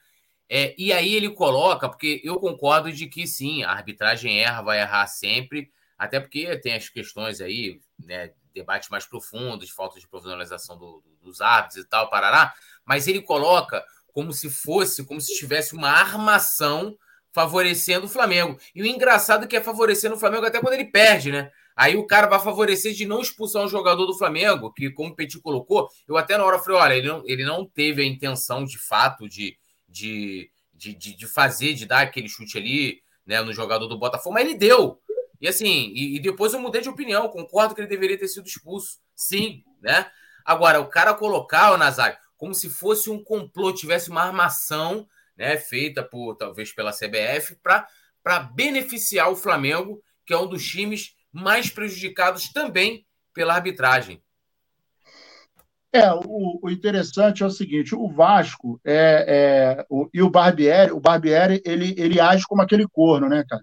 É, 0.48 0.74
e 0.78 0.92
aí 0.92 1.14
ele 1.14 1.30
coloca, 1.30 1.88
porque 1.88 2.20
eu 2.22 2.38
concordo 2.38 2.92
de 2.92 3.08
que 3.08 3.26
sim, 3.26 3.64
a 3.64 3.72
arbitragem 3.72 4.40
erra, 4.40 4.62
vai 4.62 4.80
errar 4.80 5.06
sempre, 5.08 5.72
até 5.98 6.20
porque 6.20 6.56
tem 6.58 6.74
as 6.74 6.88
questões 6.88 7.40
aí, 7.40 7.80
né? 7.98 8.32
Debates 8.54 8.88
mais 8.88 9.04
profundos, 9.04 9.70
falta 9.70 9.98
de 10.00 10.08
profissionalização 10.08 10.78
do, 10.78 11.02
do, 11.02 11.16
dos 11.24 11.40
árbitros 11.40 11.84
e 11.84 11.88
tal, 11.88 12.08
parará. 12.08 12.54
Mas 12.84 13.06
ele 13.08 13.20
coloca 13.20 13.84
como 14.16 14.32
se 14.32 14.48
fosse, 14.48 15.04
como 15.04 15.20
se 15.20 15.36
tivesse 15.36 15.74
uma 15.74 15.90
armação 15.90 16.96
favorecendo 17.34 18.06
o 18.06 18.08
Flamengo. 18.08 18.58
E 18.74 18.80
o 18.80 18.86
engraçado 18.86 19.44
é 19.44 19.46
que 19.46 19.54
é 19.54 19.60
favorecendo 19.60 20.14
o 20.14 20.18
Flamengo 20.18 20.46
até 20.46 20.58
quando 20.58 20.72
ele 20.72 20.86
perde, 20.86 21.30
né? 21.30 21.50
Aí 21.76 21.96
o 21.96 22.06
cara 22.06 22.26
vai 22.26 22.40
favorecer 22.40 22.94
de 22.94 23.04
não 23.04 23.20
expulsar 23.20 23.62
um 23.62 23.68
jogador 23.68 24.06
do 24.06 24.16
Flamengo, 24.16 24.72
que, 24.72 24.90
como 24.90 25.10
o 25.10 25.14
Petit 25.14 25.38
colocou, 25.38 25.90
eu 26.08 26.16
até 26.16 26.38
na 26.38 26.46
hora 26.46 26.58
falei: 26.58 26.80
olha, 26.80 26.94
ele 26.94 27.08
não, 27.08 27.22
ele 27.26 27.44
não 27.44 27.66
teve 27.66 28.00
a 28.00 28.06
intenção 28.06 28.64
de 28.64 28.78
fato 28.78 29.28
de, 29.28 29.58
de, 29.86 30.50
de, 30.72 30.94
de 30.94 31.26
fazer, 31.26 31.74
de 31.74 31.84
dar 31.84 32.00
aquele 32.00 32.26
chute 32.26 32.56
ali 32.56 33.02
né, 33.26 33.42
no 33.42 33.52
jogador 33.52 33.86
do 33.86 33.98
Botafogo, 33.98 34.32
mas 34.32 34.46
ele 34.46 34.56
deu. 34.56 34.98
E 35.42 35.46
assim, 35.46 35.92
e, 35.94 36.16
e 36.16 36.20
depois 36.20 36.54
eu 36.54 36.60
mudei 36.60 36.80
de 36.80 36.88
opinião, 36.88 37.28
concordo 37.28 37.74
que 37.74 37.82
ele 37.82 37.86
deveria 37.86 38.18
ter 38.18 38.28
sido 38.28 38.46
expulso. 38.46 38.96
Sim, 39.14 39.62
né? 39.82 40.10
Agora, 40.42 40.80
o 40.80 40.88
cara 40.88 41.12
colocar 41.12 41.72
o 41.72 41.76
Nazário, 41.76 42.16
como 42.36 42.54
se 42.54 42.68
fosse 42.68 43.10
um 43.10 43.22
complô, 43.22 43.72
tivesse 43.72 44.10
uma 44.10 44.22
armação 44.22 45.06
né, 45.36 45.56
feita 45.56 46.02
por 46.02 46.36
talvez 46.36 46.72
pela 46.72 46.92
CBF 46.92 47.56
para 47.62 48.40
beneficiar 48.54 49.30
o 49.30 49.36
Flamengo, 49.36 50.02
que 50.24 50.32
é 50.32 50.38
um 50.38 50.46
dos 50.46 50.64
times 50.64 51.14
mais 51.32 51.68
prejudicados 51.70 52.52
também 52.52 53.06
pela 53.34 53.54
arbitragem. 53.54 54.22
É, 55.92 56.12
o, 56.12 56.58
o 56.62 56.70
interessante 56.70 57.42
é 57.42 57.46
o 57.46 57.50
seguinte: 57.50 57.94
o 57.94 58.08
Vasco 58.08 58.80
é, 58.84 59.78
é 59.78 59.86
o, 59.88 60.08
e 60.12 60.22
o 60.22 60.28
Barbieri, 60.28 60.92
o 60.92 61.00
Barbieri 61.00 61.62
ele, 61.64 61.94
ele 61.96 62.20
age 62.20 62.44
como 62.46 62.60
aquele 62.60 62.86
corno, 62.86 63.28
né, 63.28 63.44
cara? 63.48 63.62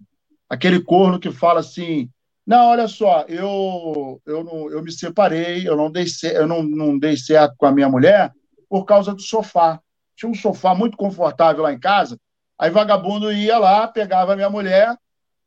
Aquele 0.50 0.82
corno 0.82 1.20
que 1.20 1.32
fala 1.32 1.60
assim: 1.60 2.10
não, 2.46 2.68
olha 2.68 2.88
só, 2.88 3.26
eu, 3.28 4.22
eu, 4.26 4.44
não, 4.44 4.70
eu 4.70 4.82
me 4.82 4.92
separei, 4.92 5.68
eu 5.68 5.78
não 5.78 5.92
dei, 5.92 6.06
eu 6.34 6.48
não, 6.48 6.64
não 6.64 6.98
dei 6.98 7.16
certo 7.16 7.56
com 7.58 7.66
a 7.66 7.72
minha 7.72 7.90
mulher, 7.90 8.32
por 8.74 8.86
causa 8.86 9.14
do 9.14 9.22
sofá. 9.22 9.80
Tinha 10.16 10.32
um 10.32 10.34
sofá 10.34 10.74
muito 10.74 10.98
confortável 10.98 11.62
lá 11.62 11.72
em 11.72 11.80
casa. 11.80 12.20
Aí 12.58 12.72
vagabundo 12.72 13.32
ia 13.32 13.60
lá, 13.60 13.88
pegava 13.88 14.34
a 14.34 14.36
minha 14.36 14.50
mulher, 14.50 14.98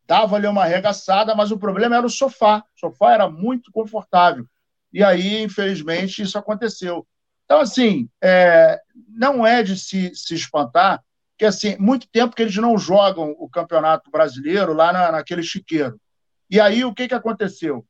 dava-lhe 0.07 0.47
uma 0.47 0.63
arregaçada, 0.63 1.35
mas 1.35 1.51
o 1.51 1.59
problema 1.59 1.97
era 1.97 2.07
o 2.07 2.09
sofá. 2.09 2.63
O 2.77 2.79
sofá 2.79 3.15
era 3.15 3.29
muito 3.29 3.73
confortável. 3.73 4.47
E 4.93 5.03
aí, 5.03 5.43
infelizmente, 5.43 6.23
isso 6.23 6.39
aconteceu. 6.39 7.05
Então, 7.45 7.59
assim, 7.59 8.09
é, 8.23 8.81
não 9.09 9.45
é 9.45 9.61
de 9.65 9.77
se, 9.77 10.15
se 10.15 10.37
espantar 10.37 11.03
que, 11.37 11.45
assim, 11.45 11.77
muito 11.81 12.09
tempo 12.09 12.37
que 12.37 12.43
eles 12.43 12.55
não 12.55 12.79
jogam 12.79 13.35
o 13.41 13.51
Campeonato 13.51 14.09
Brasileiro 14.09 14.73
lá 14.73 14.93
na, 14.93 15.11
naquele 15.11 15.43
chiqueiro. 15.43 16.01
E 16.49 16.61
aí, 16.61 16.85
o 16.85 16.95
que, 16.95 17.09
que 17.09 17.15
aconteceu? 17.15 17.85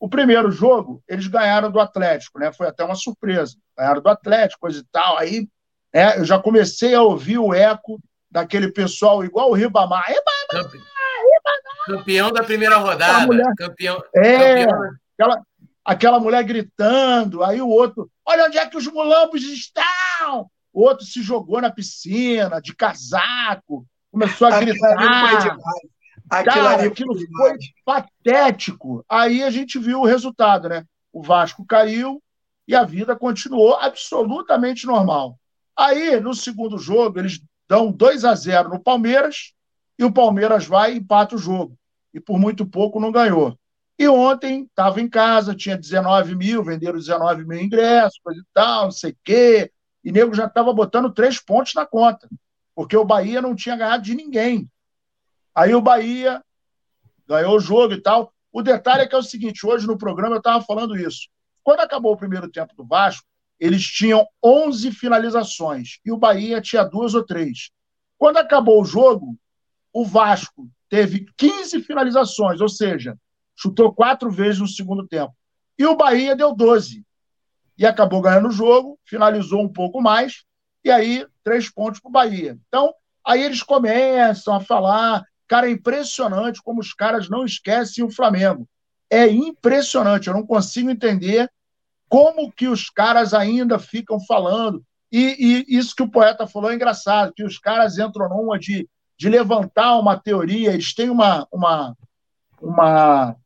O 0.00 0.08
primeiro 0.08 0.50
jogo, 0.50 1.02
eles 1.08 1.26
ganharam 1.26 1.70
do 1.70 1.80
Atlético, 1.80 2.38
né? 2.38 2.52
Foi 2.52 2.68
até 2.68 2.84
uma 2.84 2.94
surpresa. 2.94 3.56
Ganharam 3.76 4.00
do 4.00 4.08
Atlético, 4.08 4.60
coisa 4.60 4.78
e 4.78 4.84
tal. 4.92 5.18
Aí 5.18 5.48
né, 5.92 6.18
eu 6.18 6.24
já 6.24 6.38
comecei 6.38 6.94
a 6.94 7.02
ouvir 7.02 7.38
o 7.38 7.52
eco 7.52 7.98
daquele 8.30 8.70
pessoal 8.70 9.24
igual 9.24 9.50
o 9.50 9.54
Ribamar. 9.54 10.04
Ribamar! 10.06 10.70
Ribamar! 10.72 11.86
Campeão 11.86 12.30
da 12.30 12.44
primeira 12.44 12.76
rodada. 12.76 13.26
Mulher... 13.26 13.52
Campeão. 13.56 14.02
É, 14.14 14.66
campeão... 14.66 14.90
Aquela, 15.18 15.42
aquela 15.84 16.20
mulher 16.20 16.44
gritando. 16.44 17.42
Aí 17.42 17.60
o 17.60 17.68
outro, 17.68 18.08
olha 18.24 18.44
onde 18.44 18.58
é 18.58 18.66
que 18.66 18.76
os 18.76 18.86
mulambos 18.86 19.42
estão! 19.42 20.48
O 20.72 20.82
outro 20.82 21.04
se 21.04 21.22
jogou 21.22 21.60
na 21.60 21.70
piscina, 21.70 22.60
de 22.60 22.74
casaco, 22.74 23.84
começou 24.12 24.46
a 24.46 24.60
gritar. 24.60 25.56
Aquilo, 26.30 26.54
Cara, 26.54 26.84
aquilo 26.84 27.14
foi 27.14 27.56
patético. 27.84 29.04
Aí 29.08 29.42
a 29.42 29.50
gente 29.50 29.78
viu 29.78 30.00
o 30.00 30.06
resultado, 30.06 30.68
né? 30.68 30.84
O 31.12 31.22
Vasco 31.22 31.64
caiu 31.64 32.22
e 32.66 32.74
a 32.74 32.84
vida 32.84 33.16
continuou 33.16 33.74
absolutamente 33.76 34.86
normal. 34.86 35.38
Aí, 35.76 36.20
no 36.20 36.34
segundo 36.34 36.76
jogo, 36.76 37.18
eles 37.18 37.40
dão 37.68 37.90
2 37.92 38.24
a 38.24 38.34
0 38.34 38.68
no 38.68 38.80
Palmeiras 38.80 39.54
e 39.98 40.04
o 40.04 40.12
Palmeiras 40.12 40.66
vai 40.66 40.92
e 40.92 40.98
empata 40.98 41.36
o 41.36 41.38
jogo. 41.38 41.76
E 42.12 42.20
por 42.20 42.38
muito 42.38 42.66
pouco 42.66 43.00
não 43.00 43.12
ganhou. 43.12 43.58
E 43.98 44.06
ontem 44.06 44.62
estava 44.62 45.00
em 45.00 45.08
casa, 45.08 45.54
tinha 45.54 45.76
19 45.76 46.34
mil, 46.36 46.62
venderam 46.62 46.98
19 46.98 47.44
mil 47.44 47.60
ingressos, 47.60 48.20
coisa 48.22 48.40
e 48.40 48.44
tal, 48.54 48.84
não 48.84 48.90
sei 48.90 49.10
o 49.10 49.16
quê. 49.24 49.72
E 50.04 50.12
nego 50.12 50.34
já 50.34 50.46
estava 50.46 50.72
botando 50.72 51.12
três 51.12 51.40
pontos 51.40 51.74
na 51.74 51.84
conta, 51.84 52.28
porque 52.74 52.96
o 52.96 53.04
Bahia 53.04 53.42
não 53.42 53.56
tinha 53.56 53.76
ganhado 53.76 54.04
de 54.04 54.14
ninguém. 54.14 54.70
Aí 55.58 55.74
o 55.74 55.82
Bahia 55.82 56.40
ganhou 57.26 57.56
o 57.56 57.60
jogo 57.60 57.92
e 57.92 58.00
tal. 58.00 58.32
O 58.52 58.62
detalhe 58.62 59.02
é 59.02 59.08
que 59.08 59.14
é 59.16 59.18
o 59.18 59.22
seguinte: 59.24 59.66
hoje 59.66 59.88
no 59.88 59.98
programa 59.98 60.36
eu 60.36 60.38
estava 60.38 60.64
falando 60.64 60.96
isso. 60.96 61.28
Quando 61.64 61.80
acabou 61.80 62.12
o 62.12 62.16
primeiro 62.16 62.48
tempo 62.48 62.76
do 62.76 62.86
Vasco, 62.86 63.26
eles 63.58 63.82
tinham 63.82 64.24
11 64.40 64.92
finalizações 64.92 65.98
e 66.04 66.12
o 66.12 66.16
Bahia 66.16 66.60
tinha 66.60 66.84
duas 66.84 67.12
ou 67.12 67.24
três. 67.24 67.70
Quando 68.16 68.36
acabou 68.36 68.80
o 68.80 68.84
jogo, 68.84 69.36
o 69.92 70.06
Vasco 70.06 70.70
teve 70.88 71.26
15 71.36 71.82
finalizações, 71.82 72.60
ou 72.60 72.68
seja, 72.68 73.18
chutou 73.56 73.92
quatro 73.92 74.30
vezes 74.30 74.60
no 74.60 74.68
segundo 74.68 75.08
tempo. 75.08 75.34
E 75.76 75.84
o 75.84 75.96
Bahia 75.96 76.36
deu 76.36 76.54
12. 76.54 77.04
E 77.76 77.84
acabou 77.84 78.22
ganhando 78.22 78.46
o 78.46 78.52
jogo, 78.52 78.96
finalizou 79.04 79.60
um 79.60 79.72
pouco 79.72 80.00
mais, 80.00 80.44
e 80.84 80.90
aí 80.90 81.26
três 81.42 81.68
pontos 81.68 81.98
para 81.98 82.08
o 82.08 82.12
Bahia. 82.12 82.56
Então, 82.68 82.94
aí 83.26 83.42
eles 83.42 83.60
começam 83.60 84.54
a 84.54 84.60
falar 84.60 85.24
Cara, 85.48 85.68
é 85.68 85.72
impressionante 85.72 86.62
como 86.62 86.80
os 86.80 86.92
caras 86.92 87.28
não 87.28 87.44
esquecem 87.44 88.04
o 88.04 88.10
Flamengo. 88.10 88.68
É 89.10 89.26
impressionante, 89.26 90.28
eu 90.28 90.34
não 90.34 90.46
consigo 90.46 90.90
entender 90.90 91.50
como 92.08 92.52
que 92.52 92.68
os 92.68 92.90
caras 92.90 93.32
ainda 93.32 93.78
ficam 93.78 94.20
falando. 94.20 94.84
E, 95.10 95.64
e 95.68 95.78
isso 95.78 95.96
que 95.96 96.02
o 96.02 96.10
poeta 96.10 96.46
falou 96.46 96.70
é 96.70 96.74
engraçado, 96.74 97.32
que 97.34 97.42
os 97.42 97.58
caras 97.58 97.98
entram 97.98 98.28
numa 98.28 98.58
de, 98.58 98.86
de 99.16 99.28
levantar 99.28 99.98
uma 99.98 100.18
teoria, 100.18 100.72
eles 100.72 100.94
têm 100.94 101.08
uma, 101.08 101.48
uma, 101.50 101.96
uma, 102.60 103.36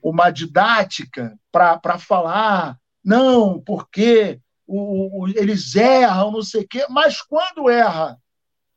uma 0.00 0.30
didática 0.30 1.36
para 1.50 1.98
falar, 1.98 2.78
não, 3.04 3.60
porque 3.60 4.40
o, 4.66 5.24
o, 5.24 5.28
eles 5.28 5.74
erram, 5.74 6.30
não 6.30 6.42
sei 6.42 6.62
o 6.62 6.68
quê, 6.68 6.86
mas 6.88 7.20
quando 7.20 7.68
erra 7.68 8.16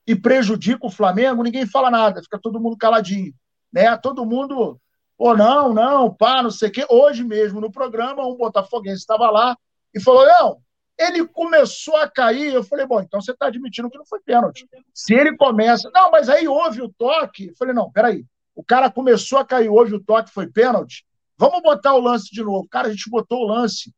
e 0.08 0.15
prejudica 0.15 0.86
o 0.86 0.91
Flamengo, 0.91 1.44
ninguém 1.44 1.65
fala 1.65 1.89
nada, 1.89 2.22
fica 2.22 2.39
todo 2.39 2.60
mundo 2.60 2.78
caladinho. 2.78 3.34
Né? 3.74 3.96
Todo 3.98 4.26
mundo, 4.26 4.80
ou 5.18 5.32
oh, 5.32 5.36
não, 5.36 5.74
não, 5.74 6.13
pá, 6.13 6.44
não 6.44 6.52
sei 6.52 6.70
o 6.70 6.72
quê. 6.72 6.86
Hoje 6.89 7.24
mesmo, 7.24 7.60
no 7.60 7.72
programa, 7.72 8.26
um 8.26 8.36
botafoguense 8.36 9.00
estava 9.00 9.30
lá 9.32 9.58
e 9.94 10.00
falou: 10.00 10.26
não, 10.26 10.62
ele 10.98 11.26
começou 11.28 11.98
a 11.98 12.10
cair. 12.10 12.54
Eu 12.54 12.63
falei, 12.63 12.86
bom, 12.86 13.02
então 13.02 13.20
você 13.20 13.32
está 13.32 13.48
admitindo 13.48 13.89
que 13.89 13.98
não 13.98 14.06
foi 14.06 14.20
pênalti. 14.22 14.68
Se 14.94 15.13
ele 15.13 15.36
começa. 15.36 15.89
Não, 15.94 16.12
mas 16.12 16.30
aí 16.30 16.48
houve 16.48 16.82
o 16.82 16.89
toque. 16.89 17.48
Eu 17.48 17.56
falei, 17.58 17.74
não, 17.74 17.91
peraí. 17.91 18.26
O 18.54 18.63
cara 18.63 18.89
começou 18.89 19.39
a 19.39 19.46
cair, 19.46 19.70
houve 19.70 19.96
o 19.96 20.04
toque, 20.04 20.32
foi 20.32 20.48
pênalti. 20.48 21.06
Vamos 21.38 21.62
botar 21.62 21.94
o 21.94 22.00
lance 22.00 22.32
de 22.32 22.41
novo. 22.41 22.68
Cara, 22.70 22.88
a 22.88 22.91
gente 22.91 23.10
botou 23.10 23.39
o 23.44 23.48
lance 23.48 23.94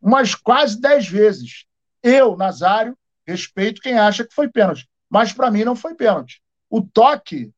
umas 0.00 0.34
quase 0.34 0.80
dez 0.80 1.06
vezes. 1.06 1.66
Eu, 2.02 2.34
Nazário, 2.36 2.96
respeito 3.26 3.82
quem 3.82 3.98
acha 3.98 4.24
que 4.24 4.34
foi 4.34 4.48
pênalti 4.48 4.88
mas 5.10 5.32
para 5.32 5.50
mim 5.50 5.64
não 5.64 5.74
foi 5.74 5.94
pênalti. 5.94 6.40
O 6.70 6.80
toque 6.80 7.52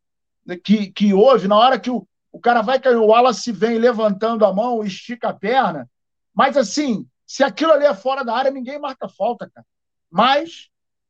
que, 0.64 0.90
que 0.90 1.12
houve, 1.12 1.46
na 1.46 1.56
hora 1.56 1.78
que 1.78 1.90
o, 1.90 2.06
o 2.32 2.40
cara 2.40 2.62
vai 2.62 2.80
cair, 2.80 2.96
o 2.96 3.06
Wallace 3.06 3.52
vem 3.52 3.78
levantando 3.78 4.44
a 4.44 4.52
mão, 4.52 4.82
estica 4.82 5.28
a 5.28 5.34
perna, 5.34 5.88
mas 6.34 6.56
assim, 6.56 7.06
se 7.26 7.44
aquilo 7.44 7.72
ali 7.72 7.84
é 7.84 7.94
fora 7.94 8.24
da 8.24 8.34
área, 8.34 8.50
ninguém 8.50 8.78
marca 8.78 9.08
falta, 9.08 9.50
cara. 9.54 9.66
Mas 10.10 10.68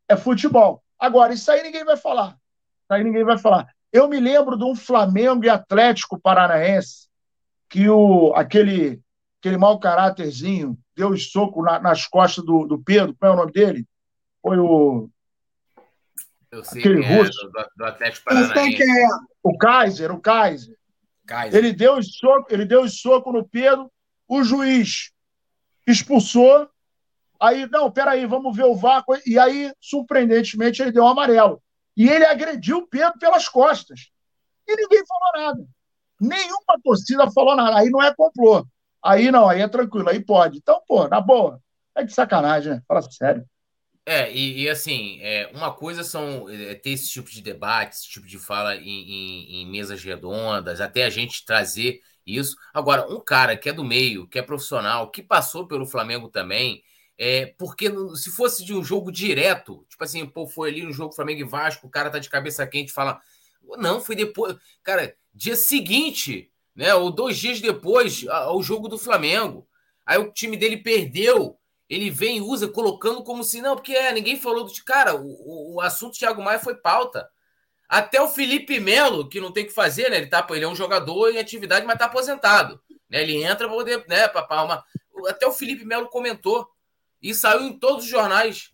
é 0.08 0.16
futebol. 0.16 0.82
Agora, 0.98 1.32
isso 1.32 1.50
aí 1.50 1.62
ninguém 1.62 1.84
vai 1.84 1.96
falar. 1.96 2.30
Isso 2.82 2.92
aí 2.92 3.04
ninguém 3.04 3.24
vai 3.24 3.38
falar. 3.38 3.68
Eu 3.92 4.08
me 4.08 4.18
lembro 4.18 4.56
de 4.56 4.64
um 4.64 4.74
Flamengo 4.74 5.44
e 5.44 5.48
Atlético 5.48 6.18
Paranaense 6.18 7.08
que 7.68 7.88
o, 7.88 8.32
aquele, 8.34 9.00
aquele 9.40 9.56
mau 9.56 9.78
caráterzinho 9.78 10.78
deu 10.94 11.16
soco 11.16 11.62
na, 11.62 11.78
nas 11.78 12.06
costas 12.06 12.44
do, 12.44 12.66
do 12.66 12.82
Pedro, 12.82 13.16
qual 13.18 13.32
é 13.32 13.34
o 13.34 13.38
nome 13.38 13.52
dele? 13.52 13.86
Foi 14.42 14.58
o 14.58 15.08
eu 16.52 16.62
sei 16.62 16.80
Aquele 16.80 17.02
é, 17.02 17.16
russo. 17.16 17.46
É, 17.46 17.50
do, 17.50 17.68
do 17.76 17.84
Atlético 17.84 18.24
Paranaense. 18.26 18.82
É. 18.82 19.06
O 19.42 19.56
Kaiser, 19.56 20.12
o 20.12 20.20
Kaiser. 20.20 20.76
Kaiser. 21.26 21.58
Ele 21.58 21.72
deu 21.72 21.96
o 21.96 22.02
soco, 22.02 22.46
ele 22.50 22.66
deu 22.66 22.82
o 22.82 22.88
soco 22.88 23.32
no 23.32 23.48
Pedro, 23.48 23.90
o 24.28 24.44
juiz 24.44 25.10
expulsou. 25.86 26.68
Aí, 27.40 27.66
não, 27.70 27.90
peraí, 27.90 28.26
vamos 28.26 28.54
ver 28.54 28.64
o 28.64 28.76
vácuo. 28.76 29.16
E 29.26 29.38
aí, 29.38 29.72
surpreendentemente, 29.80 30.80
ele 30.80 30.92
deu 30.92 31.04
um 31.04 31.08
amarelo. 31.08 31.60
E 31.96 32.08
ele 32.08 32.24
agrediu 32.24 32.78
o 32.78 32.86
Pedro 32.86 33.18
pelas 33.18 33.48
costas. 33.48 34.10
E 34.68 34.76
ninguém 34.76 35.02
falou 35.06 35.46
nada. 35.46 35.66
Nenhuma 36.20 36.80
torcida 36.84 37.30
falou 37.32 37.56
nada. 37.56 37.78
Aí 37.78 37.90
não 37.90 38.00
é 38.02 38.14
complô. 38.14 38.64
Aí 39.02 39.32
não, 39.32 39.48
aí 39.48 39.60
é 39.60 39.66
tranquilo, 39.66 40.08
aí 40.08 40.24
pode. 40.24 40.58
Então, 40.58 40.80
pô, 40.86 41.08
na 41.08 41.20
boa. 41.20 41.60
É 41.94 42.04
de 42.04 42.12
sacanagem, 42.14 42.74
né? 42.74 42.82
Fala 42.86 43.02
sério. 43.02 43.44
É, 44.04 44.32
e, 44.32 44.62
e 44.62 44.68
assim, 44.68 45.20
é, 45.22 45.48
uma 45.54 45.72
coisa 45.72 46.02
são 46.02 46.48
é, 46.50 46.74
ter 46.74 46.90
esse 46.90 47.08
tipo 47.08 47.30
de 47.30 47.40
debate, 47.40 47.94
esse 47.94 48.08
tipo 48.08 48.26
de 48.26 48.36
fala 48.36 48.74
em, 48.74 48.82
em, 48.82 49.62
em, 49.62 49.66
mesas 49.70 50.02
redondas, 50.02 50.80
até 50.80 51.04
a 51.04 51.10
gente 51.10 51.44
trazer 51.44 52.00
isso. 52.26 52.56
Agora, 52.74 53.06
um 53.08 53.20
cara 53.20 53.56
que 53.56 53.68
é 53.68 53.72
do 53.72 53.84
meio, 53.84 54.26
que 54.26 54.38
é 54.38 54.42
profissional, 54.42 55.10
que 55.10 55.22
passou 55.22 55.68
pelo 55.68 55.86
Flamengo 55.86 56.28
também, 56.28 56.82
é, 57.16 57.46
porque 57.58 57.88
se 58.16 58.30
fosse 58.30 58.64
de 58.64 58.74
um 58.74 58.82
jogo 58.82 59.12
direto, 59.12 59.86
tipo 59.88 60.02
assim, 60.02 60.26
pô, 60.26 60.46
foi 60.48 60.70
ali 60.70 60.82
no 60.82 60.92
jogo 60.92 61.14
Flamengo 61.14 61.40
e 61.40 61.44
Vasco, 61.44 61.86
o 61.86 61.90
cara 61.90 62.10
tá 62.10 62.18
de 62.18 62.28
cabeça 62.28 62.66
quente 62.66 62.92
fala, 62.92 63.20
não, 63.78 64.00
foi 64.00 64.16
depois, 64.16 64.56
cara, 64.82 65.14
dia 65.32 65.54
seguinte, 65.54 66.50
né, 66.74 66.92
ou 66.94 67.10
dois 67.10 67.38
dias 67.38 67.60
depois, 67.60 68.26
ao 68.28 68.60
jogo 68.62 68.88
do 68.88 68.98
Flamengo. 68.98 69.68
Aí 70.04 70.18
o 70.18 70.32
time 70.32 70.56
dele 70.56 70.76
perdeu 70.78 71.56
ele 71.92 72.10
vem 72.10 72.38
e 72.38 72.40
usa 72.40 72.66
colocando 72.66 73.22
como 73.22 73.44
se 73.44 73.60
não, 73.60 73.76
porque 73.76 73.92
é, 73.92 74.10
ninguém 74.12 74.40
falou 74.40 74.64
do 74.64 74.72
cara, 74.82 75.14
o, 75.14 75.74
o 75.74 75.80
assunto 75.82 76.16
Thiago 76.16 76.42
Maia 76.42 76.58
foi 76.58 76.74
pauta. 76.74 77.28
Até 77.86 78.18
o 78.18 78.28
Felipe 78.28 78.80
Melo, 78.80 79.28
que 79.28 79.38
não 79.38 79.52
tem 79.52 79.64
o 79.64 79.66
que 79.66 79.74
fazer, 79.74 80.08
né? 80.08 80.16
Ele, 80.16 80.26
tá, 80.26 80.46
ele 80.52 80.64
é 80.64 80.68
um 80.68 80.74
jogador 80.74 81.28
em 81.30 81.38
atividade, 81.38 81.84
mas 81.84 81.98
tá 81.98 82.06
aposentado. 82.06 82.80
Né? 83.10 83.20
Ele 83.20 83.44
entra 83.44 83.68
para 83.68 83.76
poder, 83.76 84.06
né, 84.08 84.26
para 84.26 84.62
uma... 84.62 84.82
Até 85.28 85.46
o 85.46 85.52
Felipe 85.52 85.84
Melo 85.84 86.08
comentou. 86.08 86.66
E 87.20 87.34
saiu 87.34 87.60
em 87.60 87.78
todos 87.78 88.04
os 88.04 88.10
jornais. 88.10 88.72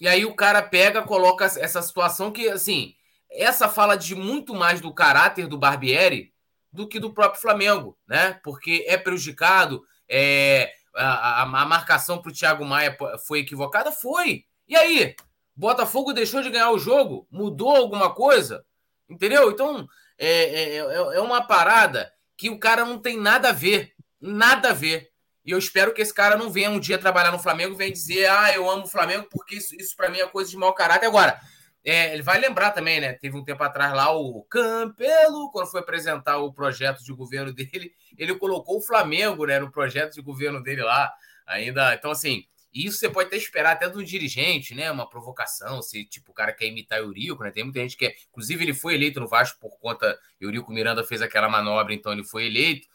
E 0.00 0.08
aí 0.08 0.24
o 0.24 0.34
cara 0.34 0.62
pega, 0.62 1.02
coloca 1.02 1.44
essa 1.44 1.82
situação 1.82 2.32
que, 2.32 2.48
assim, 2.48 2.94
essa 3.30 3.68
fala 3.68 3.96
de 3.96 4.14
muito 4.14 4.54
mais 4.54 4.80
do 4.80 4.94
caráter 4.94 5.46
do 5.46 5.58
Barbieri 5.58 6.32
do 6.72 6.88
que 6.88 6.98
do 6.98 7.12
próprio 7.12 7.42
Flamengo, 7.42 7.98
né? 8.08 8.40
Porque 8.42 8.82
é 8.88 8.96
prejudicado, 8.96 9.84
é, 10.08 10.72
a, 10.94 11.42
a, 11.42 11.42
a 11.42 11.66
marcação 11.66 12.20
para 12.20 12.30
o 12.30 12.34
Thiago 12.34 12.64
Maia 12.64 12.96
foi 13.26 13.40
equivocada? 13.40 13.92
Foi. 13.92 14.44
E 14.68 14.76
aí? 14.76 15.14
Botafogo 15.54 16.12
deixou 16.12 16.42
de 16.42 16.50
ganhar 16.50 16.70
o 16.70 16.78
jogo? 16.78 17.26
Mudou 17.30 17.76
alguma 17.76 18.14
coisa? 18.14 18.64
Entendeu? 19.08 19.50
Então, 19.50 19.86
é, 20.18 20.28
é, 20.28 20.76
é, 20.76 20.86
é 20.86 21.20
uma 21.20 21.42
parada 21.46 22.12
que 22.36 22.48
o 22.48 22.58
cara 22.58 22.84
não 22.84 22.98
tem 22.98 23.18
nada 23.18 23.50
a 23.50 23.52
ver. 23.52 23.92
Nada 24.20 24.70
a 24.70 24.74
ver. 24.74 25.10
E 25.44 25.50
eu 25.50 25.58
espero 25.58 25.92
que 25.92 26.00
esse 26.00 26.14
cara 26.14 26.36
não 26.36 26.50
venha 26.50 26.70
um 26.70 26.78
dia 26.78 26.98
trabalhar 26.98 27.32
no 27.32 27.38
Flamengo 27.38 27.74
e 27.74 27.76
venha 27.76 27.92
dizer, 27.92 28.26
ah, 28.30 28.54
eu 28.54 28.70
amo 28.70 28.84
o 28.84 28.88
Flamengo 28.88 29.26
porque 29.30 29.56
isso, 29.56 29.74
isso 29.74 29.96
para 29.96 30.08
mim 30.08 30.18
é 30.18 30.26
coisa 30.26 30.50
de 30.50 30.56
mau 30.56 30.72
caráter. 30.72 31.06
Agora, 31.06 31.40
é, 31.84 32.12
ele 32.12 32.22
vai 32.22 32.38
lembrar 32.38 32.70
também, 32.70 33.00
né? 33.00 33.12
Teve 33.12 33.36
um 33.36 33.44
tempo 33.44 33.62
atrás 33.62 33.92
lá 33.92 34.14
o 34.16 34.44
Campelo, 34.44 35.50
quando 35.50 35.70
foi 35.70 35.80
apresentar 35.80 36.38
o 36.38 36.52
projeto 36.52 37.02
de 37.02 37.12
governo 37.12 37.52
dele, 37.54 37.92
ele 38.16 38.34
colocou 38.36 38.78
o 38.78 38.82
Flamengo, 38.82 39.44
né, 39.46 39.58
no 39.58 39.70
projeto 39.70 40.14
de 40.14 40.22
governo 40.22 40.62
dele 40.62 40.82
lá. 40.82 41.12
Ainda, 41.46 41.94
então 41.94 42.10
assim, 42.10 42.46
isso 42.72 42.98
você 42.98 43.10
pode 43.10 43.26
até 43.26 43.36
esperar 43.36 43.72
até 43.72 43.88
do 43.88 44.02
dirigente, 44.02 44.74
né? 44.74 44.90
Uma 44.90 45.08
provocação, 45.08 45.82
se 45.82 46.04
tipo 46.04 46.30
o 46.30 46.34
cara 46.34 46.52
quer 46.52 46.66
imitar 46.66 46.98
Eurico, 46.98 47.42
né? 47.42 47.50
Tem 47.50 47.64
muita 47.64 47.80
gente 47.80 47.96
que, 47.96 48.06
é, 48.06 48.14
inclusive, 48.30 48.64
ele 48.64 48.74
foi 48.74 48.94
eleito 48.94 49.20
no 49.20 49.28
Vasco 49.28 49.58
por 49.60 49.78
conta 49.78 50.18
Eurico 50.40 50.72
Miranda 50.72 51.04
fez 51.04 51.20
aquela 51.20 51.48
manobra, 51.48 51.92
então 51.92 52.12
ele 52.12 52.24
foi 52.24 52.46
eleito. 52.46 52.86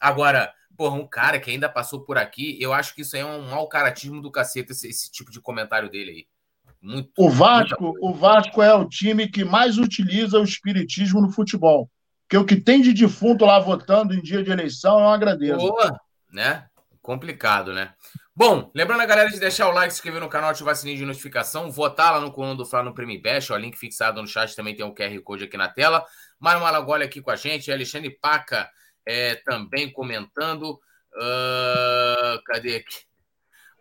Agora, 0.00 0.52
porra, 0.76 0.94
um 0.96 1.06
cara 1.06 1.40
que 1.40 1.50
ainda 1.50 1.68
passou 1.68 2.04
por 2.04 2.16
aqui, 2.18 2.56
eu 2.60 2.72
acho 2.72 2.94
que 2.94 3.02
isso 3.02 3.16
aí 3.16 3.22
é 3.22 3.26
um 3.26 3.50
mau 3.50 3.68
caratismo 3.68 4.22
do 4.22 4.30
cacete, 4.30 4.70
esse, 4.70 4.88
esse 4.88 5.10
tipo 5.10 5.30
de 5.32 5.40
comentário 5.40 5.90
dele 5.90 6.10
aí. 6.10 6.37
Muito, 6.80 7.10
o 7.18 7.28
Vasco, 7.28 7.94
o 8.00 8.14
Vasco 8.14 8.62
é 8.62 8.72
o 8.72 8.88
time 8.88 9.28
que 9.28 9.44
mais 9.44 9.78
utiliza 9.78 10.38
o 10.38 10.44
espiritismo 10.44 11.20
no 11.20 11.30
futebol. 11.30 11.90
Porque 12.22 12.36
o 12.36 12.44
que 12.44 12.56
tem 12.56 12.80
de 12.80 12.92
defunto 12.92 13.44
lá 13.44 13.58
votando 13.58 14.14
em 14.14 14.20
dia 14.20 14.42
de 14.42 14.50
eleição, 14.50 15.00
eu 15.00 15.08
agradeço. 15.08 15.58
Boa, 15.58 15.98
né? 16.30 16.66
Complicado, 17.00 17.72
né? 17.72 17.94
Bom, 18.36 18.70
lembrando 18.74 19.00
a 19.00 19.06
galera 19.06 19.30
de 19.30 19.40
deixar 19.40 19.68
o 19.68 19.72
like, 19.72 19.92
se 19.92 19.98
inscrever 19.98 20.20
no 20.20 20.28
canal, 20.28 20.50
ativar 20.50 20.74
o 20.74 20.76
sininho 20.76 20.98
de 20.98 21.04
notificação, 21.04 21.70
votar 21.70 22.12
lá 22.12 22.20
no 22.20 22.30
coluna 22.30 22.54
do 22.54 22.64
Flá 22.64 22.82
no 22.82 22.94
Prêmio 22.94 23.20
Best, 23.20 23.52
o 23.52 23.56
link 23.56 23.76
fixado 23.76 24.20
no 24.20 24.28
chat 24.28 24.54
também 24.54 24.76
tem 24.76 24.84
o 24.84 24.90
um 24.90 24.94
QR 24.94 25.18
Code 25.22 25.44
aqui 25.44 25.56
na 25.56 25.68
tela. 25.68 26.04
Mário 26.38 26.60
Malagoli 26.60 27.02
aqui 27.02 27.20
com 27.20 27.30
a 27.30 27.36
gente, 27.36 27.72
Alexandre 27.72 28.10
Paca 28.10 28.68
é, 29.04 29.36
também 29.36 29.90
comentando. 29.90 30.78
Uh, 31.14 32.42
cadê 32.44 32.76
aqui? 32.76 33.07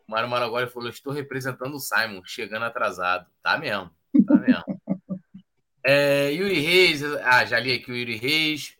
Mário 0.07 0.29
Malagoli 0.29 0.67
falou: 0.67 0.89
estou 0.89 1.11
representando 1.11 1.75
o 1.75 1.79
Simon, 1.79 2.21
chegando 2.23 2.63
atrasado. 2.63 3.27
Tá 3.43 3.57
mesmo, 3.57 3.91
tá 4.25 4.35
mesmo. 4.35 4.63
É, 5.83 6.31
Yuri 6.31 6.59
Reis, 6.59 7.03
ah, 7.03 7.45
já 7.45 7.59
li 7.59 7.71
aqui 7.71 7.91
o 7.91 7.95
Yuri 7.95 8.17
Reis, 8.17 8.77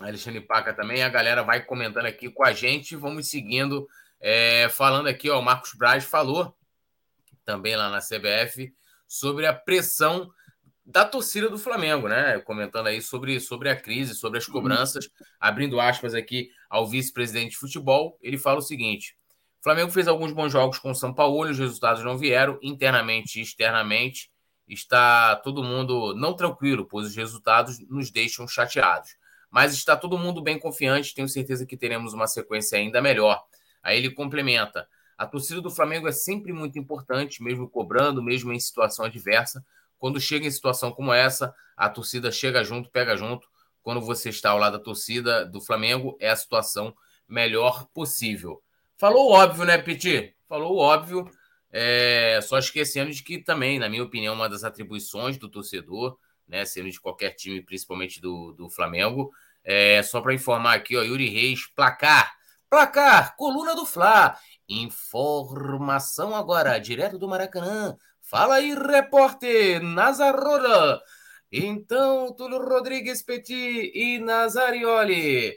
Alexandre 0.00 0.40
Paca 0.40 0.74
também, 0.74 1.02
a 1.02 1.08
galera 1.08 1.42
vai 1.42 1.64
comentando 1.64 2.06
aqui 2.06 2.28
com 2.28 2.44
a 2.44 2.52
gente, 2.52 2.96
vamos 2.96 3.28
seguindo, 3.28 3.86
é, 4.20 4.68
falando 4.68 5.06
aqui, 5.06 5.30
ó, 5.30 5.38
o 5.38 5.42
Marcos 5.42 5.74
Braz 5.74 6.04
falou, 6.04 6.56
também 7.44 7.76
lá 7.76 7.88
na 7.88 8.00
CBF, 8.00 8.74
sobre 9.06 9.46
a 9.46 9.52
pressão 9.52 10.28
da 10.84 11.04
torcida 11.04 11.48
do 11.48 11.58
Flamengo, 11.58 12.08
né? 12.08 12.38
Comentando 12.40 12.88
aí 12.88 13.00
sobre, 13.00 13.38
sobre 13.40 13.70
a 13.70 13.76
crise, 13.76 14.14
sobre 14.14 14.38
as 14.38 14.46
cobranças, 14.46 15.08
abrindo 15.38 15.80
aspas 15.80 16.14
aqui 16.14 16.50
ao 16.68 16.86
vice-presidente 16.86 17.50
de 17.50 17.56
futebol, 17.56 18.18
ele 18.20 18.36
fala 18.36 18.58
o 18.58 18.62
seguinte: 18.62 19.16
Flamengo 19.64 19.90
fez 19.90 20.06
alguns 20.06 20.30
bons 20.30 20.52
jogos 20.52 20.78
com 20.78 20.90
o 20.90 20.94
São 20.94 21.14
Paulo, 21.14 21.48
os 21.50 21.58
resultados 21.58 22.04
não 22.04 22.18
vieram, 22.18 22.58
internamente 22.62 23.40
e 23.40 23.42
externamente 23.42 24.30
está 24.68 25.36
todo 25.36 25.64
mundo 25.64 26.14
não 26.14 26.34
tranquilo, 26.34 26.86
pois 26.86 27.06
os 27.06 27.16
resultados 27.16 27.78
nos 27.88 28.10
deixam 28.10 28.46
chateados. 28.46 29.16
Mas 29.50 29.72
está 29.72 29.96
todo 29.96 30.18
mundo 30.18 30.42
bem 30.42 30.58
confiante, 30.58 31.14
tenho 31.14 31.26
certeza 31.26 31.64
que 31.64 31.78
teremos 31.78 32.12
uma 32.12 32.26
sequência 32.26 32.78
ainda 32.78 33.00
melhor. 33.00 33.42
Aí 33.82 33.96
ele 33.96 34.10
complementa: 34.10 34.86
a 35.16 35.26
torcida 35.26 35.62
do 35.62 35.70
Flamengo 35.70 36.06
é 36.06 36.12
sempre 36.12 36.52
muito 36.52 36.78
importante, 36.78 37.42
mesmo 37.42 37.66
cobrando, 37.66 38.22
mesmo 38.22 38.52
em 38.52 38.60
situação 38.60 39.06
adversa. 39.06 39.64
Quando 39.98 40.20
chega 40.20 40.46
em 40.46 40.50
situação 40.50 40.92
como 40.92 41.10
essa, 41.10 41.54
a 41.74 41.88
torcida 41.88 42.30
chega 42.30 42.62
junto, 42.62 42.90
pega 42.90 43.16
junto. 43.16 43.48
Quando 43.82 44.02
você 44.02 44.28
está 44.28 44.50
ao 44.50 44.58
lado 44.58 44.76
da 44.76 44.84
torcida 44.84 45.46
do 45.46 45.62
Flamengo, 45.62 46.18
é 46.20 46.28
a 46.28 46.36
situação 46.36 46.94
melhor 47.26 47.86
possível. 47.94 48.62
Falou 49.04 49.28
o 49.28 49.32
óbvio, 49.32 49.66
né, 49.66 49.76
Petit? 49.76 50.34
Falou 50.48 50.76
o 50.76 50.78
óbvio. 50.78 51.30
É, 51.70 52.40
só 52.40 52.56
esquecendo 52.56 53.10
de 53.10 53.22
que 53.22 53.36
também, 53.36 53.78
na 53.78 53.86
minha 53.86 54.02
opinião, 54.02 54.32
uma 54.32 54.48
das 54.48 54.64
atribuições 54.64 55.36
do 55.36 55.46
torcedor, 55.46 56.16
né, 56.48 56.64
sendo 56.64 56.90
de 56.90 56.98
qualquer 56.98 57.34
time, 57.34 57.60
principalmente 57.60 58.18
do, 58.18 58.52
do 58.52 58.70
Flamengo, 58.70 59.30
é 59.62 60.02
só 60.02 60.22
para 60.22 60.32
informar 60.32 60.72
aqui, 60.72 60.96
ó, 60.96 61.02
Yuri 61.02 61.28
Reis, 61.28 61.66
placar, 61.76 62.32
placar, 62.70 63.36
coluna 63.36 63.74
do 63.74 63.84
Fla. 63.84 64.38
Informação 64.66 66.34
agora, 66.34 66.78
direto 66.78 67.18
do 67.18 67.28
Maracanã. 67.28 67.98
Fala 68.22 68.54
aí, 68.54 68.74
repórter 68.74 69.82
Nazarora. 69.82 70.98
Então, 71.52 72.32
Túlio 72.34 72.58
Rodrigues 72.58 73.22
Petit 73.22 73.92
e 73.94 74.18
Nazarioli 74.18 75.54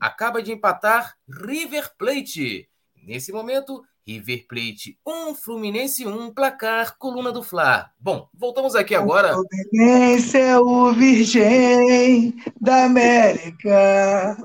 acaba 0.00 0.42
de 0.42 0.52
empatar 0.52 1.18
River 1.28 1.94
Plate. 1.98 2.66
Nesse 3.08 3.32
momento, 3.32 3.82
River 4.06 4.44
Plate 4.46 4.98
1, 5.06 5.34
Fluminense 5.34 6.06
1, 6.06 6.30
placar, 6.34 6.98
coluna 6.98 7.32
do 7.32 7.42
Fla. 7.42 7.90
Bom, 7.98 8.28
voltamos 8.34 8.76
aqui 8.76 8.94
agora. 8.94 9.34
O 9.34 9.42
Fluminense 9.48 10.36
é 10.36 10.58
o 10.58 10.92
virgem 10.92 12.34
da 12.60 12.84
América. 12.84 14.36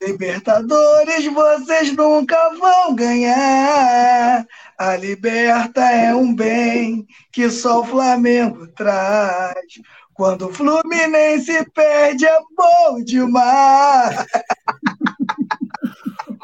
Libertadores 0.00 1.26
vocês 1.26 1.94
nunca 1.94 2.54
vão 2.58 2.94
ganhar. 2.94 4.46
A 4.78 4.96
liberta 4.96 5.82
é 5.82 6.14
um 6.14 6.34
bem 6.34 7.06
que 7.30 7.50
só 7.50 7.82
o 7.82 7.84
Flamengo 7.84 8.66
traz. 8.68 9.78
Quando 10.14 10.48
o 10.48 10.52
Fluminense 10.54 11.70
perde 11.74 12.24
é 12.24 12.38
bom 12.56 13.04
demais. 13.04 14.24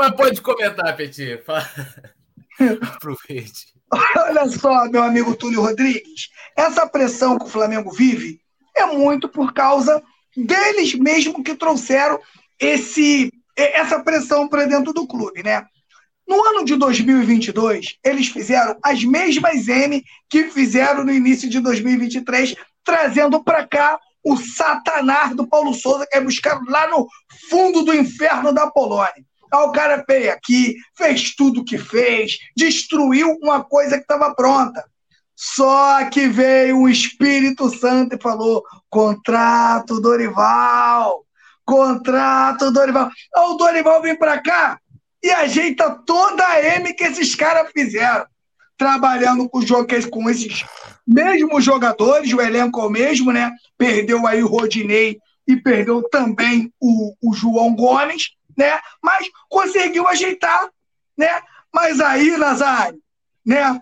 Mas 0.03 0.17
pode 0.17 0.43
comentar, 0.43 0.97
Petit. 0.97 1.41
Aproveite. 2.83 3.67
Olha 4.17 4.49
só, 4.49 4.87
meu 4.87 5.01
amigo 5.01 5.37
Túlio 5.37 5.61
Rodrigues, 5.61 6.29
essa 6.57 6.85
pressão 6.89 7.39
que 7.39 7.45
o 7.45 7.49
Flamengo 7.49 7.93
vive 7.93 8.41
é 8.75 8.85
muito 8.87 9.29
por 9.29 9.53
causa 9.53 10.03
deles 10.37 10.93
mesmo 10.95 11.45
que 11.45 11.55
trouxeram 11.55 12.19
esse, 12.59 13.31
essa 13.57 14.01
pressão 14.01 14.49
para 14.49 14.65
dentro 14.65 14.93
do 14.93 15.07
clube, 15.07 15.41
né? 15.45 15.65
No 16.27 16.45
ano 16.49 16.65
de 16.65 16.75
2022, 16.75 17.99
eles 18.03 18.27
fizeram 18.27 18.77
as 18.83 19.05
mesmas 19.05 19.69
M 19.69 20.03
que 20.29 20.51
fizeram 20.51 21.05
no 21.05 21.13
início 21.13 21.49
de 21.49 21.61
2023, 21.61 22.57
trazendo 22.83 23.41
para 23.45 23.65
cá 23.69 24.01
o 24.25 24.37
satanás 24.37 25.37
do 25.37 25.47
Paulo 25.47 25.73
Souza, 25.73 26.09
que 26.11 26.19
é 26.19 26.21
buscado 26.21 26.65
lá 26.69 26.89
no 26.89 27.07
fundo 27.49 27.85
do 27.85 27.95
inferno 27.95 28.53
da 28.53 28.69
Polônia. 28.69 29.25
O 29.53 29.71
cara 29.71 30.03
veio 30.09 30.33
aqui, 30.33 30.77
fez 30.97 31.35
tudo 31.35 31.61
o 31.61 31.65
que 31.65 31.77
fez, 31.77 32.39
destruiu 32.57 33.37
uma 33.43 33.63
coisa 33.63 33.97
que 33.97 34.03
estava 34.03 34.35
pronta. 34.35 34.85
Só 35.37 36.05
que 36.07 36.29
veio 36.29 36.79
o 36.79 36.89
Espírito 36.89 37.69
Santo 37.69 38.17
e 38.17 38.23
falou: 38.23 38.63
contrato 38.89 40.01
Dorival, 40.01 41.25
contrato 41.65 42.71
Dorival. 42.71 43.11
O 43.37 43.55
Dorival 43.55 44.01
vem 44.01 44.17
para 44.17 44.41
cá 44.41 44.79
e 45.23 45.31
ajeita 45.31 45.91
toda 46.07 46.47
a 46.47 46.63
M 46.77 46.93
que 46.95 47.05
esses 47.05 47.35
caras 47.35 47.71
fizeram, 47.73 48.27
trabalhando 48.77 49.49
com, 49.49 49.61
com 50.11 50.31
esses 50.31 50.65
mesmos 51.07 51.65
jogadores, 51.65 52.33
o 52.33 52.41
elenco 52.41 52.81
é 52.81 52.85
o 52.85 52.91
mesmo, 52.91 53.33
né? 53.33 53.51
Perdeu 53.77 54.27
aí 54.27 54.43
o 54.43 54.49
Rodinei 54.49 55.19
e 55.47 55.57
perdeu 55.57 56.03
também 56.09 56.73
o, 56.81 57.15
o 57.21 57.35
João 57.35 57.75
Gomes 57.75 58.31
né? 58.57 58.79
Mas 59.03 59.29
conseguiu 59.49 60.07
ajeitar, 60.09 60.69
né? 61.17 61.43
Mas 61.73 62.01
aí, 62.01 62.37
Nazário, 62.37 63.01
né? 63.45 63.81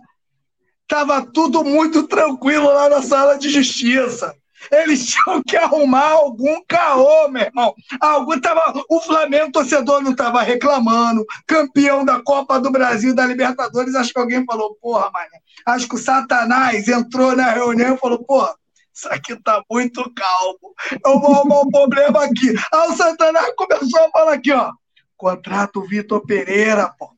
Tava 0.87 1.25
tudo 1.25 1.65
muito 1.65 2.07
tranquilo 2.07 2.67
lá 2.67 2.89
na 2.89 3.03
sala 3.03 3.39
de 3.39 3.49
justiça. 3.49 4.35
Eles 4.71 5.07
tinham 5.07 5.43
que 5.43 5.57
arrumar 5.57 6.11
algum 6.11 6.63
caô, 6.67 7.29
meu 7.29 7.43
irmão. 7.43 7.75
Algum 8.01 8.41
tava, 8.41 8.83
o 8.89 9.01
Flamengo 9.01 9.53
torcedor 9.53 10.03
não 10.03 10.11
estava 10.11 10.43
reclamando, 10.43 11.25
campeão 11.47 12.05
da 12.05 12.21
Copa 12.21 12.61
do 12.61 12.71
Brasil, 12.71 13.15
da 13.15 13.27
Libertadores. 13.27 13.95
Acho 13.95 14.13
que 14.13 14.19
alguém 14.19 14.45
falou, 14.45 14.77
porra, 14.81 15.11
mano. 15.11 15.31
Acho 15.67 15.89
que 15.89 15.95
o 15.95 15.99
Satanás 15.99 16.89
entrou 16.89 17.37
na 17.37 17.51
reunião 17.51 17.95
e 17.95 17.99
falou, 17.99 18.19
porra, 18.25 18.55
isso 18.95 19.09
aqui 19.09 19.37
tá 19.43 19.63
muito 19.71 20.03
calmo. 20.15 20.75
Eu 21.05 21.21
vou 21.21 21.35
arrumar 21.35 21.61
um 21.61 21.71
problema 21.71 22.25
aqui. 22.25 22.55
Aí 22.73 22.89
o 22.89 22.97
Santana 22.97 23.41
começou 23.57 24.05
a 24.05 24.11
falar 24.11 24.35
aqui, 24.35 24.53
ó. 24.53 24.71
Contrato 25.17 25.87
Vitor 25.87 26.25
Pereira, 26.27 26.93
pô. 26.99 27.11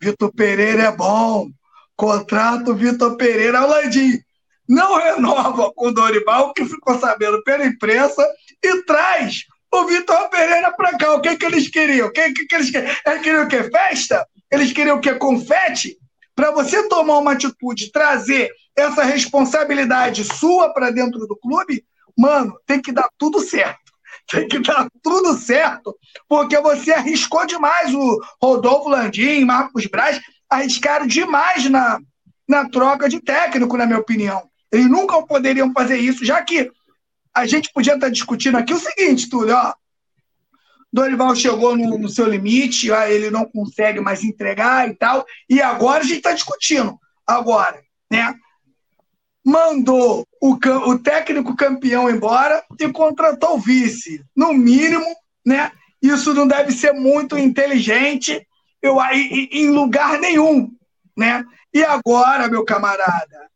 Vitor 0.00 0.32
Pereira 0.32 0.84
é 0.84 0.92
bom. 0.92 1.48
Contrato 1.96 2.74
Vitor 2.74 3.16
Pereira. 3.16 3.62
O 3.62 3.68
Landim 3.68 4.20
não 4.68 4.96
renova 4.96 5.72
com 5.74 5.88
o 5.88 5.92
Dorival, 5.92 6.52
que 6.52 6.64
ficou 6.64 6.98
sabendo 6.98 7.42
pela 7.42 7.66
imprensa, 7.66 8.26
e 8.62 8.82
traz 8.84 9.44
o 9.72 9.84
Vitor 9.86 10.28
Pereira 10.30 10.72
para 10.72 10.96
cá. 10.96 11.14
O 11.14 11.20
que, 11.20 11.36
que 11.36 11.46
eles 11.46 11.68
queriam? 11.68 12.08
O 12.08 12.12
que, 12.12 12.32
que 12.32 12.54
eles 12.54 12.70
queriam? 12.70 12.94
Eles 13.06 13.22
queriam 13.22 13.44
o 13.44 13.48
quê? 13.48 13.64
Festa? 13.64 14.26
Eles 14.50 14.72
queriam 14.72 14.96
o 14.96 15.00
quê? 15.00 15.14
Confete? 15.14 15.96
Para 16.34 16.50
você 16.50 16.88
tomar 16.88 17.18
uma 17.18 17.32
atitude, 17.32 17.92
trazer 17.92 18.50
essa 18.76 19.04
responsabilidade 19.04 20.24
sua 20.24 20.72
para 20.72 20.90
dentro 20.90 21.26
do 21.26 21.36
clube, 21.36 21.84
mano, 22.16 22.58
tem 22.66 22.80
que 22.80 22.92
dar 22.92 23.08
tudo 23.18 23.40
certo. 23.40 23.80
Tem 24.30 24.46
que 24.46 24.60
dar 24.60 24.88
tudo 25.02 25.36
certo, 25.36 25.96
porque 26.28 26.58
você 26.60 26.92
arriscou 26.92 27.44
demais. 27.44 27.92
O 27.92 28.20
Rodolfo 28.40 28.88
Landim, 28.88 29.44
Marcos 29.44 29.86
Braz 29.86 30.20
arriscaram 30.48 31.06
demais 31.06 31.68
na, 31.68 31.98
na 32.48 32.68
troca 32.68 33.08
de 33.08 33.20
técnico, 33.20 33.76
na 33.76 33.84
minha 33.84 33.98
opinião. 33.98 34.48
Eles 34.70 34.88
nunca 34.88 35.20
poderiam 35.22 35.72
fazer 35.72 35.98
isso, 35.98 36.24
já 36.24 36.42
que 36.42 36.70
a 37.34 37.46
gente 37.46 37.70
podia 37.72 37.94
estar 37.94 38.10
discutindo 38.10 38.56
aqui 38.56 38.72
o 38.72 38.78
seguinte, 38.78 39.28
Túlio, 39.28 39.56
ó. 39.56 39.74
Dorival 40.92 41.34
chegou 41.34 41.76
no, 41.76 41.96
no 41.98 42.08
seu 42.08 42.26
limite, 42.26 42.90
ele 42.90 43.30
não 43.30 43.44
consegue 43.44 44.00
mais 44.00 44.22
entregar 44.22 44.88
e 44.88 44.94
tal, 44.94 45.24
e 45.48 45.60
agora 45.60 46.00
a 46.00 46.06
gente 46.06 46.18
está 46.18 46.32
discutindo. 46.32 46.98
Agora, 47.26 47.80
né? 48.10 48.34
mandou 49.44 50.26
o, 50.40 50.54
o 50.88 50.98
técnico 50.98 51.56
campeão 51.56 52.08
embora 52.08 52.64
e 52.78 52.88
contratou 52.92 53.56
o 53.56 53.60
vice, 53.60 54.24
no 54.36 54.52
mínimo, 54.52 55.06
né? 55.44 55.72
Isso 56.00 56.32
não 56.34 56.46
deve 56.46 56.72
ser 56.72 56.92
muito 56.92 57.36
inteligente 57.38 58.46
eu, 58.80 58.98
em 59.12 59.70
lugar 59.70 60.18
nenhum, 60.18 60.70
né? 61.16 61.44
E 61.72 61.82
agora, 61.82 62.48
meu 62.48 62.64
camarada, 62.64 63.50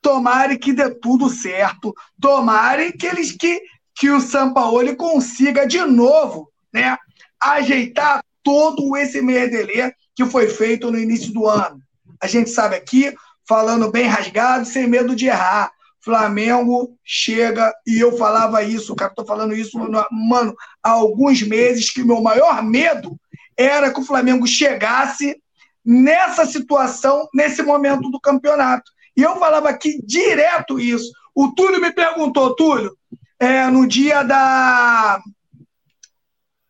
tomare 0.00 0.58
que 0.58 0.72
dê 0.72 0.90
tudo 0.90 1.28
certo, 1.28 1.94
tomare 2.20 2.92
que 2.92 3.06
eles 3.06 3.32
que, 3.32 3.60
que 3.94 4.10
o 4.10 4.20
Sampaoli 4.20 4.96
consiga 4.96 5.66
de 5.66 5.80
novo, 5.80 6.50
né, 6.72 6.96
ajeitar 7.40 8.22
todo 8.42 8.96
esse 8.96 9.20
merdelê 9.20 9.92
que 10.14 10.24
foi 10.24 10.48
feito 10.48 10.90
no 10.90 10.98
início 10.98 11.32
do 11.32 11.46
ano. 11.46 11.80
A 12.20 12.26
gente 12.26 12.50
sabe 12.50 12.76
aqui, 12.76 13.14
falando 13.46 13.90
bem 13.90 14.06
rasgado, 14.06 14.64
sem 14.66 14.86
medo 14.86 15.14
de 15.14 15.26
errar. 15.26 15.70
Flamengo 16.00 16.96
chega, 17.04 17.72
e 17.86 17.98
eu 17.98 18.16
falava 18.16 18.62
isso, 18.62 18.94
cara, 18.94 19.12
tô 19.14 19.24
falando 19.24 19.52
isso, 19.52 19.78
mano, 20.10 20.54
há 20.82 20.90
alguns 20.90 21.42
meses, 21.42 21.90
que 21.90 22.02
meu 22.02 22.22
maior 22.22 22.62
medo 22.62 23.18
era 23.56 23.92
que 23.92 24.00
o 24.00 24.04
Flamengo 24.04 24.46
chegasse 24.46 25.36
nessa 25.84 26.46
situação, 26.46 27.28
nesse 27.34 27.62
momento 27.62 28.10
do 28.10 28.20
campeonato. 28.20 28.90
E 29.16 29.22
eu 29.22 29.36
falava 29.36 29.68
aqui 29.68 30.00
direto 30.04 30.78
isso. 30.78 31.10
O 31.34 31.52
Túlio 31.52 31.80
me 31.80 31.92
perguntou, 31.92 32.54
Túlio, 32.54 32.96
é, 33.38 33.66
no 33.66 33.86
dia 33.86 34.22
da 34.22 35.20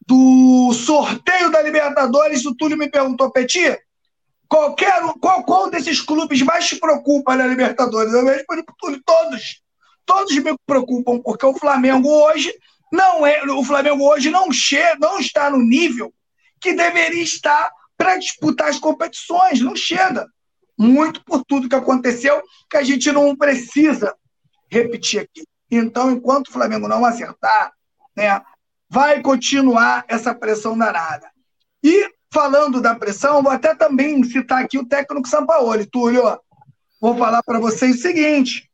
do 0.09 0.73
sorteio 0.73 1.51
da 1.51 1.61
Libertadores, 1.61 2.47
o 2.47 2.55
Túlio 2.55 2.79
me 2.79 2.91
perguntou, 2.91 3.31
Petit, 3.31 3.79
qualquer, 4.49 5.03
qual, 5.21 5.45
qual 5.45 5.71
desses 5.71 6.01
clubes 6.01 6.41
mais 6.41 6.67
te 6.67 6.77
preocupa 6.77 7.37
na 7.37 7.47
Libertadores? 7.47 8.15
Eu 8.15 8.25
respondi 8.25 8.63
para 8.63 8.75
Túlio, 8.79 9.03
todos. 9.05 9.63
Todos 10.07 10.35
me 10.35 10.57
preocupam, 10.67 11.21
porque 11.21 11.45
o 11.45 11.53
Flamengo 11.53 12.09
hoje 12.09 12.51
não 12.91 13.27
é. 13.27 13.45
O 13.53 13.63
Flamengo 13.63 14.03
hoje 14.09 14.31
não, 14.31 14.51
chega, 14.51 14.97
não 14.99 15.19
está 15.19 15.51
no 15.51 15.59
nível 15.59 16.11
que 16.59 16.73
deveria 16.73 17.23
estar 17.23 17.71
para 17.95 18.17
disputar 18.17 18.69
as 18.69 18.79
competições. 18.79 19.61
Não 19.61 19.77
chega. 19.77 20.27
Muito 20.79 21.23
por 21.23 21.45
tudo 21.45 21.69
que 21.69 21.75
aconteceu, 21.75 22.43
que 22.71 22.79
a 22.79 22.83
gente 22.83 23.13
não 23.13 23.37
precisa 23.37 24.17
repetir 24.71 25.21
aqui. 25.21 25.45
Então, 25.71 26.11
enquanto 26.11 26.49
o 26.49 26.53
Flamengo 26.53 26.89
não 26.89 27.05
acertar, 27.05 27.73
né, 28.17 28.41
vai 28.89 29.21
continuar 29.21 30.05
essa 30.09 30.35
pressão 30.35 30.77
danada. 30.77 31.31
E, 31.83 32.11
falando 32.33 32.81
da 32.81 32.95
pressão, 32.95 33.43
vou 33.43 33.53
até 33.53 33.75
também 33.75 34.23
citar 34.25 34.63
aqui 34.63 34.79
o 34.79 34.87
técnico 34.87 35.29
Sampaoli. 35.29 35.87
Túlio, 35.87 36.39
vou 37.01 37.17
falar 37.17 37.43
para 37.43 37.59
vocês 37.59 37.97
o 37.97 38.03
seguinte: 38.03 38.69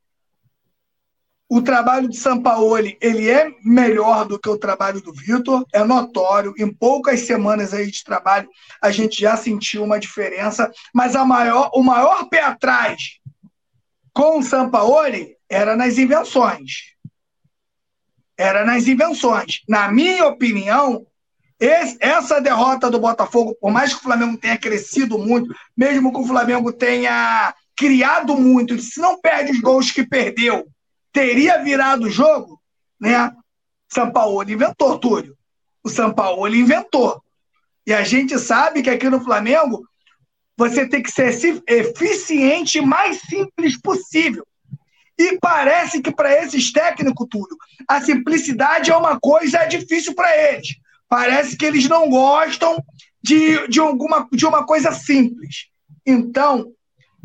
o 1.49 1.61
trabalho 1.61 2.09
de 2.09 2.17
Sampaoli 2.17 2.97
ele 3.01 3.29
é 3.29 3.51
melhor 3.65 4.25
do 4.25 4.39
que 4.39 4.49
o 4.49 4.59
trabalho 4.59 5.01
do 5.01 5.13
Vitor, 5.13 5.65
é 5.73 5.85
notório. 5.85 6.55
Em 6.57 6.73
poucas 6.73 7.21
semanas 7.21 7.75
aí 7.75 7.91
de 7.91 8.03
trabalho, 8.03 8.49
a 8.81 8.91
gente 8.91 9.21
já 9.21 9.37
sentiu 9.37 9.85
uma 9.85 9.99
diferença, 9.99 10.71
mas 10.93 11.15
a 11.15 11.25
maior, 11.25 11.71
o 11.75 11.83
maior 11.83 12.29
pé 12.29 12.43
atrás 12.43 13.19
com 14.13 14.39
o 14.39 14.43
Sampaoli 14.43 15.37
era 15.49 15.77
nas 15.77 15.99
invenções. 15.99 16.94
Era 18.37 18.65
nas 18.65 18.87
invenções. 18.87 19.61
Na 19.69 19.91
minha 19.91 20.27
opinião, 20.27 21.07
esse, 21.59 21.97
essa 22.01 22.41
derrota 22.41 22.91
do 22.91 22.99
Botafogo, 22.99 23.57
por 23.61 23.71
mais 23.71 23.93
que 23.93 24.01
o 24.01 24.03
Flamengo 24.03 24.37
tenha 24.37 24.59
crescido 24.59 25.19
muito, 25.19 25.55
mesmo 25.77 26.13
que 26.13 26.21
o 26.21 26.27
Flamengo 26.27 26.73
tenha 26.73 27.55
criado 27.77 28.37
muito, 28.37 28.79
se 28.79 29.01
não 29.01 29.21
perde 29.21 29.53
os 29.53 29.61
gols 29.61 29.91
que 29.91 30.07
perdeu 30.07 30.67
teria 31.15 31.63
virado 31.63 32.07
o 32.07 32.11
jogo, 32.11 32.61
né? 33.01 33.33
São 33.89 34.11
Paulo 34.11 34.43
inventou, 34.51 34.99
Túlio. 34.99 35.39
O 35.83 35.89
São 35.89 36.13
Paulo 36.13 36.53
inventou. 36.53 37.23
E 37.87 37.95
a 37.95 38.03
gente 38.03 38.37
sabe 38.39 38.83
que 38.83 38.91
aqui 38.91 39.09
no 39.09 39.23
Flamengo 39.23 39.87
você 40.57 40.89
tem 40.89 41.03
que 41.03 41.13
ser 41.13 41.63
eficiente 41.69 42.79
e 42.79 42.83
mais 42.83 43.21
simples 43.21 43.81
possível. 43.81 44.45
E 45.19 45.39
parece 45.39 46.01
que 46.01 46.11
para 46.11 46.33
esses 46.43 46.73
técnicos, 46.73 47.27
Túlio, 47.31 47.57
a 47.89 48.01
simplicidade 48.01 48.91
é 48.91 48.97
uma 48.97 49.19
coisa 49.21 49.65
difícil 49.65 50.15
para 50.15 50.37
eles. 50.37 50.77
Parece 51.09 51.57
que 51.57 51.65
eles 51.65 51.89
não 51.89 52.09
gostam 52.11 52.83
de, 53.23 53.69
de, 53.69 53.81
alguma, 53.81 54.27
de 54.33 54.45
uma 54.45 54.67
coisa 54.67 54.93
simples. 54.93 55.69
Então, 56.05 56.73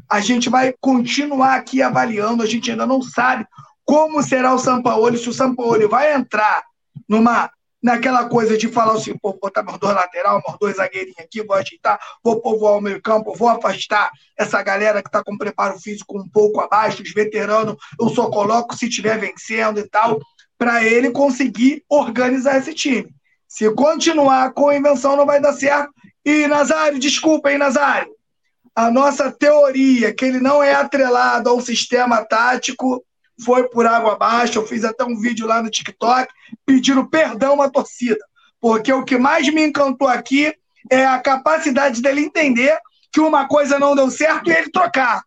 a 0.10 0.20
gente 0.20 0.50
vai 0.50 0.74
continuar 0.80 1.56
aqui 1.56 1.82
avaliando, 1.82 2.44
a 2.44 2.46
gente 2.46 2.72
ainda 2.72 2.86
não 2.86 3.02
sabe 3.02 3.46
como 3.84 4.22
será 4.22 4.54
o 4.54 4.60
Sampaoli, 4.60 5.18
se 5.18 5.28
o 5.28 5.34
Sampaoli 5.34 5.88
vai 5.88 6.14
entrar 6.14 6.64
numa 7.08 7.50
naquela 7.82 8.28
coisa 8.28 8.58
de 8.58 8.68
falar 8.68 8.94
assim, 8.94 9.18
pô, 9.18 9.38
botar 9.42 9.64
meus 9.64 9.80
dois 9.80 9.96
lateral, 9.96 10.42
meus 10.46 10.60
dois 10.60 10.76
zagueirinhos 10.76 11.20
aqui, 11.20 11.44
vou 11.44 11.56
ajeitar, 11.56 12.00
vou 12.24 12.42
povoar 12.42 12.78
o 12.78 12.82
meio 12.82 13.02
campo, 13.02 13.34
vou 13.36 13.48
afastar 13.48 14.12
essa 14.38 14.62
galera 14.62 15.02
que 15.02 15.10
está 15.10 15.24
com 15.24 15.38
preparo 15.38 15.80
físico 15.80 16.20
um 16.20 16.30
pouco 16.30 16.60
abaixo, 16.60 17.02
os 17.02 17.14
veteranos, 17.14 17.76
eu 18.00 18.10
só 18.10 18.30
coloco 18.30 18.76
se 18.76 18.88
estiver 18.88 19.18
vencendo 19.18 19.80
e 19.80 19.88
tal, 19.88 20.20
para 20.58 20.84
ele 20.84 21.12
conseguir 21.12 21.84
organizar 21.90 22.58
esse 22.58 22.74
time. 22.74 23.10
Se 23.48 23.74
continuar 23.74 24.54
com 24.54 24.68
a 24.68 24.78
invenção, 24.78 25.16
não 25.16 25.26
vai 25.26 25.42
dar 25.42 25.54
certo. 25.54 25.92
E, 26.24 26.46
Nazário, 26.48 27.00
desculpa, 27.00 27.52
hein, 27.52 27.58
Nazário? 27.58 28.14
A 28.76 28.92
nossa 28.92 29.32
teoria, 29.32 30.14
que 30.14 30.24
ele 30.24 30.40
não 30.40 30.62
é 30.62 30.74
atrelado 30.74 31.50
a 31.50 31.54
um 31.54 31.62
sistema 31.62 32.24
tático, 32.24 33.04
foi 33.44 33.68
por 33.70 33.86
água 33.86 34.14
abaixo. 34.14 34.60
Eu 34.60 34.68
fiz 34.68 34.84
até 34.84 35.04
um 35.04 35.20
vídeo 35.20 35.48
lá 35.48 35.62
no 35.62 35.70
TikTok 35.70 36.32
pedindo 36.66 37.08
perdão 37.08 37.62
à 37.62 37.70
torcida, 37.70 38.24
porque 38.60 38.92
o 38.92 39.04
que 39.04 39.18
mais 39.18 39.52
me 39.54 39.66
encantou 39.66 40.08
aqui 40.08 40.54
é 40.90 41.06
a 41.06 41.20
capacidade 41.20 42.02
dele 42.02 42.22
entender 42.22 42.78
que 43.12 43.20
uma 43.20 43.48
coisa 43.48 43.80
não 43.80 43.96
deu 43.96 44.10
certo 44.10 44.50
e 44.50 44.54
ele 44.54 44.70
trocar. 44.70 45.24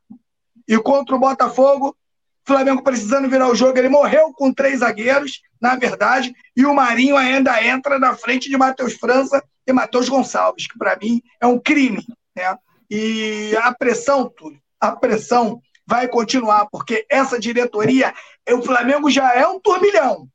E 0.69 0.79
contra 0.79 1.15
o 1.15 1.19
Botafogo, 1.19 1.97
Flamengo 2.45 2.83
precisando 2.83 3.29
virar 3.29 3.49
o 3.49 3.55
jogo, 3.55 3.79
ele 3.79 3.89
morreu 3.89 4.33
com 4.33 4.53
três 4.53 4.81
zagueiros, 4.81 5.41
na 5.61 5.77
verdade, 5.77 6.35
e 6.57 6.67
o 6.67 6.75
Marinho 6.75 7.17
ainda 7.17 7.65
entra 7.65 7.99
na 7.99 8.15
frente 8.15 8.49
de 8.49 8.57
Matheus 8.57 8.95
França 8.95 9.43
e 9.67 9.73
Matheus 9.73 10.09
Gonçalves, 10.09 10.67
que 10.67 10.77
para 10.77 10.97
mim 10.97 11.23
é 11.41 11.47
um 11.47 11.59
crime. 11.59 12.05
Né? 12.35 12.57
E 12.91 13.57
a 13.63 13.73
pressão, 13.73 14.29
Túlio, 14.29 14.61
a 14.81 14.93
pressão 14.93 15.61
vai 15.93 16.09
continuar, 16.09 16.67
porque 16.73 17.05
essa 17.07 17.39
diretoria, 17.39 18.15
o 18.51 18.63
Flamengo 18.63 19.11
já 19.11 19.35
é 19.35 19.47
um 19.47 19.61
turbilhão. 19.61 20.27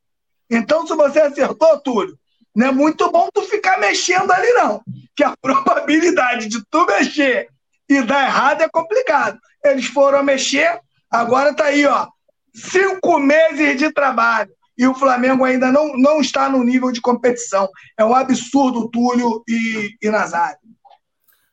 Então, 0.48 0.86
se 0.86 0.96
você 0.96 1.20
acertou, 1.20 1.80
Túlio, 1.80 2.16
não 2.56 2.68
é 2.68 2.72
muito 2.72 3.12
bom 3.12 3.28
tu 3.34 3.42
ficar 3.42 3.80
mexendo 3.80 4.32
ali, 4.32 4.48
não. 4.54 4.84
Que 5.16 5.24
a 5.24 5.36
probabilidade 5.42 6.48
de 6.48 6.64
tu 6.70 6.86
mexer 6.86 7.48
e 7.90 8.04
dar 8.04 8.26
errado 8.26 8.62
é 8.62 8.70
complicado. 8.70 9.40
Eles 9.64 9.88
foram 9.88 10.22
mexer, 10.22 10.80
agora 11.10 11.56
tá 11.56 11.66
aí, 11.66 11.88
ó. 11.88 12.08
Cinco 12.54 13.20
meses 13.20 13.80
de 13.80 13.92
trabalho. 13.92 14.52
E 14.78 14.86
o 14.86 14.94
Flamengo 14.94 15.44
ainda 15.44 15.72
não, 15.72 15.98
não 15.98 16.22
está 16.22 16.48
no 16.48 16.64
nível 16.64 16.92
de 16.92 17.02
competição. 17.02 17.68
É 17.98 18.06
um 18.06 18.14
absurdo, 18.14 18.92
Túlio 18.92 19.42
e, 19.48 19.90
e 20.04 20.10
Nazário. 20.12 20.60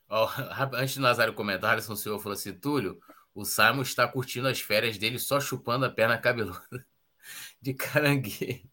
Oh, 0.07 0.27
antes 0.77 0.95
do 0.95 1.01
Nazário 1.01 1.33
comentar, 1.33 1.75
o 1.79 1.95
senhor 1.95 2.19
falou 2.19 2.35
assim: 2.35 2.53
Túlio, 2.53 2.99
o 3.35 3.45
Simon 3.45 3.83
está 3.83 4.07
curtindo 4.07 4.47
as 4.47 4.61
férias 4.61 4.97
dele 4.97 5.19
só 5.19 5.39
chupando 5.41 5.85
a 5.85 5.89
perna 5.91 6.17
cabeluda 6.17 6.63
de 7.61 7.73
caranguejo. 7.73 8.63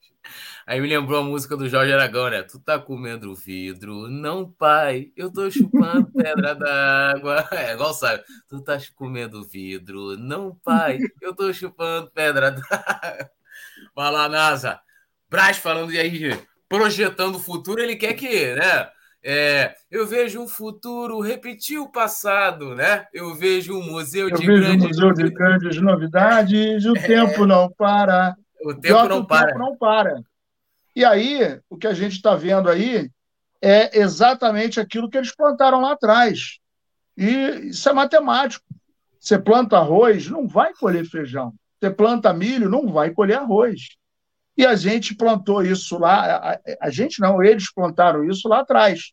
Aí 0.67 0.81
me 0.81 0.89
lembrou 0.89 1.21
a 1.21 1.25
música 1.25 1.57
do 1.57 1.69
Jorge 1.69 1.93
Aragão, 1.93 2.31
né? 2.31 2.43
Tu 2.43 2.59
tá 2.61 2.79
comendo 2.79 3.35
vidro? 3.35 4.09
Não, 4.09 4.51
pai, 4.53 5.13
eu 5.17 5.33
tô 5.33 5.51
chupando 5.51 6.11
pedra 6.13 6.55
d'água. 6.55 7.49
É 7.53 7.73
igual 7.75 7.95
sabe. 7.95 8.25
Tu 8.49 8.63
tá 8.63 8.79
comendo 8.95 9.45
vidro? 9.45 10.17
Não, 10.17 10.55
pai, 10.65 10.99
eu 11.21 11.35
tô 11.35 11.53
chupando 11.53 12.11
pedra 12.13 12.53
d'água. 12.53 13.31
Vai 13.95 14.13
lá, 14.13 14.29
NASA. 14.29 14.81
Braz 15.29 15.59
falando 15.59 15.91
de 15.91 15.99
aí, 15.99 16.39
projetando 16.69 17.37
o 17.37 17.41
futuro, 17.41 17.81
ele 17.83 17.97
quer 17.97 18.15
que, 18.15 18.55
né? 18.55 18.91
É, 19.25 19.75
eu 19.89 20.05
vejo 20.05 20.41
um 20.41 20.49
futuro 20.49 21.21
repetir 21.21 21.79
o 21.79 21.89
passado, 21.89 22.75
né? 22.75 23.07
Eu 23.13 23.35
vejo 23.35 23.79
um 23.79 23.85
museu 23.85 24.29
eu 24.29 24.37
de 24.37 24.45
vejo 24.45 24.63
grandes... 24.63 24.85
um 24.85 24.89
museu 24.89 25.13
de 25.13 25.31
grandes 25.31 25.81
novidades. 25.81 26.85
O 26.85 26.97
é... 26.97 27.01
tempo 27.01 27.47
não 27.47 27.71
para. 27.71 28.37
O 28.65 28.75
tempo 28.75 29.09
não 29.09 29.21
o 29.21 29.27
para. 29.27 29.47
Tempo 29.47 29.59
não 29.59 29.77
para. 29.77 30.23
E 30.95 31.05
aí, 31.05 31.61
o 31.71 31.77
que 31.77 31.87
a 31.87 31.95
gente 31.95 32.17
está 32.17 32.35
vendo 32.35 32.69
aí 32.69 33.11
é 33.63 33.97
exatamente 33.99 34.81
aquilo 34.81 35.09
que 35.09 35.17
eles 35.17 35.35
plantaram 35.35 35.81
lá 35.81 35.93
atrás. 35.93 36.59
E 37.17 37.69
isso 37.69 37.89
é 37.89 37.93
matemático. 37.93 38.65
Você 39.21 39.39
planta 39.39 39.79
arroz, 39.79 40.29
não 40.29 40.49
vai 40.49 40.75
colher 40.75 41.05
feijão. 41.07 41.55
Você 41.79 41.91
planta 41.91 42.33
milho, 42.33 42.69
não 42.69 42.93
vai 42.93 43.11
colher 43.11 43.39
arroz. 43.39 43.81
E 44.57 44.67
a 44.67 44.75
gente 44.75 45.15
plantou 45.15 45.63
isso 45.65 45.99
lá, 45.99 46.37
a, 46.37 46.61
a, 46.81 46.91
gente 46.91 47.21
não, 47.21 47.43
eles 47.43 47.73
plantaram 47.73 48.25
isso 48.25 48.49
lá 48.49 48.61
atrás. 48.61 49.13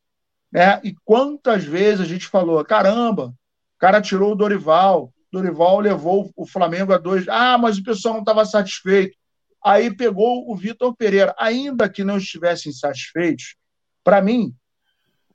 Né? 0.51 0.79
E 0.83 0.93
quantas 1.05 1.63
vezes 1.63 2.01
a 2.01 2.05
gente 2.05 2.27
falou: 2.27 2.63
caramba, 2.65 3.27
o 3.27 3.79
cara 3.79 4.01
tirou 4.01 4.33
o 4.33 4.35
Dorival, 4.35 5.13
Dorival 5.31 5.79
levou 5.79 6.31
o 6.35 6.45
Flamengo 6.45 6.93
a 6.93 6.97
dois. 6.97 7.27
Ah, 7.27 7.57
mas 7.57 7.77
o 7.77 7.83
pessoal 7.83 8.15
não 8.15 8.21
estava 8.21 8.43
satisfeito. 8.45 9.15
Aí 9.63 9.95
pegou 9.95 10.49
o 10.49 10.55
Vitor 10.55 10.95
Pereira. 10.95 11.35
Ainda 11.37 11.89
que 11.89 12.03
não 12.03 12.17
estivessem 12.17 12.71
satisfeitos, 12.71 13.55
Para 14.03 14.21
mim, 14.21 14.53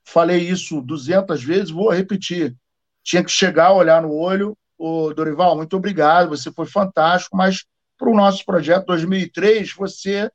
falei 0.03 0.41
isso 0.41 0.81
200 0.81 1.43
vezes, 1.43 1.69
vou 1.69 1.89
repetir. 1.89 2.55
Tinha 3.03 3.23
que 3.23 3.31
chegar, 3.31 3.71
olhar 3.71 4.01
no 4.01 4.13
olho, 4.13 4.57
o 4.77 5.13
Dorival, 5.13 5.55
muito 5.55 5.77
obrigado, 5.77 6.29
você 6.29 6.51
foi 6.51 6.65
fantástico, 6.65 7.37
mas 7.37 7.63
para 7.97 8.09
o 8.09 8.15
nosso 8.15 8.45
projeto 8.45 8.85
2003, 8.85 9.73
você 9.73 10.31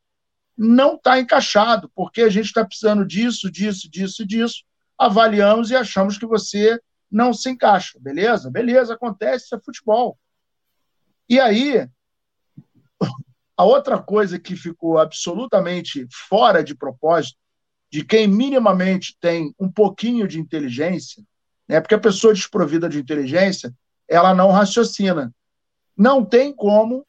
não 0.56 0.96
está 0.96 1.18
encaixado, 1.18 1.90
porque 1.94 2.22
a 2.22 2.28
gente 2.28 2.46
está 2.46 2.64
precisando 2.64 3.04
disso, 3.04 3.50
disso, 3.50 3.90
disso 3.90 4.26
disso. 4.26 4.64
Avaliamos 4.98 5.70
e 5.70 5.76
achamos 5.76 6.18
que 6.18 6.26
você 6.26 6.78
não 7.11 7.32
se 7.32 7.50
encaixa. 7.50 7.98
Beleza? 7.98 8.50
Beleza, 8.50 8.94
acontece, 8.94 9.46
isso 9.46 9.54
é 9.54 9.61
futebol. 9.61 10.18
E 11.28 11.40
aí, 11.40 11.88
a 13.56 13.64
outra 13.64 13.98
coisa 14.02 14.38
que 14.38 14.56
ficou 14.56 14.98
absolutamente 14.98 16.06
fora 16.28 16.62
de 16.62 16.74
propósito, 16.74 17.38
de 17.90 18.04
quem 18.04 18.28
minimamente 18.28 19.16
tem 19.20 19.54
um 19.58 19.70
pouquinho 19.70 20.28
de 20.28 20.38
inteligência, 20.38 21.22
né? 21.68 21.80
porque 21.80 21.94
a 21.94 22.00
pessoa 22.00 22.32
desprovida 22.32 22.88
de 22.88 22.98
inteligência, 22.98 23.74
ela 24.08 24.34
não 24.34 24.50
raciocina. 24.50 25.34
Não 25.96 26.24
tem 26.24 26.54
como 26.54 27.06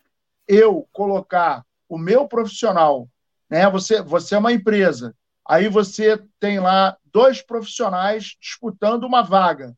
eu 0.47 0.87
colocar 0.91 1.63
o 1.87 1.97
meu 1.97 2.27
profissional 2.27 3.07
né? 3.51 3.69
Você, 3.69 4.01
você 4.01 4.33
é 4.33 4.37
uma 4.37 4.53
empresa, 4.53 5.13
aí 5.45 5.67
você 5.67 6.17
tem 6.39 6.57
lá 6.57 6.97
dois 7.11 7.41
profissionais 7.41 8.37
disputando 8.39 9.03
uma 9.03 9.21
vaga. 9.21 9.75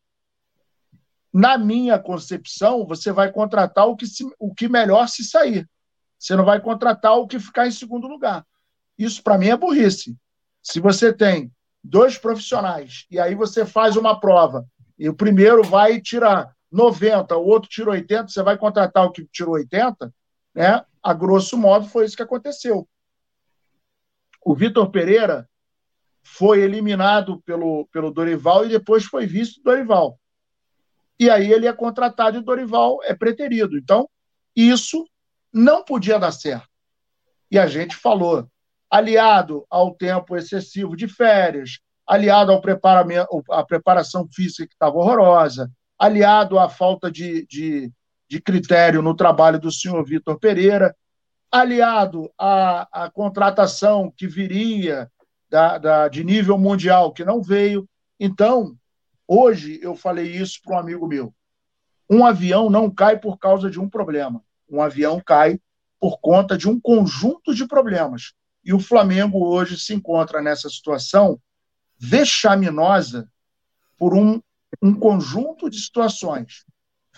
Na 1.33 1.57
minha 1.57 1.97
concepção, 1.97 2.85
você 2.85 3.11
vai 3.11 3.31
contratar 3.31 3.87
o 3.87 3.95
que, 3.95 4.05
se, 4.05 4.23
o 4.37 4.53
que 4.53 4.69
melhor 4.69 5.09
se 5.09 5.23
sair. 5.23 5.67
Você 6.19 6.35
não 6.35 6.45
vai 6.45 6.61
contratar 6.61 7.17
o 7.17 7.25
que 7.25 7.39
ficar 7.39 7.65
em 7.65 7.71
segundo 7.71 8.07
lugar. 8.07 8.45
Isso, 8.95 9.23
para 9.23 9.39
mim, 9.39 9.47
é 9.47 9.57
burrice. 9.57 10.15
Se 10.61 10.79
você 10.79 11.11
tem 11.11 11.51
dois 11.83 12.15
profissionais 12.19 13.07
e 13.09 13.19
aí 13.19 13.33
você 13.33 13.65
faz 13.65 13.97
uma 13.97 14.19
prova 14.19 14.65
e 14.99 15.09
o 15.09 15.15
primeiro 15.15 15.63
vai 15.63 15.99
tirar 15.99 16.55
90, 16.71 17.35
o 17.35 17.45
outro 17.45 17.67
tira 17.67 17.89
80, 17.89 18.27
você 18.27 18.43
vai 18.43 18.55
contratar 18.55 19.03
o 19.03 19.11
que 19.11 19.25
tirou 19.25 19.55
80, 19.55 20.13
né? 20.53 20.83
A 21.01 21.13
grosso 21.13 21.57
modo 21.57 21.87
foi 21.87 22.05
isso 22.05 22.15
que 22.15 22.23
aconteceu. 22.23 22.87
O 24.45 24.55
Vitor 24.55 24.89
Pereira 24.91 25.49
foi 26.21 26.61
eliminado 26.61 27.41
pelo, 27.41 27.87
pelo 27.91 28.11
Dorival 28.11 28.65
e 28.65 28.69
depois 28.69 29.05
foi 29.05 29.25
visto 29.25 29.61
Dorival. 29.61 30.17
E 31.19 31.29
aí 31.29 31.51
ele 31.51 31.67
é 31.67 31.73
contratado 31.73 32.37
e 32.37 32.39
o 32.39 32.43
Dorival 32.43 32.99
é 33.03 33.13
preterido. 33.13 33.77
Então, 33.77 34.09
isso 34.55 35.07
não 35.51 35.83
podia 35.83 36.17
dar 36.17 36.31
certo. 36.31 36.67
E 37.51 37.59
a 37.59 37.67
gente 37.67 37.95
falou, 37.95 38.47
aliado 38.89 39.65
ao 39.69 39.93
tempo 39.93 40.35
excessivo 40.35 40.95
de 40.95 41.07
férias, 41.07 41.79
aliado 42.05 42.51
ao 42.51 42.61
preparamento, 42.61 43.43
à 43.49 43.63
preparação 43.63 44.27
física 44.31 44.67
que 44.67 44.73
estava 44.73 44.97
horrorosa, 44.97 45.71
aliado 45.97 46.57
à 46.57 46.67
falta 46.67 47.11
de, 47.11 47.45
de, 47.45 47.91
de 48.33 48.41
critério 48.41 49.03
no 49.03 49.13
trabalho 49.13 49.59
do 49.59 49.71
senhor 49.71 50.03
Vitor 50.03 50.39
Pereira, 50.39 50.95
aliado 51.51 52.31
à, 52.35 53.03
à 53.05 53.11
contratação 53.11 54.11
que 54.17 54.27
viria 54.27 55.07
da, 55.47 55.77
da, 55.77 56.07
de 56.07 56.23
nível 56.23 56.57
mundial, 56.57 57.13
que 57.13 57.23
não 57.23 57.43
veio. 57.43 57.87
Então, 58.19 58.75
hoje 59.27 59.79
eu 59.83 59.95
falei 59.95 60.31
isso 60.31 60.59
para 60.63 60.77
um 60.77 60.79
amigo 60.79 61.07
meu. 61.07 61.31
Um 62.09 62.25
avião 62.25 62.71
não 62.71 62.89
cai 62.89 63.19
por 63.19 63.37
causa 63.37 63.69
de 63.69 63.79
um 63.79 63.87
problema. 63.87 64.43
Um 64.67 64.81
avião 64.81 65.21
cai 65.23 65.59
por 65.99 66.19
conta 66.19 66.57
de 66.57 66.67
um 66.67 66.79
conjunto 66.79 67.53
de 67.53 67.67
problemas. 67.67 68.33
E 68.65 68.73
o 68.73 68.79
Flamengo 68.79 69.45
hoje 69.45 69.79
se 69.79 69.93
encontra 69.93 70.41
nessa 70.41 70.67
situação 70.69 71.39
vexaminosa 71.99 73.29
por 73.95 74.15
um, 74.15 74.41
um 74.81 74.95
conjunto 74.95 75.69
de 75.69 75.79
situações. 75.79 76.65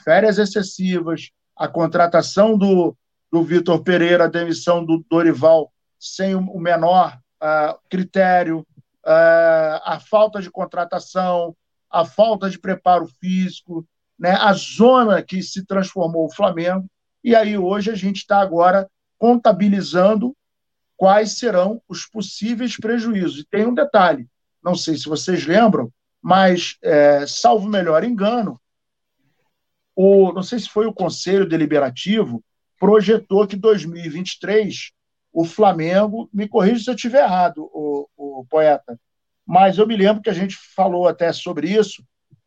Férias 0.06 0.38
excessivas, 0.38 1.32
a 1.58 1.68
contratação 1.68 2.56
do, 2.56 2.96
do 3.32 3.44
Vitor 3.44 3.82
Pereira, 3.82 4.26
a 4.26 4.30
demissão 4.30 4.86
do 4.86 5.04
Dorival 5.10 5.74
sem 6.00 6.36
o 6.36 6.60
menor 6.60 7.18
uh, 7.42 7.80
critério, 7.90 8.60
uh, 8.60 9.82
a 9.84 10.00
falta 10.00 10.40
de 10.40 10.52
contratação, 10.52 11.56
a 11.90 12.06
falta 12.06 12.50
de 12.50 12.60
preparo 12.60 13.08
físico, 13.20 13.84
né, 14.18 14.38
a 14.40 14.54
zona 14.54 15.24
que 15.24 15.42
se 15.42 15.66
transformou 15.66 16.26
o 16.26 16.34
Flamengo. 16.34 16.86
E 17.24 17.36
aí 17.36 17.58
hoje 17.58 17.90
a 17.90 17.96
gente 17.96 18.18
está 18.18 18.40
agora 18.40 18.88
contabilizando 19.18 20.36
quais 20.96 21.40
serão 21.40 21.82
os 21.90 22.06
possíveis 22.06 22.78
prejuízos. 22.78 23.40
E 23.40 23.46
tem 23.46 23.66
um 23.66 23.74
detalhe, 23.74 24.28
não 24.64 24.76
sei 24.76 24.96
se 24.98 25.06
vocês 25.06 25.46
lembram, 25.46 25.92
mas, 26.22 26.78
é, 26.84 27.26
salvo 27.28 27.68
melhor 27.68 28.04
engano, 28.04 28.60
o, 29.96 30.32
não 30.34 30.44
sei 30.44 30.60
se 30.60 30.70
foi 30.70 30.86
o 30.86 30.94
Conselho 30.94 31.48
Deliberativo 31.48 32.44
projetou 32.80 33.48
que 33.48 33.56
2023 33.56 34.92
o 35.32 35.46
Flamengo, 35.46 36.30
me 36.34 36.48
corrija 36.48 36.84
se 36.84 36.90
eu 36.90 36.96
estiver 36.96 37.24
errado, 37.24 37.70
o, 37.74 38.08
o 38.16 38.46
poeta, 38.50 39.00
mas 39.46 39.78
eu 39.78 39.86
me 39.86 39.96
lembro 39.96 40.22
que 40.22 40.30
a 40.30 40.34
gente 40.34 40.56
falou 40.76 41.08
até 41.08 41.32
sobre 41.32 41.70
isso, 41.70 42.04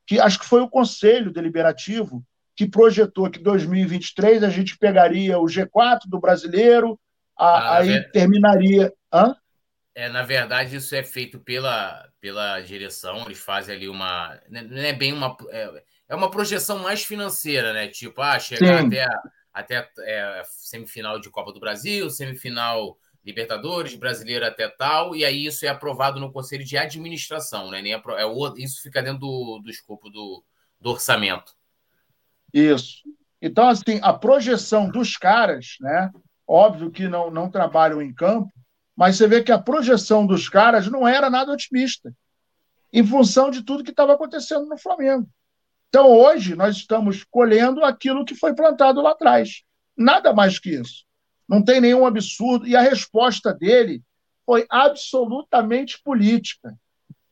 que 0.07 0.19
acho 0.19 0.39
que 0.39 0.47
foi 0.47 0.61
o 0.61 0.69
Conselho 0.69 1.33
Deliberativo 1.33 2.25
que 2.59 2.69
projetou 2.69 3.31
que 3.31 3.39
2023 3.39 4.43
a 4.43 4.51
gente 4.51 4.77
pegaria 4.77 5.39
o 5.39 5.45
G4 5.45 6.01
do 6.07 6.19
brasileiro, 6.19 6.99
a, 7.39 7.47
ah, 7.47 7.79
aí 7.79 7.89
ver... 7.89 8.11
terminaria. 8.11 8.93
Hã? 9.13 9.37
É, 9.95 10.09
na 10.09 10.25
verdade, 10.25 10.75
isso 10.75 10.93
é 10.97 11.05
feito 11.05 11.39
pela, 11.39 12.09
pela 12.21 12.61
direção, 12.61 13.27
eles 13.27 13.39
fazem 13.39 13.77
ali 13.77 13.89
uma. 13.89 14.41
Não 14.49 14.79
é 14.79 14.93
bem 14.93 15.13
uma. 15.13 15.37
É, 15.51 15.85
é 16.09 16.15
uma 16.15 16.31
projeção 16.31 16.79
mais 16.79 17.05
financeira, 17.05 17.73
né? 17.73 17.89
Tipo, 17.89 18.23
ah, 18.23 18.39
chegar 18.39 18.81
Sim. 18.81 18.87
até 18.87 19.07
até 19.53 19.91
é, 20.01 20.43
semifinal 20.47 21.19
de 21.21 21.31
Copa 21.31 21.53
do 21.53 21.59
Brasil, 21.59 22.09
semifinal 22.11 22.97
Libertadores, 23.25 23.97
brasileiro 23.97 24.47
até 24.47 24.69
tal, 24.69 25.15
e 25.15 25.25
aí 25.25 25.47
isso 25.47 25.67
é 25.67 25.69
aprovado 25.69 26.21
no 26.21 26.33
Conselho 26.33 26.65
de 26.65 26.79
Administração, 26.79 27.71
né? 27.71 27.83
Nem 27.83 27.93
é, 27.93 28.03
isso 28.59 28.81
fica 28.81 29.03
dentro 29.03 29.21
do, 29.21 29.61
do 29.63 29.69
escopo 29.69 30.09
do, 30.09 30.43
do 30.81 30.91
orçamento. 30.91 31.53
Isso. 32.55 33.03
Então, 33.43 33.69
assim, 33.69 34.01
a 34.03 34.13
projeção 34.13 34.89
dos 34.89 35.17
caras, 35.17 35.77
né? 35.81 36.11
Óbvio 36.47 36.91
que 36.91 37.09
não, 37.09 37.31
não 37.31 37.51
trabalham 37.51 38.01
em 38.01 38.15
campo, 38.15 38.51
mas 38.97 39.17
você 39.17 39.27
vê 39.27 39.43
que 39.43 39.53
a 39.53 39.59
projeção 39.59 40.27
dos 40.27 40.49
caras 40.49 40.89
não 40.89 41.07
era 41.07 41.29
nada 41.29 41.53
otimista, 41.53 42.15
em 42.93 43.05
função 43.05 43.51
de 43.51 43.63
tudo 43.63 43.85
que 43.85 43.91
estava 43.91 44.15
acontecendo 44.15 44.67
no 44.67 44.79
Flamengo. 44.79 45.29
Então, 45.89 46.11
hoje, 46.13 46.55
nós 46.55 46.77
estamos 46.77 47.25
colhendo 47.25 47.83
aquilo 47.83 48.25
que 48.25 48.35
foi 48.35 48.55
plantado 48.55 49.01
lá 49.01 49.13
atrás. 49.13 49.63
Nada 49.97 50.35
mais 50.35 50.59
que 50.59 50.71
isso. 50.71 51.05
Não 51.49 51.65
tem 51.65 51.81
nenhum 51.81 52.07
absurdo. 52.07 52.67
E 52.67 52.77
a 52.77 52.83
resposta 52.83 53.55
dele 53.55 54.03
foi 54.45 54.67
absolutamente 54.69 56.01
política. 56.03 56.79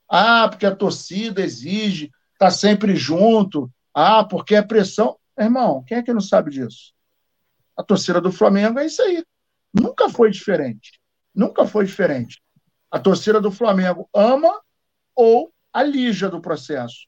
Ah, 0.09 0.49
porque 0.49 0.65
a 0.65 0.75
torcida 0.75 1.43
exige, 1.43 2.11
está 2.33 2.51
sempre 2.51 2.97
junto. 2.97 3.71
Ah, 3.93 4.25
porque 4.25 4.55
é 4.55 4.63
pressão. 4.63 5.19
Irmão, 5.39 5.85
quem 5.87 5.99
é 5.99 6.03
que 6.03 6.13
não 6.13 6.21
sabe 6.21 6.51
disso? 6.51 6.95
A 7.77 7.83
torcida 7.83 8.23
do 8.23 8.33
Flamengo 8.33 8.79
é 8.79 8.87
isso 8.87 9.03
aí. 9.03 9.23
Nunca 9.73 10.09
foi 10.09 10.31
diferente. 10.31 10.99
Nunca 11.35 11.67
foi 11.67 11.85
diferente. 11.85 12.41
A 12.91 12.99
torcida 12.99 13.39
do 13.39 13.51
Flamengo 13.51 14.09
ama 14.15 14.63
ou 15.15 15.53
alija 15.75 16.31
do 16.31 16.41
processo 16.41 17.07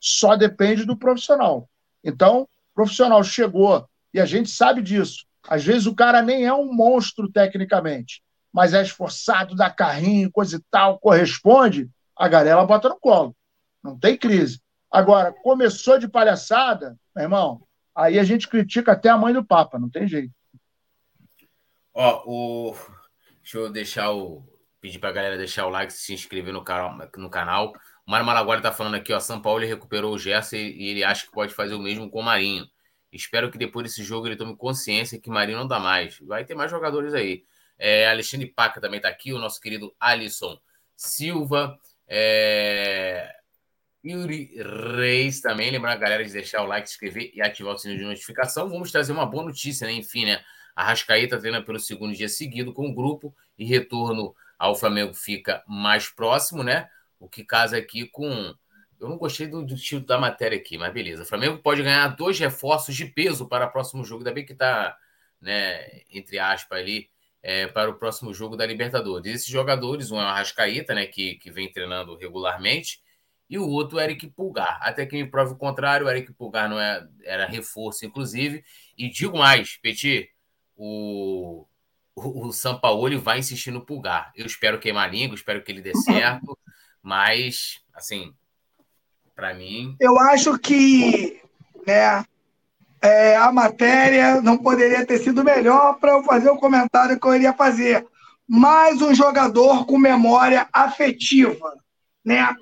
só 0.00 0.34
depende 0.34 0.84
do 0.84 0.96
profissional. 0.96 1.68
Então, 2.02 2.42
o 2.42 2.48
profissional 2.74 3.22
chegou, 3.22 3.86
e 4.12 4.18
a 4.18 4.24
gente 4.24 4.50
sabe 4.50 4.82
disso. 4.82 5.26
Às 5.48 5.64
vezes 5.64 5.86
o 5.86 5.94
cara 5.94 6.22
nem 6.22 6.44
é 6.44 6.52
um 6.52 6.72
monstro 6.72 7.30
tecnicamente, 7.30 8.22
mas 8.52 8.74
é 8.74 8.82
esforçado, 8.82 9.54
dá 9.54 9.70
carrinho, 9.70 10.30
coisa 10.30 10.56
e 10.56 10.62
tal, 10.70 10.98
corresponde, 10.98 11.88
a 12.16 12.28
galera 12.28 12.64
bota 12.64 12.88
no 12.88 12.98
colo. 12.98 13.36
Não 13.82 13.98
tem 13.98 14.16
crise. 14.16 14.60
Agora, 14.90 15.32
começou 15.32 15.98
de 15.98 16.08
palhaçada, 16.08 16.98
meu 17.14 17.24
irmão, 17.24 17.62
aí 17.94 18.18
a 18.18 18.24
gente 18.24 18.48
critica 18.48 18.92
até 18.92 19.08
a 19.08 19.16
mãe 19.16 19.32
do 19.32 19.44
Papa, 19.44 19.78
não 19.78 19.88
tem 19.88 20.06
jeito. 20.08 20.32
Ó, 21.94 22.22
o... 22.26 22.76
deixa 23.40 23.58
eu 23.58 23.70
deixar 23.70 24.10
o. 24.10 24.44
pedir 24.80 24.98
pra 24.98 25.12
galera 25.12 25.36
deixar 25.36 25.66
o 25.66 25.70
like, 25.70 25.92
se 25.92 26.12
inscrever 26.12 26.52
no 26.52 26.64
canal. 26.64 26.96
No 27.16 27.30
canal. 27.30 27.72
O 28.06 28.10
Mário 28.10 28.26
Malaguari 28.26 28.60
está 28.60 28.72
falando 28.72 28.94
aqui, 28.94 29.12
ó, 29.12 29.20
São 29.20 29.40
Paulo 29.40 29.64
recuperou 29.64 30.14
o 30.14 30.18
Gerson 30.18 30.56
e, 30.56 30.88
ele 30.88 31.04
acha 31.04 31.26
que 31.26 31.32
pode 31.32 31.54
fazer 31.54 31.74
o 31.74 31.78
mesmo 31.78 32.10
com 32.10 32.20
o 32.20 32.22
Marinho. 32.22 32.68
Espero 33.12 33.50
que 33.50 33.58
depois 33.58 33.86
desse 33.86 34.02
jogo 34.02 34.26
ele 34.26 34.36
tome 34.36 34.56
consciência 34.56 35.18
que 35.20 35.30
Marinho 35.30 35.58
não 35.58 35.66
dá 35.66 35.78
mais. 35.78 36.18
Vai 36.20 36.44
ter 36.44 36.54
mais 36.54 36.70
jogadores 36.70 37.14
aí. 37.14 37.44
É, 37.78 38.08
Alexandre 38.08 38.46
Paca 38.46 38.80
também 38.80 38.98
está 38.98 39.08
aqui, 39.08 39.32
o 39.32 39.38
nosso 39.38 39.60
querido 39.60 39.94
Alisson 39.98 40.58
Silva. 40.96 41.78
É... 42.06 43.32
Yuri 44.04 44.52
Reis 44.96 45.40
também. 45.40 45.70
Lembrando 45.70 45.94
a 45.94 45.96
galera 45.96 46.24
de 46.24 46.32
deixar 46.32 46.62
o 46.62 46.66
like, 46.66 46.88
se 46.88 46.94
inscrever 46.94 47.32
e 47.34 47.42
ativar 47.42 47.74
o 47.74 47.78
sininho 47.78 47.98
de 47.98 48.04
notificação. 48.04 48.68
Vamos 48.68 48.92
trazer 48.92 49.12
uma 49.12 49.26
boa 49.26 49.44
notícia, 49.44 49.86
né? 49.86 49.92
Enfim, 49.92 50.26
né? 50.26 50.42
A 50.74 50.84
Rascaeta 50.84 51.38
treina 51.38 51.62
pelo 51.62 51.78
segundo 51.78 52.14
dia 52.14 52.28
seguido 52.28 52.72
com 52.72 52.88
o 52.88 52.94
grupo 52.94 53.34
e 53.58 53.64
retorno 53.64 54.34
Aí 54.60 54.70
o 54.70 54.74
Flamengo 54.74 55.14
fica 55.14 55.64
mais 55.66 56.10
próximo, 56.10 56.62
né? 56.62 56.86
O 57.20 57.28
que 57.28 57.44
casa 57.44 57.76
aqui 57.76 58.06
com. 58.08 58.54
Eu 58.98 59.08
não 59.08 59.16
gostei 59.18 59.46
do, 59.46 59.64
do 59.64 59.76
título 59.76 60.06
da 60.06 60.18
matéria 60.18 60.58
aqui, 60.58 60.76
mas 60.76 60.92
beleza. 60.92 61.22
O 61.22 61.26
Flamengo 61.26 61.58
pode 61.58 61.82
ganhar 61.82 62.08
dois 62.08 62.38
reforços 62.38 62.96
de 62.96 63.06
peso 63.06 63.46
para 63.46 63.66
o 63.66 63.70
próximo 63.70 64.04
jogo. 64.04 64.22
Ainda 64.22 64.32
bem 64.32 64.44
que 64.44 64.52
está, 64.52 64.96
né, 65.40 66.02
entre 66.10 66.38
aspas, 66.38 66.78
ali, 66.78 67.08
é, 67.42 67.66
para 67.66 67.90
o 67.90 67.94
próximo 67.94 68.34
jogo 68.34 68.56
da 68.56 68.66
Libertadores. 68.66 69.34
Esses 69.34 69.48
jogadores, 69.48 70.10
um 70.10 70.18
é 70.20 70.24
o 70.24 70.26
Arrascaíta, 70.26 70.94
né, 70.94 71.06
que, 71.06 71.36
que 71.36 71.50
vem 71.50 71.70
treinando 71.70 72.16
regularmente, 72.16 73.00
e 73.48 73.58
o 73.58 73.68
outro 73.68 73.98
o 73.98 74.00
Eric 74.00 74.28
Pulgar. 74.28 74.78
Até 74.82 75.04
que 75.06 75.16
me 75.16 75.28
prove 75.28 75.54
o 75.54 75.58
contrário, 75.58 76.06
o 76.06 76.10
Eric 76.10 76.32
Pulgar 76.32 76.68
não 76.68 76.80
é, 76.80 77.06
era 77.24 77.46
reforço, 77.46 78.06
inclusive. 78.06 78.64
E 78.96 79.08
digo 79.08 79.38
mais, 79.38 79.76
Petit, 79.78 80.30
o, 80.76 81.66
o, 82.14 82.46
o 82.46 82.52
Sampaoli 82.52 83.16
vai 83.16 83.40
insistir 83.40 83.70
no 83.70 83.84
Pulgar. 83.84 84.32
Eu 84.36 84.46
espero 84.46 84.78
queimar 84.78 85.08
a 85.08 85.12
língua, 85.12 85.34
espero 85.34 85.62
que 85.62 85.72
ele 85.72 85.82
dê 85.82 85.94
certo, 85.96 86.56
mas, 87.02 87.80
assim, 87.94 88.34
para 89.34 89.54
mim. 89.54 89.96
Eu 89.98 90.18
acho 90.18 90.58
que 90.58 91.40
né, 91.86 92.24
é, 93.00 93.36
a 93.36 93.50
matéria 93.50 94.40
não 94.42 94.58
poderia 94.58 95.06
ter 95.06 95.18
sido 95.18 95.42
melhor 95.42 95.98
para 95.98 96.12
eu 96.12 96.22
fazer 96.22 96.50
o 96.50 96.58
comentário 96.58 97.18
que 97.18 97.26
eu 97.26 97.34
iria 97.34 97.52
fazer. 97.52 98.06
Mais 98.46 99.00
um 99.00 99.14
jogador 99.14 99.86
com 99.86 99.96
memória 99.96 100.68
afetiva, 100.72 101.72
né? 102.24 102.54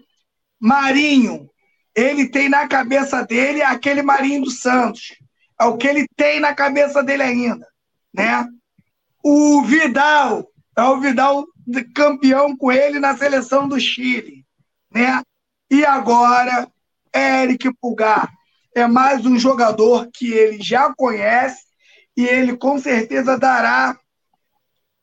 Marinho, 0.60 1.48
ele 1.94 2.28
tem 2.28 2.48
na 2.48 2.68
cabeça 2.68 3.24
dele 3.24 3.62
aquele 3.62 4.02
Marinho 4.02 4.42
dos 4.42 4.60
Santos. 4.60 5.16
É 5.60 5.64
o 5.64 5.76
que 5.76 5.88
ele 5.88 6.06
tem 6.14 6.38
na 6.38 6.54
cabeça 6.54 7.02
dele 7.02 7.22
ainda, 7.22 7.66
né? 8.14 8.46
O 9.24 9.62
Vidal, 9.62 10.48
é 10.76 10.82
o 10.82 11.00
Vidal 11.00 11.44
campeão 11.94 12.56
com 12.56 12.72
ele 12.72 12.98
na 12.98 13.16
seleção 13.16 13.68
do 13.68 13.78
Chile, 13.78 14.44
né? 14.92 15.22
E 15.70 15.84
agora, 15.84 16.70
Eric 17.14 17.72
Pulgar 17.80 18.32
é 18.74 18.86
mais 18.86 19.26
um 19.26 19.38
jogador 19.38 20.08
que 20.12 20.32
ele 20.32 20.62
já 20.62 20.92
conhece 20.94 21.66
e 22.16 22.26
ele 22.26 22.56
com 22.56 22.78
certeza 22.78 23.38
dará 23.38 23.98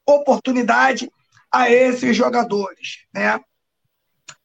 oportunidade 0.05 1.09
a 1.51 1.70
esses 1.70 2.16
jogadores, 2.16 3.05
né? 3.13 3.39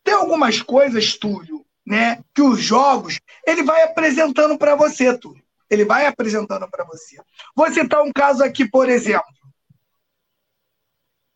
Tem 0.02 0.14
algumas 0.14 0.62
coisas, 0.62 1.16
Túlio, 1.16 1.64
né, 1.86 2.22
que 2.34 2.42
os 2.42 2.60
jogos 2.60 3.20
ele 3.46 3.62
vai 3.62 3.82
apresentando 3.82 4.56
para 4.56 4.74
você, 4.74 5.16
Túlio. 5.16 5.42
Ele 5.68 5.84
vai 5.84 6.06
apresentando 6.06 6.68
para 6.68 6.84
você. 6.84 7.16
Vou 7.54 7.70
citar 7.70 8.02
um 8.02 8.12
caso 8.12 8.42
aqui, 8.42 8.68
por 8.68 8.88
exemplo. 8.88 9.24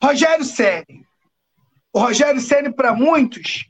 Rogério 0.04 0.44
Ceni. 0.44 1.06
O 1.90 1.98
Rogério 1.98 2.38
Ceni 2.38 2.70
para 2.70 2.92
muitos 2.92 3.66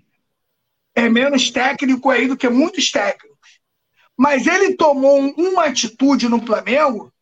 é 0.93 1.09
menos 1.09 1.49
técnico 1.49 2.11
aí 2.11 2.27
do 2.27 2.37
que 2.37 2.49
muitos 2.49 2.91
técnicos. 2.91 3.61
Mas 4.17 4.45
ele 4.49 4.77
tomou 4.77 5.21
uma 5.21 5.67
atitude 5.67 6.29
no 6.29 6.45
Flamengo 6.45 7.13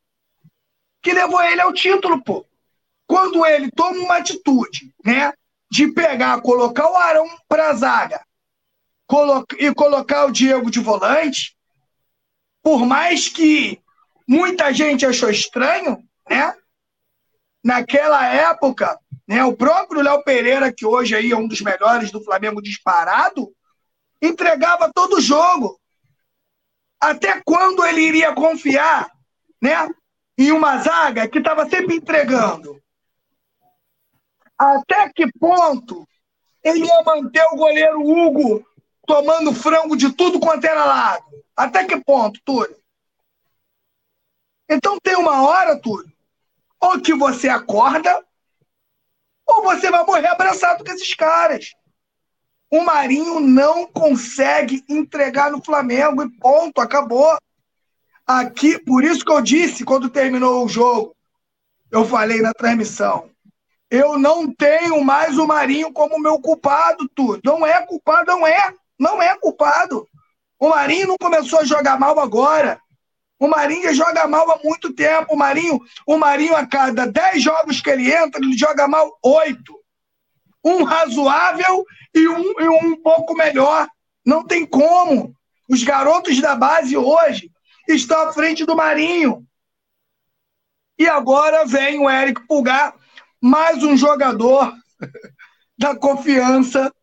que 1.02 1.12
levou 1.12 1.42
ele 1.42 1.60
ao 1.60 1.74
título, 1.74 2.24
pô. 2.24 2.46
Quando 3.06 3.44
ele 3.44 3.70
toma 3.70 3.98
uma 3.98 4.16
atitude, 4.16 4.94
né, 5.04 5.34
de 5.70 5.92
pegar, 5.92 6.40
colocar 6.40 6.90
o 6.90 6.96
Arão 6.96 7.28
para 7.46 7.68
a 7.68 7.74
zaga 7.74 8.24
e 9.58 9.74
colocar 9.74 10.24
o 10.24 10.30
Diego 10.32 10.70
de 10.70 10.80
volante, 10.80 11.54
por 12.62 12.86
mais 12.86 13.28
que 13.28 13.78
muita 14.26 14.72
gente 14.72 15.04
achou 15.04 15.28
estranho, 15.28 16.02
né? 16.30 16.56
Naquela 17.62 18.26
época, 18.26 18.98
né, 19.26 19.44
o 19.44 19.56
próprio 19.56 20.02
Léo 20.02 20.22
Pereira, 20.24 20.72
que 20.72 20.84
hoje 20.84 21.14
aí 21.14 21.30
é 21.30 21.36
um 21.36 21.46
dos 21.46 21.60
melhores 21.60 22.10
do 22.10 22.22
Flamengo 22.22 22.60
disparado, 22.60 23.52
entregava 24.20 24.90
todo 24.92 25.16
o 25.16 25.20
jogo. 25.20 25.78
Até 27.00 27.40
quando 27.44 27.84
ele 27.84 28.00
iria 28.00 28.34
confiar 28.34 29.10
né, 29.60 29.88
em 30.38 30.52
uma 30.52 30.78
zaga 30.78 31.28
que 31.28 31.38
estava 31.38 31.68
sempre 31.68 31.96
entregando? 31.96 32.80
Até 34.58 35.08
que 35.12 35.30
ponto 35.38 36.06
ele 36.62 36.84
ia 36.84 37.02
manter 37.02 37.44
o 37.52 37.56
goleiro 37.56 38.00
Hugo 38.00 38.64
tomando 39.04 39.52
frango 39.52 39.96
de 39.96 40.12
tudo 40.12 40.38
quanto 40.38 40.64
era 40.64 40.84
lado? 40.84 41.24
Até 41.56 41.84
que 41.84 41.98
ponto, 42.00 42.40
Túlio? 42.44 42.76
Então 44.70 44.96
tem 45.02 45.16
uma 45.16 45.42
hora, 45.42 45.78
Túlio, 45.78 46.10
ou 46.80 47.00
que 47.00 47.12
você 47.12 47.48
acorda, 47.48 48.24
ou 49.52 49.62
você 49.62 49.90
vai 49.90 50.04
morrer 50.04 50.28
abraçado 50.28 50.84
com 50.84 50.90
esses 50.90 51.14
caras. 51.14 51.72
O 52.70 52.82
Marinho 52.82 53.38
não 53.38 53.86
consegue 53.86 54.82
entregar 54.88 55.50
no 55.50 55.62
Flamengo 55.62 56.22
e 56.22 56.30
ponto, 56.38 56.80
acabou. 56.80 57.36
Aqui, 58.26 58.78
por 58.78 59.04
isso 59.04 59.24
que 59.24 59.32
eu 59.32 59.42
disse 59.42 59.84
quando 59.84 60.08
terminou 60.08 60.64
o 60.64 60.68
jogo, 60.68 61.14
eu 61.90 62.06
falei 62.06 62.40
na 62.40 62.54
transmissão, 62.54 63.28
eu 63.90 64.18
não 64.18 64.50
tenho 64.50 65.04
mais 65.04 65.36
o 65.36 65.46
Marinho 65.46 65.92
como 65.92 66.18
meu 66.18 66.40
culpado, 66.40 67.06
tudo. 67.14 67.42
Não 67.44 67.66
é 67.66 67.84
culpado, 67.84 68.26
não 68.26 68.46
é. 68.46 68.74
Não 68.98 69.20
é 69.20 69.36
culpado. 69.36 70.08
O 70.58 70.70
Marinho 70.70 71.08
não 71.08 71.16
começou 71.20 71.58
a 71.58 71.64
jogar 71.64 72.00
mal 72.00 72.18
agora. 72.18 72.80
O 73.42 73.48
Marinho 73.48 73.92
joga 73.92 74.24
mal 74.28 74.48
há 74.52 74.60
muito 74.62 74.94
tempo. 74.94 75.34
O 75.34 75.36
Marinho, 75.36 75.80
o 76.06 76.16
Marinho 76.16 76.54
a 76.54 76.64
cada 76.64 77.08
10 77.08 77.42
jogos 77.42 77.80
que 77.80 77.90
ele 77.90 78.08
entra, 78.08 78.40
ele 78.40 78.56
joga 78.56 78.86
mal 78.86 79.18
8 79.20 79.60
um 80.64 80.84
razoável 80.84 81.84
e 82.14 82.28
um, 82.28 82.60
e 82.60 82.68
um 82.68 83.02
pouco 83.02 83.34
melhor. 83.34 83.88
Não 84.24 84.44
tem 84.44 84.64
como. 84.64 85.34
Os 85.68 85.82
garotos 85.82 86.40
da 86.40 86.54
base 86.54 86.96
hoje 86.96 87.50
estão 87.88 88.28
à 88.28 88.32
frente 88.32 88.64
do 88.64 88.76
Marinho. 88.76 89.44
E 90.96 91.08
agora 91.08 91.66
vem 91.66 91.98
o 91.98 92.08
Eric 92.08 92.46
Pulgar, 92.46 92.94
mais 93.40 93.82
um 93.82 93.96
jogador 93.96 94.72
da 95.76 95.96
confiança 95.96 96.94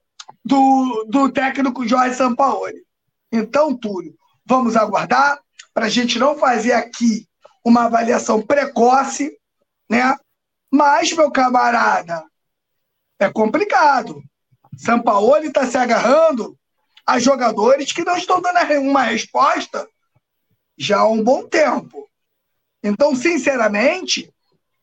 do, 0.45 1.05
do 1.09 1.29
técnico 1.29 1.85
Jorge 1.85 2.15
Sampaoli. 2.15 2.81
Então, 3.29 3.75
Túlio, 3.75 4.15
vamos 4.45 4.77
aguardar 4.77 5.37
para 5.79 5.85
a 5.85 5.89
gente 5.89 6.19
não 6.19 6.37
fazer 6.37 6.73
aqui 6.73 7.25
uma 7.63 7.85
avaliação 7.85 8.41
precoce, 8.41 9.31
né? 9.89 10.13
Mas, 10.69 11.13
meu 11.13 11.31
camarada, 11.31 12.21
é 13.17 13.29
complicado. 13.29 14.21
São 14.75 15.01
Paulo 15.01 15.37
está 15.37 15.65
se 15.65 15.77
agarrando 15.77 16.59
a 17.07 17.17
jogadores 17.17 17.93
que 17.93 18.03
não 18.03 18.17
estão 18.17 18.41
dando 18.41 18.59
uma 18.81 19.03
resposta 19.03 19.87
já 20.77 20.99
há 20.99 21.07
um 21.07 21.23
bom 21.23 21.47
tempo. 21.47 22.09
Então, 22.83 23.15
sinceramente, 23.15 24.29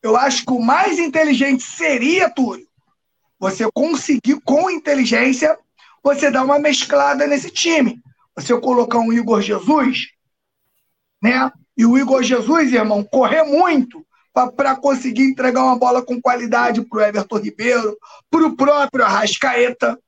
eu 0.02 0.16
acho 0.16 0.46
que 0.46 0.52
o 0.52 0.62
mais 0.62 0.98
inteligente 0.98 1.62
seria, 1.62 2.30
Túlio, 2.30 2.66
você 3.38 3.70
conseguir, 3.70 4.40
com 4.46 4.70
inteligência, 4.70 5.58
você 6.02 6.30
dar 6.30 6.42
uma 6.42 6.58
mesclada 6.58 7.26
nesse 7.26 7.50
time. 7.50 8.02
Você 8.34 8.58
colocar 8.58 8.98
um 8.98 9.12
Igor 9.12 9.42
Jesus, 9.42 10.15
né? 11.22 11.50
E 11.76 11.84
o 11.84 11.98
Igor 11.98 12.22
Jesus, 12.22 12.72
irmão, 12.72 13.04
correr 13.04 13.42
muito, 13.42 14.04
para 14.56 14.76
conseguir 14.76 15.24
entregar 15.24 15.62
uma 15.62 15.78
bola 15.78 16.04
com 16.04 16.20
qualidade 16.20 16.82
para 16.82 16.98
o 16.98 17.02
Everton 17.02 17.38
Ribeiro, 17.38 17.96
para 18.30 18.46
o 18.46 18.56
próprio 18.56 19.04
Arrascaeta. 19.04 19.98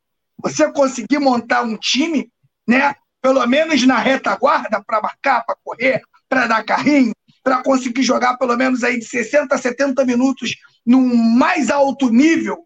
Você 0.43 0.71
conseguir 0.73 1.19
montar 1.19 1.63
um 1.63 1.77
time, 1.77 2.31
né? 2.67 2.95
Pelo 3.21 3.45
menos 3.47 3.85
na 3.87 3.99
retaguarda, 3.99 4.83
para 4.85 5.01
marcar, 5.01 5.45
para 5.45 5.57
correr, 5.65 6.03
para 6.29 6.47
dar 6.47 6.63
carrinho, 6.63 7.13
para 7.43 7.63
conseguir 7.63 8.03
jogar 8.03 8.37
pelo 8.37 8.57
menos 8.57 8.85
aí 8.85 8.99
de 8.99 9.05
60 9.05 9.55
a 9.55 9.59
70 9.59 10.05
minutos 10.05 10.55
num 10.87 11.17
mais 11.17 11.71
alto 11.71 12.11
nível, 12.11 12.65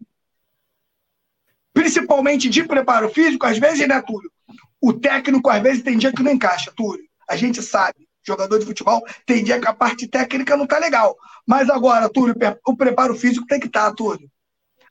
principalmente 1.73 2.51
de 2.51 2.65
preparo 2.65 3.09
físico, 3.09 3.47
às 3.47 3.59
vezes, 3.59 3.89
né, 3.89 4.03
Túlio? 4.03 4.31
O 4.81 4.93
técnico, 4.93 5.49
às 5.49 5.63
vezes, 5.63 5.83
tem 5.83 5.97
dia 5.97 6.13
que 6.13 6.23
não 6.23 6.33
encaixa, 6.33 6.73
Túlio. 6.77 7.05
A 7.29 7.37
gente 7.37 7.63
sabe 7.63 8.07
jogador 8.25 8.59
de 8.59 8.67
futebol, 8.67 9.03
tem 9.27 9.45
dia 9.45 9.61
que 9.61 9.69
a 9.69 9.75
parte 9.75 10.07
técnica 10.07 10.57
não 10.57 10.67
tá 10.67 10.79
legal. 10.79 11.17
Mas 11.47 11.69
agora, 11.69 12.09
Túlio, 12.09 12.35
o 12.67 12.77
preparo 12.77 13.15
físico 13.15 13.47
tem 13.47 13.61
que 13.61 13.67
estar, 13.67 13.91
tá, 13.91 13.95
Túlio. 13.95 14.31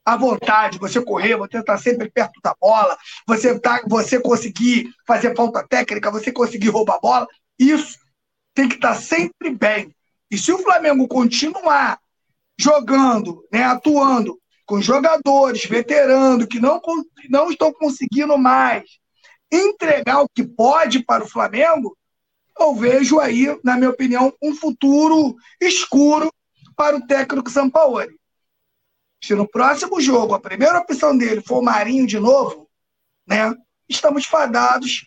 A 0.03 0.17
vontade, 0.17 0.79
você 0.79 1.01
correr, 1.01 1.37
você 1.37 1.59
estar 1.59 1.77
sempre 1.77 2.09
perto 2.09 2.39
da 2.43 2.55
bola, 2.59 2.97
você, 3.27 3.59
tá, 3.59 3.81
você 3.87 4.19
conseguir 4.19 4.89
fazer 5.05 5.35
falta 5.35 5.65
técnica, 5.67 6.11
você 6.11 6.31
conseguir 6.31 6.69
roubar 6.69 6.95
a 6.95 6.99
bola, 6.99 7.27
isso 7.59 7.99
tem 8.53 8.67
que 8.67 8.75
estar 8.75 8.95
tá 8.95 9.01
sempre 9.01 9.51
bem. 9.51 9.95
E 10.29 10.37
se 10.37 10.51
o 10.51 10.59
Flamengo 10.59 11.07
continuar 11.07 11.99
jogando, 12.59 13.45
né, 13.51 13.63
atuando 13.63 14.39
com 14.65 14.81
jogadores 14.81 15.65
veteranos 15.65 16.45
que 16.45 16.59
não, 16.59 16.81
não 17.29 17.51
estão 17.51 17.73
conseguindo 17.73 18.37
mais 18.37 18.83
entregar 19.51 20.21
o 20.21 20.29
que 20.29 20.43
pode 20.43 21.03
para 21.03 21.23
o 21.23 21.27
Flamengo, 21.27 21.95
eu 22.59 22.75
vejo 22.75 23.19
aí, 23.19 23.47
na 23.63 23.77
minha 23.77 23.89
opinião, 23.89 24.33
um 24.41 24.55
futuro 24.55 25.35
escuro 25.59 26.31
para 26.75 26.95
o 26.95 27.05
técnico 27.05 27.49
Sampaoli. 27.49 28.15
Se 29.23 29.35
no 29.35 29.47
próximo 29.47 30.01
jogo 30.01 30.33
a 30.33 30.39
primeira 30.39 30.79
opção 30.79 31.15
dele 31.15 31.41
for 31.41 31.59
o 31.59 31.63
Marinho 31.63 32.07
de 32.07 32.19
novo, 32.19 32.67
né? 33.27 33.53
Estamos 33.87 34.25
fadados 34.25 35.05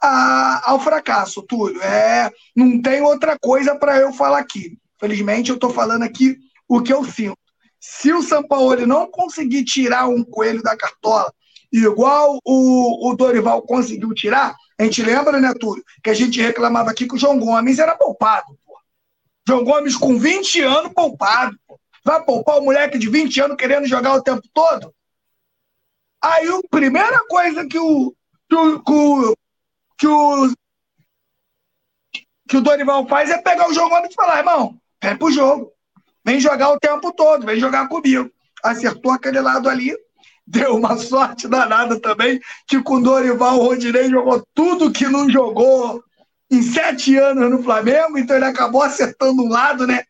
a, 0.00 0.70
ao 0.70 0.80
fracasso, 0.80 1.42
Túlio. 1.42 1.82
É, 1.82 2.30
não 2.54 2.80
tem 2.80 3.00
outra 3.02 3.36
coisa 3.38 3.74
para 3.74 3.98
eu 3.98 4.12
falar 4.12 4.38
aqui. 4.38 4.78
Felizmente, 4.98 5.50
eu 5.50 5.56
estou 5.56 5.70
falando 5.70 6.02
aqui 6.02 6.38
o 6.68 6.80
que 6.82 6.92
eu 6.92 7.04
sinto. 7.04 7.36
Se 7.80 8.12
o 8.12 8.22
São 8.22 8.46
Paulo 8.46 8.86
não 8.86 9.10
conseguir 9.10 9.64
tirar 9.64 10.06
um 10.06 10.22
coelho 10.22 10.62
da 10.62 10.76
cartola, 10.76 11.32
igual 11.72 12.38
o, 12.44 13.10
o 13.10 13.16
Dorival 13.16 13.62
conseguiu 13.62 14.12
tirar, 14.12 14.54
a 14.80 14.84
gente 14.84 15.02
lembra, 15.02 15.38
né, 15.38 15.52
Túlio, 15.52 15.84
que 16.02 16.08
a 16.08 16.14
gente 16.14 16.40
reclamava 16.40 16.90
aqui 16.90 17.06
que 17.06 17.14
o 17.14 17.18
João 17.18 17.38
Gomes 17.38 17.78
era 17.78 17.94
poupado. 17.94 18.58
Pô. 18.64 18.78
João 19.46 19.62
Gomes 19.62 19.94
com 19.94 20.18
20 20.18 20.62
anos 20.62 20.94
poupado. 20.94 21.54
Pô. 21.68 21.78
Vai 22.02 22.24
poupar 22.24 22.56
o 22.56 22.62
moleque 22.62 22.96
de 22.96 23.06
20 23.06 23.42
anos 23.42 23.56
querendo 23.58 23.86
jogar 23.86 24.14
o 24.14 24.22
tempo 24.22 24.40
todo? 24.54 24.94
Aí 26.22 26.48
a 26.48 26.60
primeira 26.70 27.22
coisa 27.28 27.66
que 27.66 27.78
o, 27.78 28.14
que 28.48 28.56
o, 28.56 29.36
que 29.98 30.06
o, 30.06 30.54
que 32.48 32.56
o 32.56 32.60
Dorival 32.62 33.06
faz 33.06 33.28
é 33.28 33.36
pegar 33.36 33.68
o 33.68 33.74
João 33.74 33.90
Gomes 33.90 34.12
e 34.12 34.14
falar, 34.14 34.38
irmão, 34.38 34.80
vem 35.02 35.14
pro 35.14 35.30
jogo. 35.30 35.74
Vem 36.24 36.40
jogar 36.40 36.70
o 36.70 36.80
tempo 36.80 37.12
todo, 37.12 37.44
vem 37.44 37.60
jogar 37.60 37.86
comigo. 37.86 38.30
Acertou 38.64 39.12
aquele 39.12 39.40
lado 39.42 39.68
ali, 39.68 39.94
deu 40.46 40.76
uma 40.76 40.96
sorte 40.96 41.46
danada 41.46 42.00
também, 42.00 42.40
que 42.66 42.82
com 42.82 43.00
Dorival 43.00 43.58
o 43.58 43.64
Rodinei 43.64 44.10
jogou 44.10 44.42
tudo 44.54 44.92
que 44.92 45.06
não 45.06 45.28
jogou 45.30 46.02
em 46.50 46.62
sete 46.62 47.16
anos 47.16 47.50
no 47.50 47.62
Flamengo, 47.62 48.18
então 48.18 48.36
ele 48.36 48.44
acabou 48.44 48.82
acertando 48.82 49.42
um 49.42 49.48
lado, 49.48 49.86
né? 49.86 50.02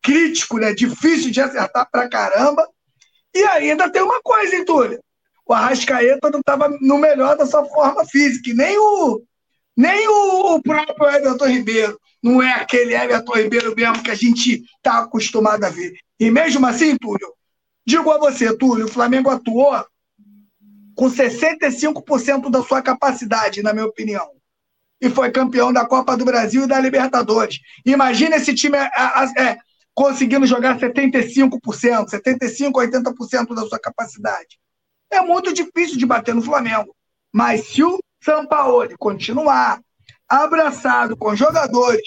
Crítico, 0.00 0.58
né? 0.58 0.72
Difícil 0.72 1.30
de 1.32 1.40
acertar 1.40 1.88
pra 1.90 2.08
caramba. 2.08 2.66
E 3.34 3.42
ainda 3.44 3.90
tem 3.90 4.02
uma 4.02 4.20
coisa, 4.22 4.54
hein, 4.54 4.64
Túlio? 4.64 5.02
O 5.44 5.52
Arrascaeta 5.52 6.30
não 6.30 6.40
estava 6.40 6.68
no 6.80 6.98
melhor 6.98 7.36
da 7.36 7.46
sua 7.46 7.64
forma 7.64 8.04
física, 8.04 8.52
nem 8.54 8.78
o, 8.78 9.22
nem 9.76 10.06
o 10.06 10.62
próprio 10.62 11.08
Everton 11.08 11.46
Ribeiro 11.46 11.98
não 12.22 12.42
é 12.42 12.52
aquele 12.52 12.94
Everton 12.94 13.34
Ribeiro 13.34 13.74
mesmo 13.74 14.02
que 14.02 14.10
a 14.10 14.14
gente 14.14 14.62
está 14.76 14.98
acostumado 14.98 15.64
a 15.64 15.70
ver. 15.70 15.96
E 16.18 16.30
mesmo 16.30 16.66
assim, 16.66 16.96
Túlio, 16.96 17.32
digo 17.88 18.10
a 18.10 18.18
você, 18.18 18.54
Túlio, 18.54 18.84
o 18.84 18.92
Flamengo 18.92 19.30
atuou 19.30 19.82
com 20.94 21.10
65% 21.10 22.50
da 22.50 22.62
sua 22.62 22.82
capacidade, 22.82 23.62
na 23.62 23.72
minha 23.72 23.86
opinião. 23.86 24.28
E 25.00 25.08
foi 25.08 25.30
campeão 25.30 25.72
da 25.72 25.86
Copa 25.86 26.14
do 26.14 26.24
Brasil 26.24 26.64
e 26.64 26.66
da 26.66 26.78
Libertadores. 26.78 27.58
Imagina 27.86 28.36
esse 28.36 28.54
time 28.54 28.76
é, 28.76 28.90
é, 28.94 29.42
é 29.42 29.58
conseguindo 29.94 30.46
jogar 30.46 30.78
75%, 30.78 31.58
75%, 32.10 32.72
80% 32.72 33.54
da 33.54 33.66
sua 33.66 33.78
capacidade. 33.78 34.58
É 35.10 35.22
muito 35.22 35.50
difícil 35.54 35.96
de 35.96 36.04
bater 36.04 36.34
no 36.34 36.42
Flamengo. 36.42 36.94
Mas 37.32 37.68
se 37.68 37.82
o 37.82 37.98
Sampaoli 38.22 38.96
continuar 38.98 39.80
abraçado 40.28 41.16
com 41.16 41.34
jogadores 41.34 42.06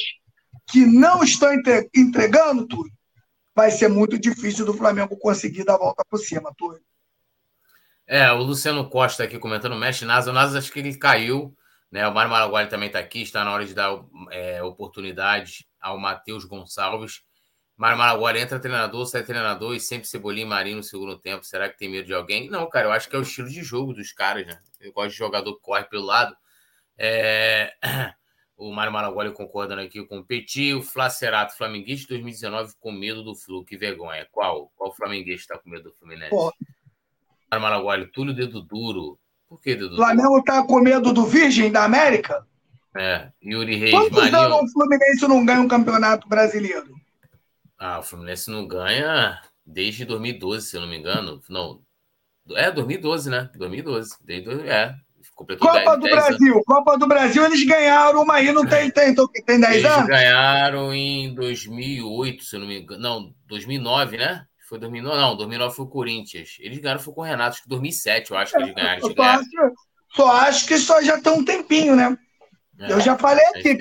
que 0.70 0.86
não 0.86 1.24
estão 1.24 1.50
entregando 1.96 2.68
tudo, 2.68 2.88
vai 3.56 3.72
ser 3.72 3.88
muito 3.88 4.18
difícil 4.20 4.66
do 4.66 4.74
Flamengo 4.74 5.18
conseguir 5.18 5.64
dar 5.64 5.76
a 5.76 5.80
volta 5.80 6.04
por 6.10 6.18
cima, 6.18 6.54
tudo. 6.58 6.80
É, 8.08 8.32
o 8.32 8.38
Luciano 8.38 8.90
Costa 8.90 9.24
aqui 9.24 9.40
comentando, 9.40 9.76
mexe 9.76 10.06
Nasa. 10.06 10.32
O 10.32 10.34
Nasa 10.34 10.58
acho 10.58 10.72
que 10.72 10.80
ele 10.80 10.98
caiu, 10.98 11.56
né? 11.90 12.08
O 12.08 12.14
Mário 12.14 12.32
Maraguari 12.32 12.70
também 12.70 12.88
está 12.88 13.00
aqui, 13.00 13.22
está 13.22 13.44
na 13.44 13.54
hora 13.54 13.66
de 13.66 13.74
dar 13.74 14.04
é, 14.32 14.62
oportunidade 14.64 15.68
ao 15.80 15.98
Matheus 15.98 16.46
Gonçalves. 16.46 17.22
Mário 17.78 17.98
Maraguari 17.98 18.40
entra 18.40 18.60
treinador, 18.60 19.06
sai 19.06 19.24
treinador 19.24 19.76
e 19.76 19.80
sempre 19.80 20.08
Cebolinha 20.08 20.46
e 20.46 20.50
Marinho 20.50 20.78
no 20.78 20.84
segundo 20.84 21.18
tempo. 21.18 21.44
Será 21.44 21.70
que 21.70 21.78
tem 21.78 21.90
medo 21.90 22.06
de 22.06 22.14
alguém? 22.14 22.50
Não, 22.50 22.70
cara, 22.70 22.88
eu 22.88 22.92
acho 22.92 23.10
que 23.10 23.16
é 23.16 23.20
o 23.20 23.24
estilo 23.24 23.50
de 23.50 23.64
jogo 23.64 23.94
dos 23.94 24.12
caras, 24.12 24.46
né? 24.46 24.60
Eu 24.80 24.94
gosto 24.94 25.12
de 25.12 25.18
jogador 25.18 25.56
que 25.56 25.62
corre 25.62 25.86
pelo 25.86 26.06
lado. 26.06 26.36
É... 26.98 27.74
O 28.62 28.72
Mário 28.72 28.94
Maragoli 28.94 29.32
concordando 29.32 29.82
aqui 29.82 30.06
com 30.06 30.20
o 30.20 30.24
Petit, 30.24 30.72
o 30.76 30.84
Flacerato, 30.84 31.58
Flamenguista 31.58 32.10
2019 32.10 32.74
com 32.80 32.92
medo 32.92 33.24
do 33.24 33.36
Flu. 33.36 33.66
Que 33.66 33.76
vergonha. 33.76 34.28
Qual? 34.32 34.72
Qual 34.76 34.96
Flamenguista 34.96 35.54
está 35.54 35.58
com 35.58 35.68
medo 35.68 35.86
do 35.86 35.96
Fluminense? 35.96 36.30
Pô. 36.30 36.54
Mário 37.50 37.64
Maragoli, 37.64 38.12
Túlio 38.12 38.36
Dedo 38.36 38.62
Duro. 38.62 39.18
Por 39.50 39.60
que 39.60 39.74
Dedo 39.74 39.90
Duro? 39.90 40.04
Flamengo 40.04 40.38
está 40.38 40.64
com 40.64 40.80
medo 40.80 41.12
do 41.12 41.26
Virgem 41.26 41.72
da 41.72 41.86
América? 41.86 42.46
É. 42.96 43.32
Yuri 43.44 43.78
Reis, 43.78 43.96
Quantos 43.96 44.32
Marinho... 44.32 44.38
anos 44.38 44.70
o 44.70 44.74
Fluminense 44.74 45.28
não 45.28 45.44
ganha 45.44 45.62
um 45.62 45.68
campeonato 45.68 46.30
brasileiro? 46.30 46.94
Ah, 47.80 47.98
o 47.98 48.04
Fluminense 48.04 48.52
não 48.52 48.68
ganha 48.68 49.42
desde 49.66 50.06
2012, 50.06 50.68
se 50.68 50.78
eu 50.78 50.82
não 50.82 50.88
me 50.88 51.00
engano. 51.00 51.42
Não. 51.50 51.82
É, 52.52 52.70
2012, 52.70 53.28
né? 53.28 53.50
2012. 53.56 54.18
Desde, 54.24 54.70
é, 54.70 54.96
Completou 55.42 55.68
Copa 55.68 55.80
10, 55.80 56.00
do 56.00 56.02
10 56.02 56.16
Brasil. 56.16 56.54
Anos. 56.54 56.66
Copa 56.66 56.98
do 56.98 57.08
Brasil, 57.08 57.46
eles 57.46 57.66
ganharam 57.66 58.22
uma 58.22 58.36
aí, 58.36 58.52
não 58.52 58.66
tem, 58.66 58.92
tem, 58.92 59.16
tem 59.16 59.60
10 59.60 59.74
eles 59.74 59.86
anos? 59.86 59.98
Eles 59.98 60.08
ganharam 60.08 60.94
em 60.94 61.34
2008, 61.34 62.44
se 62.44 62.56
eu 62.56 62.60
não 62.60 62.68
me 62.68 62.80
engano. 62.80 63.02
Não, 63.02 63.34
2009, 63.48 64.18
né? 64.18 64.46
Foi 64.70 64.80
2009, 64.80 65.18
não, 65.18 65.36
2009 65.36 65.76
foi 65.76 65.86
o 65.86 65.90
Corinthians. 65.90 66.58
Eles 66.60 66.78
ganharam 66.78 67.00
foi 67.02 67.14
com 67.14 67.22
o 67.22 67.24
Renato, 67.24 67.56
acho 67.56 67.64
que 67.64 67.70
2007, 67.70 68.32
eu 68.32 68.38
acho 68.38 68.54
que 68.54 68.62
eles 68.62 68.76
ganharam. 68.76 69.02
Eu 69.02 69.16
só 69.16 69.22
acho, 69.24 69.74
só 70.16 70.32
acho 70.32 70.68
que 70.68 70.78
só 70.78 71.02
já 71.02 71.20
tem 71.20 71.34
um 71.34 71.44
tempinho, 71.44 71.96
né? 71.96 72.16
É, 72.80 72.92
eu 72.92 73.00
já 73.00 73.18
falei 73.18 73.46
aqui, 73.48 73.70
é 73.70 73.78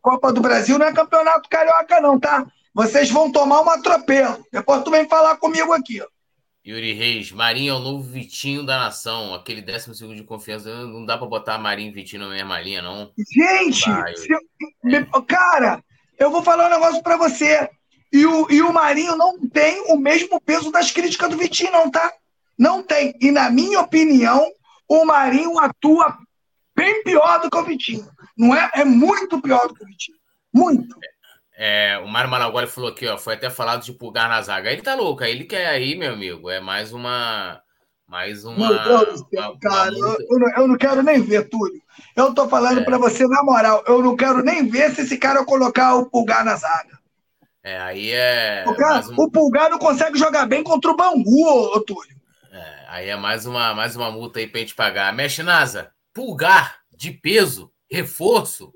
Copa 0.00 0.32
do 0.32 0.40
Brasil 0.40 0.78
não 0.78 0.86
é 0.86 0.92
campeonato 0.92 1.48
carioca, 1.48 2.00
não, 2.00 2.18
tá? 2.18 2.46
Vocês 2.72 3.10
vão 3.10 3.32
tomar 3.32 3.62
um 3.62 3.70
atropelo. 3.70 4.44
Depois 4.52 4.82
tu 4.84 4.90
vem 4.92 5.08
falar 5.08 5.36
comigo 5.38 5.72
aqui, 5.72 6.00
ó. 6.00 6.06
Yuri 6.66 6.92
Reis, 6.92 7.32
Marinho 7.32 7.72
é 7.72 7.76
o 7.76 7.80
novo 7.80 8.02
Vitinho 8.02 8.64
da 8.64 8.78
nação, 8.78 9.34
aquele 9.34 9.62
décimo 9.62 9.94
segundo 9.94 10.16
de 10.16 10.24
confiança. 10.24 10.86
Não 10.86 11.06
dá 11.06 11.16
para 11.16 11.26
botar 11.26 11.58
Marinho 11.58 11.88
e 11.88 11.94
Vitinho 11.94 12.22
na 12.22 12.28
mesma 12.28 12.60
linha, 12.60 12.82
não. 12.82 13.10
Gente, 13.16 13.88
vai, 13.88 14.14
se, 14.14 14.28
é. 14.32 15.06
cara, 15.26 15.82
eu 16.18 16.30
vou 16.30 16.42
falar 16.42 16.66
um 16.66 16.70
negócio 16.70 17.02
para 17.02 17.16
você. 17.16 17.68
E 18.12 18.26
o, 18.26 18.50
e 18.50 18.60
o 18.60 18.72
Marinho 18.72 19.16
não 19.16 19.38
tem 19.48 19.80
o 19.90 19.96
mesmo 19.96 20.40
peso 20.40 20.70
das 20.70 20.90
críticas 20.90 21.30
do 21.30 21.38
Vitinho, 21.38 21.72
não, 21.72 21.90
tá? 21.90 22.12
Não 22.58 22.82
tem. 22.82 23.14
E 23.20 23.30
na 23.30 23.48
minha 23.48 23.80
opinião, 23.80 24.52
o 24.86 25.04
Marinho 25.06 25.58
atua 25.58 26.18
bem 26.76 27.02
pior 27.02 27.40
do 27.40 27.48
que 27.48 27.56
o 27.56 27.64
Vitinho. 27.64 28.06
Não 28.36 28.54
é? 28.54 28.70
É 28.74 28.84
muito 28.84 29.40
pior 29.40 29.66
do 29.68 29.74
que 29.74 29.82
o 29.82 29.86
Vitinho. 29.86 30.18
Muito. 30.52 30.94
É, 31.02 31.09
o 32.02 32.08
Mário 32.08 32.30
Malagoli 32.30 32.66
falou 32.66 32.90
aqui, 32.90 33.06
ó, 33.06 33.18
foi 33.18 33.34
até 33.34 33.50
falado 33.50 33.84
de 33.84 33.92
pulgar 33.92 34.28
na 34.28 34.40
zaga. 34.40 34.72
Ele 34.72 34.82
tá 34.82 34.94
louco, 34.94 35.22
aí 35.22 35.30
ele 35.30 35.44
quer 35.44 35.66
aí, 35.66 35.94
meu 35.94 36.14
amigo. 36.14 36.48
É 36.48 36.60
mais 36.60 36.92
uma. 36.92 37.60
Mais 38.08 38.44
uma. 38.44 38.68
Meu 38.68 39.04
Deus 39.04 39.22
do 39.22 39.28
céu, 39.28 39.56
cara, 39.60 39.92
eu, 39.92 40.16
eu, 40.30 40.38
não, 40.38 40.50
eu, 40.56 40.68
não, 40.68 40.76
quero 40.76 41.02
nem 41.02 41.20
ver, 41.20 41.48
Túlio. 41.48 41.80
Eu 42.16 42.34
tô 42.34 42.48
falando 42.48 42.80
é. 42.80 42.84
para 42.84 42.98
você, 42.98 43.26
na 43.28 43.42
moral, 43.42 43.84
eu 43.86 44.02
não 44.02 44.16
quero 44.16 44.42
nem 44.42 44.68
ver 44.68 44.94
se 44.94 45.02
esse 45.02 45.16
cara 45.16 45.44
colocar 45.44 45.94
o 45.96 46.06
pulgar 46.06 46.44
na 46.44 46.56
zaga. 46.56 46.98
É, 47.62 47.78
aí 47.78 48.10
é. 48.10 48.64
O, 48.66 48.74
cara, 48.74 49.06
um... 49.06 49.14
o 49.22 49.30
pulgar 49.30 49.70
não 49.70 49.78
consegue 49.78 50.18
jogar 50.18 50.46
bem 50.46 50.64
contra 50.64 50.90
o 50.90 50.96
Bangu, 50.96 51.46
ô, 51.46 51.76
ô 51.76 51.80
Túlio. 51.80 52.16
É, 52.50 52.84
aí 52.88 53.08
é 53.10 53.16
mais 53.16 53.46
uma, 53.46 53.74
mais 53.74 53.94
uma 53.94 54.10
multa 54.10 54.40
aí 54.40 54.46
pra 54.46 54.60
gente 54.60 54.74
pagar. 54.74 55.12
Mexe 55.12 55.42
Nasa, 55.42 55.92
pulgar 56.12 56.80
de 56.96 57.12
peso, 57.12 57.70
reforço, 57.88 58.72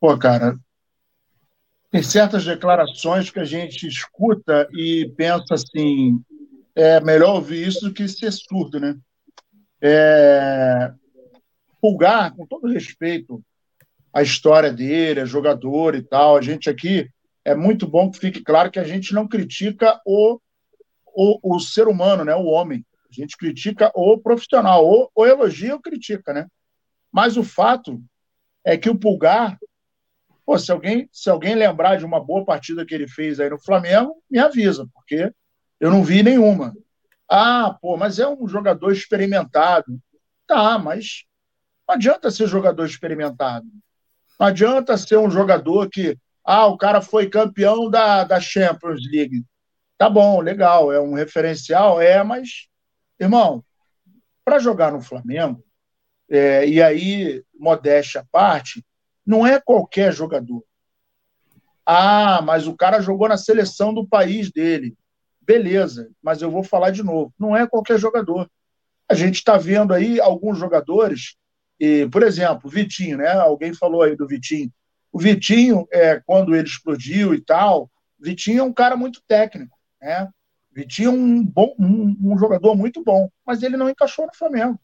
Pô, 0.00 0.16
cara, 0.16 0.56
tem 1.90 2.02
certas 2.02 2.44
declarações 2.44 3.30
que 3.30 3.40
a 3.40 3.44
gente 3.44 3.86
escuta 3.86 4.68
e 4.72 5.12
pensa 5.16 5.54
assim: 5.54 6.22
é 6.74 7.00
melhor 7.00 7.36
ouvir 7.36 7.66
isso 7.66 7.80
do 7.80 7.92
que 7.92 8.06
ser 8.06 8.32
surdo, 8.32 8.78
né? 8.78 8.96
É... 9.80 10.92
Pulgar, 11.80 12.34
com 12.34 12.46
todo 12.46 12.72
respeito 12.72 13.42
à 14.12 14.22
história 14.22 14.72
dele, 14.72 15.20
a 15.20 15.24
jogador 15.24 15.94
e 15.94 16.02
tal, 16.02 16.36
a 16.36 16.42
gente 16.42 16.70
aqui 16.70 17.08
é 17.44 17.54
muito 17.54 17.86
bom 17.86 18.10
que 18.10 18.18
fique 18.18 18.42
claro 18.42 18.70
que 18.70 18.78
a 18.78 18.84
gente 18.84 19.14
não 19.14 19.26
critica 19.26 20.00
o, 20.04 20.40
o, 21.06 21.56
o 21.56 21.60
ser 21.60 21.88
humano, 21.88 22.24
né? 22.24 22.34
o 22.34 22.44
homem. 22.44 22.84
A 23.10 23.12
gente 23.12 23.36
critica 23.36 23.90
o 23.94 24.18
profissional, 24.18 24.84
ou, 24.84 25.10
ou 25.14 25.26
elogia 25.26 25.74
ou 25.74 25.80
critica, 25.80 26.32
né? 26.32 26.46
Mas 27.10 27.36
o 27.36 27.42
fato 27.42 28.02
é 28.64 28.76
que 28.76 28.90
o 28.90 28.98
Pulgar 28.98 29.58
Pô, 30.48 30.58
se 30.58 30.72
alguém, 30.72 31.06
se 31.12 31.28
alguém 31.28 31.54
lembrar 31.54 31.96
de 31.96 32.06
uma 32.06 32.24
boa 32.24 32.42
partida 32.42 32.86
que 32.86 32.94
ele 32.94 33.06
fez 33.06 33.38
aí 33.38 33.50
no 33.50 33.58
Flamengo, 33.58 34.16
me 34.30 34.38
avisa, 34.38 34.88
porque 34.94 35.30
eu 35.78 35.90
não 35.90 36.02
vi 36.02 36.22
nenhuma. 36.22 36.74
Ah, 37.28 37.76
pô, 37.82 37.98
mas 37.98 38.18
é 38.18 38.26
um 38.26 38.48
jogador 38.48 38.90
experimentado. 38.90 40.00
Tá, 40.46 40.78
mas 40.78 41.26
não 41.86 41.96
adianta 41.96 42.30
ser 42.30 42.46
jogador 42.46 42.86
experimentado. 42.86 43.66
Não 44.40 44.46
adianta 44.46 44.96
ser 44.96 45.18
um 45.18 45.30
jogador 45.30 45.90
que, 45.90 46.16
ah, 46.42 46.64
o 46.64 46.78
cara 46.78 47.02
foi 47.02 47.28
campeão 47.28 47.90
da, 47.90 48.24
da 48.24 48.40
Champions 48.40 49.02
League. 49.12 49.44
Tá 49.98 50.08
bom, 50.08 50.40
legal, 50.40 50.90
é 50.90 50.98
um 50.98 51.12
referencial, 51.12 52.00
é, 52.00 52.24
mas, 52.24 52.68
irmão, 53.20 53.62
para 54.46 54.58
jogar 54.58 54.92
no 54.92 55.02
Flamengo, 55.02 55.62
é, 56.26 56.66
e 56.66 56.82
aí, 56.82 57.44
modéstia 57.54 58.22
à 58.22 58.24
parte, 58.32 58.82
não 59.28 59.46
é 59.46 59.60
qualquer 59.60 60.10
jogador. 60.10 60.64
Ah, 61.84 62.40
mas 62.40 62.66
o 62.66 62.74
cara 62.74 63.02
jogou 63.02 63.28
na 63.28 63.36
seleção 63.36 63.92
do 63.92 64.08
país 64.08 64.50
dele. 64.50 64.96
beleza, 65.42 66.10
mas 66.22 66.40
eu 66.40 66.50
vou 66.50 66.62
falar 66.62 66.90
de 66.90 67.02
novo, 67.02 67.32
não 67.38 67.54
é 67.56 67.66
qualquer 67.66 67.98
jogador. 67.98 68.50
A 69.08 69.14
gente 69.14 69.36
está 69.36 69.56
vendo 69.56 69.92
aí 69.92 70.18
alguns 70.18 70.58
jogadores, 70.58 71.36
e, 71.78 72.06
por 72.08 72.22
exemplo, 72.22 72.70
Vitinho, 72.70 73.18
né? 73.18 73.30
Alguém 73.32 73.72
falou 73.72 74.02
aí 74.02 74.16
do 74.16 74.26
Vitinho. 74.26 74.70
O 75.12 75.18
Vitinho, 75.18 75.86
é, 75.92 76.20
quando 76.26 76.54
ele 76.54 76.68
explodiu 76.68 77.34
e 77.34 77.40
tal, 77.40 77.90
Vitinho 78.18 78.60
é 78.60 78.62
um 78.62 78.72
cara 78.72 78.96
muito 78.96 79.22
técnico, 79.26 79.76
né? 80.00 80.28
Vitinho 80.72 81.10
é 81.10 81.14
um, 81.14 81.44
bom, 81.44 81.74
um, 81.78 82.32
um 82.32 82.38
jogador 82.38 82.74
muito 82.74 83.02
bom, 83.02 83.30
mas 83.46 83.62
ele 83.62 83.76
não 83.76 83.88
encaixou 83.88 84.26
no 84.26 84.34
Flamengo. 84.34 84.78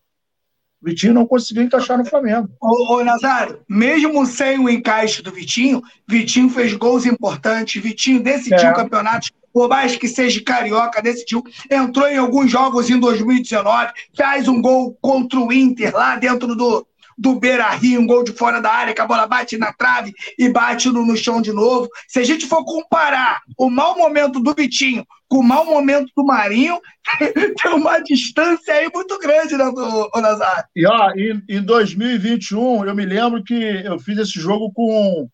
Vitinho 0.85 1.15
não 1.15 1.27
conseguiu 1.27 1.63
encaixar 1.63 1.97
no 1.97 2.05
Flamengo. 2.05 2.49
Ô, 2.61 2.95
ô 2.95 3.05
Nazário, 3.05 3.61
mesmo 3.69 4.25
sem 4.27 4.59
o 4.59 4.69
encaixe 4.69 5.23
do 5.23 5.33
Vitinho, 5.33 5.83
Vitinho 6.07 6.51
fez 6.51 6.75
gols 6.75 7.07
importantes, 7.07 7.83
Vitinho 7.83 8.23
decidiu 8.23 8.69
é. 8.69 8.75
campeonatos, 8.75 9.33
por 9.53 9.69
mais 9.69 9.97
que 9.97 10.07
seja 10.07 10.43
carioca, 10.43 11.01
decidiu. 11.01 11.43
Entrou 11.71 12.07
em 12.09 12.19
alguns 12.19 12.51
jogos 12.51 12.91
em 12.91 12.99
2019, 12.99 13.93
faz 14.17 14.47
um 14.47 14.61
gol 14.61 14.97
contra 15.01 15.41
o 15.41 15.53
Inter 15.53 15.95
lá 15.95 16.17
dentro 16.17 16.55
do, 16.55 16.87
do 17.17 17.37
Beira 17.37 17.71
Rio, 17.71 18.01
um 18.01 18.07
gol 18.07 18.23
de 18.23 18.33
fora 18.33 18.61
da 18.61 18.71
área, 18.71 18.93
que 18.93 19.01
a 19.01 19.07
bola 19.07 19.27
bate 19.27 19.57
na 19.57 19.73
trave 19.73 20.13
e 20.39 20.49
bate 20.49 20.89
no, 20.91 21.07
no 21.07 21.17
chão 21.17 21.41
de 21.41 21.53
novo. 21.53 21.89
Se 22.09 22.19
a 22.19 22.25
gente 22.25 22.47
for 22.47 22.65
comparar 22.65 23.41
o 23.57 23.71
mau 23.71 23.97
momento 23.97 24.41
do 24.41 24.53
Vitinho 24.53 25.07
com 25.35 25.41
o 25.41 25.43
mau 25.43 25.65
momento 25.65 26.13
do 26.17 26.25
Marinho, 26.25 26.81
tem 27.61 27.73
uma 27.73 27.99
distância 27.99 28.73
aí 28.73 28.89
muito 28.95 29.19
grande, 29.19 29.57
né, 29.57 29.65
do, 29.65 30.09
Nazário? 30.21 30.65
E 30.77 30.87
ó, 30.87 31.11
em, 31.11 31.43
em 31.49 31.61
2021, 31.61 32.85
eu 32.87 32.95
me 32.95 33.05
lembro 33.05 33.43
que 33.43 33.53
eu 33.53 33.99
fiz 33.99 34.17
esse 34.17 34.39
jogo 34.39 34.73
com, 34.73 35.29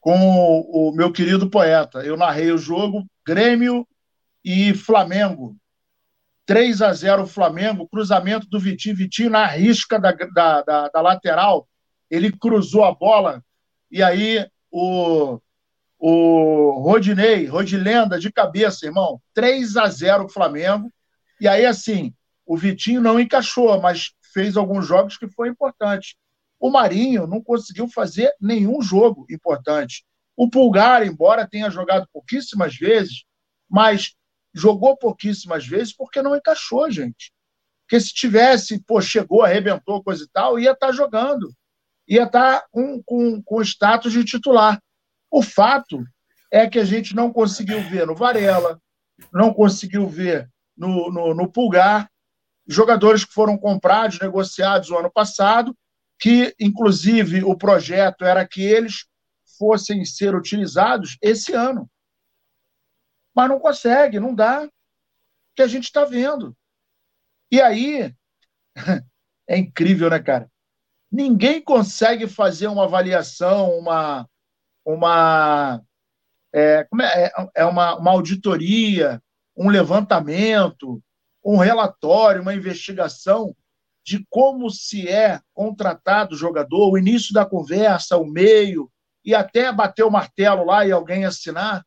com 0.00 0.60
o 0.72 0.90
meu 0.96 1.12
querido 1.12 1.50
poeta. 1.50 1.98
Eu 1.98 2.16
narrei 2.16 2.50
o 2.50 2.56
jogo 2.56 3.04
Grêmio 3.26 3.86
e 4.42 4.72
Flamengo. 4.72 5.54
3 6.46 6.80
a 6.80 6.94
0 6.94 7.26
Flamengo, 7.26 7.86
cruzamento 7.86 8.48
do 8.48 8.58
Vitinho, 8.58 8.96
Vitinho 8.96 9.28
na 9.28 9.44
risca 9.44 10.00
da, 10.00 10.12
da, 10.12 10.62
da, 10.62 10.88
da 10.88 11.00
lateral, 11.02 11.68
ele 12.10 12.32
cruzou 12.32 12.84
a 12.84 12.92
bola, 12.92 13.42
e 13.90 14.02
aí 14.02 14.46
o, 14.70 15.38
o 16.04 16.80
Rodinei, 16.80 17.46
Rodilenda 17.46 18.18
de 18.18 18.32
cabeça, 18.32 18.86
irmão, 18.86 19.22
3 19.32 19.76
a 19.76 19.86
0 19.86 20.28
Flamengo, 20.28 20.92
e 21.40 21.46
aí 21.46 21.64
assim, 21.64 22.12
o 22.44 22.56
Vitinho 22.56 23.00
não 23.00 23.20
encaixou, 23.20 23.80
mas 23.80 24.10
fez 24.34 24.56
alguns 24.56 24.84
jogos 24.84 25.16
que 25.16 25.28
foi 25.28 25.48
importante. 25.48 26.16
O 26.58 26.70
Marinho 26.70 27.28
não 27.28 27.40
conseguiu 27.40 27.86
fazer 27.86 28.32
nenhum 28.40 28.82
jogo 28.82 29.26
importante. 29.30 30.04
O 30.36 30.50
Pulgar, 30.50 31.06
embora 31.06 31.48
tenha 31.48 31.70
jogado 31.70 32.08
pouquíssimas 32.12 32.74
vezes, 32.74 33.22
mas 33.70 34.16
jogou 34.52 34.96
pouquíssimas 34.96 35.64
vezes 35.64 35.94
porque 35.94 36.20
não 36.20 36.34
encaixou, 36.34 36.90
gente. 36.90 37.32
Porque 37.84 38.00
se 38.00 38.12
tivesse, 38.12 38.82
pô, 38.82 39.00
chegou, 39.00 39.42
arrebentou, 39.42 40.02
coisa 40.02 40.24
e 40.24 40.28
tal, 40.32 40.58
ia 40.58 40.72
estar 40.72 40.88
tá 40.88 40.92
jogando. 40.92 41.54
Ia 42.08 42.24
estar 42.24 42.58
tá 42.58 42.66
com, 42.72 43.00
com, 43.04 43.40
com 43.40 43.62
status 43.62 44.12
de 44.12 44.24
titular. 44.24 44.82
O 45.32 45.42
fato 45.42 46.04
é 46.50 46.68
que 46.68 46.78
a 46.78 46.84
gente 46.84 47.16
não 47.16 47.32
conseguiu 47.32 47.80
ver 47.82 48.06
no 48.06 48.14
Varela, 48.14 48.80
não 49.32 49.52
conseguiu 49.52 50.06
ver 50.06 50.48
no, 50.76 51.10
no, 51.10 51.34
no 51.34 51.50
Pulgar, 51.50 52.08
jogadores 52.66 53.24
que 53.24 53.32
foram 53.32 53.56
comprados, 53.56 54.20
negociados 54.20 54.90
o 54.90 54.96
ano 54.98 55.10
passado, 55.10 55.76
que, 56.20 56.54
inclusive, 56.60 57.42
o 57.42 57.56
projeto 57.56 58.24
era 58.24 58.46
que 58.46 58.62
eles 58.62 59.06
fossem 59.58 60.04
ser 60.04 60.34
utilizados 60.36 61.16
esse 61.20 61.52
ano 61.52 61.90
mas 63.34 63.48
não 63.48 63.58
consegue, 63.58 64.20
não 64.20 64.34
dá, 64.34 64.68
que 65.56 65.62
a 65.62 65.66
gente 65.66 65.84
está 65.84 66.04
vendo. 66.04 66.56
E 67.50 67.60
aí, 67.60 68.14
é 69.48 69.58
incrível, 69.58 70.10
né, 70.10 70.20
cara? 70.20 70.50
Ninguém 71.10 71.62
consegue 71.62 72.26
fazer 72.26 72.68
uma 72.68 72.84
avaliação, 72.84 73.78
uma, 73.78 74.28
uma, 74.84 75.80
é, 76.52 76.86
é, 77.00 77.32
é 77.56 77.64
uma, 77.64 77.96
uma 77.96 78.10
auditoria, 78.10 79.22
um 79.56 79.68
levantamento, 79.68 81.02
um 81.44 81.56
relatório, 81.56 82.42
uma 82.42 82.54
investigação 82.54 83.54
de 84.04 84.26
como 84.28 84.68
se 84.70 85.08
é 85.08 85.40
contratado 85.54 86.34
o 86.34 86.38
jogador, 86.38 86.90
o 86.90 86.98
início 86.98 87.32
da 87.32 87.46
conversa, 87.46 88.16
o 88.16 88.26
meio, 88.26 88.90
e 89.24 89.34
até 89.34 89.70
bater 89.70 90.02
o 90.02 90.10
martelo 90.10 90.64
lá 90.64 90.84
e 90.84 90.90
alguém 90.92 91.24
assinar. 91.24 91.84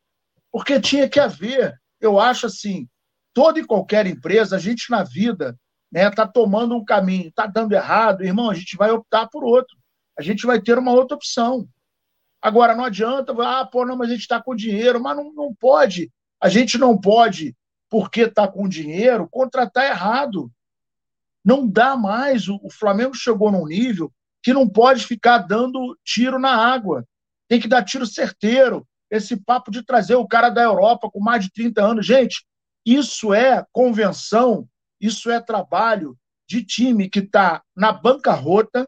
Porque 0.52 0.80
tinha 0.80 1.10
que 1.10 1.20
haver, 1.20 1.78
eu 2.00 2.20
acho 2.20 2.46
assim, 2.46 2.88
toda 3.34 3.60
e 3.60 3.66
qualquer 3.66 4.08
empresa, 4.08 4.56
a 4.56 4.60
gente 4.60 4.90
na 4.90 5.04
vida 5.04 5.58
né, 5.92 6.10
tá 6.10 6.26
tomando 6.26 6.76
um 6.76 6.86
caminho, 6.86 7.28
está 7.28 7.46
dando 7.46 7.74
errado, 7.74 8.24
irmão, 8.24 8.50
a 8.50 8.54
gente 8.54 8.78
vai 8.78 8.92
optar 8.92 9.28
por 9.28 9.44
outro. 9.44 9.78
A 10.18 10.22
gente 10.22 10.46
vai 10.46 10.62
ter 10.62 10.78
uma 10.78 10.94
outra 10.94 11.16
opção. 11.16 11.68
Agora, 12.46 12.76
não 12.76 12.86
adianta, 12.86 13.34
ah, 13.40 13.66
pô, 13.66 13.84
não, 13.84 13.98
mas 13.98 14.08
a 14.08 14.12
gente 14.12 14.22
está 14.22 14.40
com 14.40 14.56
dinheiro, 14.56 15.02
mas 15.02 15.18
não, 15.18 15.34
não 15.34 15.52
pode. 15.52 16.12
A 16.40 16.48
gente 16.48 16.78
não 16.78 16.96
pode, 16.96 17.56
porque 17.90 18.22
está 18.22 18.48
com 18.48 18.70
dinheiro, 18.70 19.28
contratar 19.28 19.86
errado. 19.86 20.52
Não 21.44 21.68
dá 21.68 21.98
mais. 21.98 22.48
O, 22.48 22.60
o 22.62 22.70
Flamengo 22.70 23.16
chegou 23.16 23.52
num 23.52 23.66
nível 23.66 24.14
que 24.44 24.54
não 24.54 24.70
pode 24.70 25.08
ficar 25.08 25.40
dando 25.40 25.98
tiro 26.04 26.38
na 26.38 26.56
água. 26.56 27.04
Tem 27.48 27.60
que 27.60 27.68
dar 27.68 27.84
tiro 27.84 28.06
certeiro 28.06 28.88
esse 29.10 29.36
papo 29.36 29.72
de 29.72 29.82
trazer 29.82 30.14
o 30.14 30.28
cara 30.28 30.52
da 30.52 30.62
Europa 30.62 31.10
com 31.10 31.20
mais 31.20 31.46
de 31.46 31.52
30 31.52 31.84
anos. 31.84 32.06
Gente, 32.06 32.46
isso 32.86 33.34
é 33.34 33.66
convenção, 33.72 34.70
isso 35.02 35.32
é 35.32 35.42
trabalho 35.42 36.16
de 36.48 36.64
time 36.64 37.10
que 37.10 37.22
está 37.22 37.64
na 37.76 37.92
bancarrota, 37.92 38.88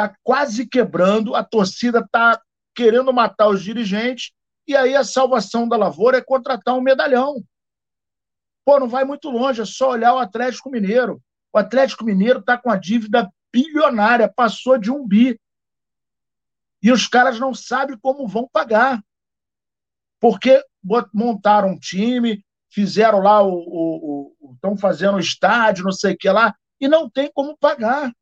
está 0.00 0.16
quase 0.22 0.66
quebrando, 0.66 1.34
a 1.34 1.44
torcida 1.44 2.00
está 2.00 2.40
querendo 2.74 3.12
matar 3.12 3.48
os 3.48 3.62
dirigentes, 3.62 4.32
e 4.66 4.74
aí 4.74 4.96
a 4.96 5.04
salvação 5.04 5.68
da 5.68 5.76
lavoura 5.76 6.18
é 6.18 6.22
contratar 6.22 6.74
um 6.74 6.80
medalhão. 6.80 7.44
Pô, 8.64 8.80
não 8.80 8.88
vai 8.88 9.04
muito 9.04 9.28
longe, 9.28 9.60
é 9.60 9.64
só 9.64 9.90
olhar 9.90 10.14
o 10.14 10.18
Atlético 10.18 10.70
Mineiro. 10.70 11.20
O 11.52 11.58
Atlético 11.58 12.04
Mineiro 12.04 12.38
está 12.40 12.56
com 12.56 12.70
a 12.70 12.76
dívida 12.76 13.30
bilionária, 13.52 14.32
passou 14.34 14.78
de 14.78 14.90
um 14.90 15.06
bi. 15.06 15.38
E 16.82 16.90
os 16.90 17.06
caras 17.06 17.38
não 17.38 17.52
sabem 17.52 17.98
como 17.98 18.28
vão 18.28 18.48
pagar. 18.50 19.02
Porque 20.20 20.62
montaram 21.12 21.70
um 21.70 21.78
time, 21.78 22.44
fizeram 22.70 23.20
lá 23.20 23.42
o. 23.42 24.34
estão 24.54 24.76
fazendo 24.76 25.18
estádio, 25.18 25.84
não 25.84 25.92
sei 25.92 26.14
o 26.14 26.16
que 26.16 26.30
lá, 26.30 26.54
e 26.80 26.86
não 26.86 27.10
tem 27.10 27.30
como 27.32 27.56
pagar. 27.58 28.12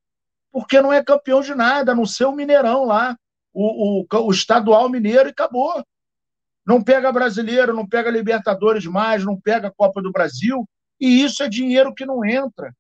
Porque 0.53 0.81
não 0.81 0.93
é 0.93 1.03
campeão 1.03 1.41
de 1.41 1.55
nada, 1.55 1.95
não 1.95 2.07
ser 2.07 2.25
o 2.25 2.33
Mineirão 2.33 2.85
lá, 2.85 3.17
o, 3.53 4.01
o, 4.01 4.07
o 4.27 4.31
estadual 4.31 4.89
mineiro 4.89 5.29
e 5.29 5.33
acabou. 5.33 5.85
Não 6.67 6.83
pega 6.83 7.11
brasileiro, 7.11 7.75
não 7.75 7.87
pega 7.87 8.11
Libertadores 8.11 8.85
mais, 8.87 9.25
não 9.25 9.41
pega 9.41 9.73
Copa 9.75 10.03
do 10.03 10.13
Brasil, 10.13 10.69
e 11.01 11.23
isso 11.23 11.43
é 11.43 11.49
dinheiro 11.49 11.95
que 11.95 12.05
não 12.05 12.25
entra. 12.25 12.73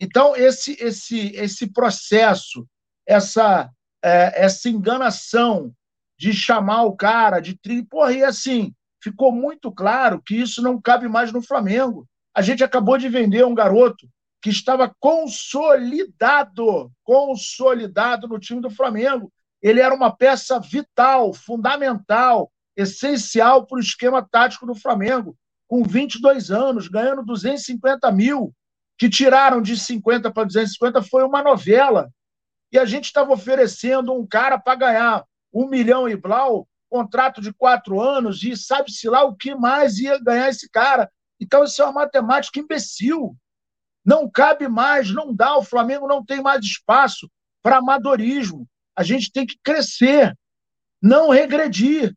Então, 0.00 0.34
esse, 0.36 0.76
esse, 0.80 1.34
esse 1.34 1.72
processo, 1.72 2.66
essa, 3.06 3.70
é, 4.02 4.44
essa 4.44 4.68
enganação 4.68 5.72
de 6.18 6.32
chamar 6.32 6.82
o 6.82 6.96
cara, 6.96 7.40
de 7.40 7.56
tri. 7.56 7.84
Porra, 7.84 8.12
e 8.12 8.24
assim, 8.24 8.72
ficou 9.02 9.32
muito 9.32 9.72
claro 9.72 10.20
que 10.20 10.34
isso 10.34 10.62
não 10.62 10.80
cabe 10.80 11.08
mais 11.08 11.32
no 11.32 11.42
Flamengo. 11.42 12.06
A 12.34 12.42
gente 12.42 12.62
acabou 12.62 12.98
de 12.98 13.08
vender 13.08 13.44
um 13.44 13.54
garoto 13.54 14.08
que 14.40 14.50
estava 14.50 14.94
consolidado, 15.00 16.90
consolidado 17.02 18.28
no 18.28 18.38
time 18.38 18.60
do 18.60 18.70
Flamengo. 18.70 19.32
Ele 19.60 19.80
era 19.80 19.94
uma 19.94 20.14
peça 20.14 20.60
vital, 20.60 21.34
fundamental, 21.34 22.50
essencial 22.76 23.66
para 23.66 23.78
o 23.78 23.80
esquema 23.80 24.22
tático 24.22 24.64
do 24.66 24.74
Flamengo, 24.74 25.36
com 25.66 25.82
22 25.82 26.50
anos, 26.50 26.88
ganhando 26.88 27.24
250 27.24 28.10
mil, 28.12 28.54
que 28.96 29.08
tiraram 29.08 29.60
de 29.60 29.76
50 29.76 30.30
para 30.30 30.44
250, 30.44 31.02
foi 31.02 31.24
uma 31.24 31.42
novela 31.42 32.08
e 32.70 32.78
a 32.78 32.84
gente 32.84 33.06
estava 33.06 33.32
oferecendo 33.32 34.12
um 34.12 34.26
cara 34.26 34.58
para 34.58 34.74
ganhar 34.74 35.24
um 35.52 35.68
milhão 35.68 36.08
e 36.08 36.16
blau, 36.16 36.68
contrato 36.88 37.40
de 37.40 37.52
quatro 37.52 38.00
anos, 38.00 38.42
e 38.42 38.56
sabe-se 38.56 39.08
lá 39.08 39.24
o 39.24 39.34
que 39.34 39.54
mais 39.54 39.98
ia 39.98 40.18
ganhar 40.18 40.48
esse 40.48 40.68
cara. 40.70 41.10
Então, 41.40 41.64
isso 41.64 41.80
é 41.80 41.84
uma 41.84 42.00
matemática 42.04 42.58
imbecil. 42.58 43.36
Não 44.08 44.26
cabe 44.26 44.66
mais, 44.68 45.12
não 45.12 45.34
dá. 45.34 45.54
O 45.58 45.62
Flamengo 45.62 46.08
não 46.08 46.24
tem 46.24 46.40
mais 46.40 46.64
espaço 46.64 47.30
para 47.62 47.76
amadorismo. 47.76 48.66
A 48.96 49.02
gente 49.02 49.30
tem 49.30 49.44
que 49.44 49.58
crescer, 49.62 50.34
não 51.02 51.28
regredir. 51.28 52.14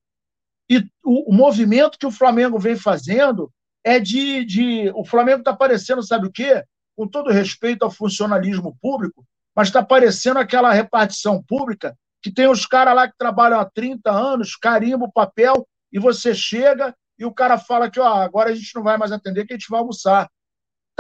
E 0.70 0.78
o, 1.04 1.32
o 1.32 1.34
movimento 1.34 1.98
que 2.00 2.06
o 2.06 2.12
Flamengo 2.12 2.58
vem 2.58 2.78
fazendo 2.78 3.52
é 3.84 4.00
de. 4.00 4.46
de 4.46 4.90
o 4.96 5.04
Flamengo 5.04 5.40
está 5.40 5.54
parecendo, 5.54 6.02
sabe 6.02 6.28
o 6.28 6.32
quê? 6.32 6.64
Com 6.96 7.06
todo 7.06 7.30
respeito 7.30 7.84
ao 7.84 7.92
funcionalismo 7.92 8.78
público, 8.82 9.26
mas 9.54 9.68
está 9.68 9.84
parecendo 9.84 10.40
aquela 10.40 10.72
repartição 10.72 11.44
pública 11.44 11.94
que 12.22 12.32
tem 12.32 12.48
os 12.48 12.66
caras 12.66 12.96
lá 12.96 13.10
que 13.10 13.18
trabalham 13.18 13.60
há 13.60 13.66
30 13.66 14.10
anos, 14.10 14.56
carimba 14.56 15.04
o 15.04 15.12
papel, 15.12 15.68
e 15.92 16.00
você 16.00 16.34
chega 16.34 16.96
e 17.20 17.26
o 17.26 17.34
cara 17.34 17.58
fala 17.58 17.92
que 17.92 18.00
ó, 18.00 18.14
agora 18.14 18.52
a 18.52 18.56
gente 18.56 18.74
não 18.76 18.82
vai 18.82 18.98
mais 18.98 19.12
atender, 19.12 19.46
que 19.46 19.52
a 19.52 19.58
gente 19.58 19.70
vai 19.70 19.82
almoçar. 19.82 20.30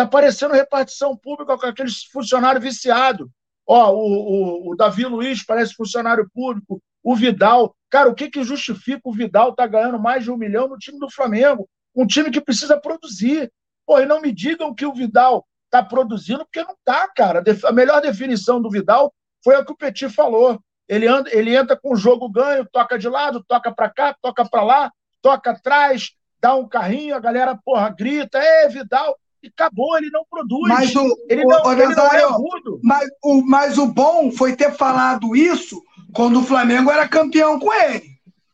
Está 0.01 0.09
parecendo 0.09 0.55
repartição 0.55 1.15
pública 1.15 1.55
com 1.55 1.67
aqueles 1.67 2.05
funcionários 2.05 2.63
viciados. 2.63 3.29
Ó, 3.67 3.91
o, 3.91 3.99
o, 3.99 4.71
o, 4.71 4.75
Davi 4.75 5.05
Luiz 5.05 5.45
parece 5.45 5.75
funcionário 5.75 6.27
público, 6.33 6.81
o 7.03 7.15
Vidal. 7.15 7.75
Cara, 7.87 8.09
o 8.09 8.15
que, 8.15 8.27
que 8.27 8.43
justifica 8.43 9.01
o 9.03 9.13
Vidal 9.13 9.53
tá 9.53 9.67
ganhando 9.67 9.99
mais 9.99 10.23
de 10.23 10.31
um 10.31 10.37
milhão 10.37 10.67
no 10.67 10.75
time 10.75 10.97
do 10.97 11.07
Flamengo? 11.07 11.69
Um 11.95 12.07
time 12.07 12.31
que 12.31 12.41
precisa 12.41 12.81
produzir. 12.81 13.51
Pô, 13.85 13.99
e 13.99 14.07
não 14.07 14.19
me 14.19 14.31
digam 14.31 14.73
que 14.73 14.87
o 14.87 14.93
Vidal 14.93 15.45
está 15.65 15.83
produzindo, 15.83 16.45
porque 16.45 16.63
não 16.63 16.73
está, 16.73 17.07
cara. 17.09 17.43
A 17.65 17.71
melhor 17.71 18.01
definição 18.01 18.59
do 18.59 18.71
Vidal 18.71 19.13
foi 19.43 19.53
a 19.53 19.63
que 19.63 19.71
o 19.71 19.77
Petit 19.77 20.09
falou. 20.09 20.59
Ele, 20.89 21.05
anda, 21.05 21.29
ele 21.31 21.55
entra 21.55 21.79
com 21.79 21.93
o 21.93 21.95
jogo 21.95 22.27
ganho, 22.27 22.67
toca 22.71 22.97
de 22.97 23.07
lado, 23.07 23.45
toca 23.47 23.71
para 23.71 23.87
cá, 23.87 24.15
toca 24.19 24.49
para 24.49 24.63
lá, 24.63 24.91
toca 25.21 25.51
atrás, 25.51 26.09
dá 26.41 26.55
um 26.55 26.67
carrinho, 26.67 27.15
a 27.15 27.19
galera, 27.19 27.55
porra, 27.63 27.87
grita, 27.89 28.39
é 28.39 28.67
Vidal 28.67 29.15
acabou, 29.47 29.97
ele 29.97 30.09
não 30.11 30.23
produz. 30.29 30.67
Mas 30.67 30.95
o, 30.95 31.17
ele, 31.29 31.43
não, 31.43 31.63
o, 31.63 31.71
ele 31.71 31.95
não 31.95 32.07
é 32.07 32.23
agudo. 32.23 32.79
Mas 32.83 33.09
o, 33.23 33.41
mas 33.41 33.77
o 33.77 33.87
bom 33.87 34.31
foi 34.31 34.55
ter 34.55 34.71
falado 34.73 35.35
isso 35.35 35.81
quando 36.13 36.39
o 36.39 36.43
Flamengo 36.43 36.91
era 36.91 37.07
campeão 37.07 37.59
com 37.59 37.73
ele. 37.73 38.11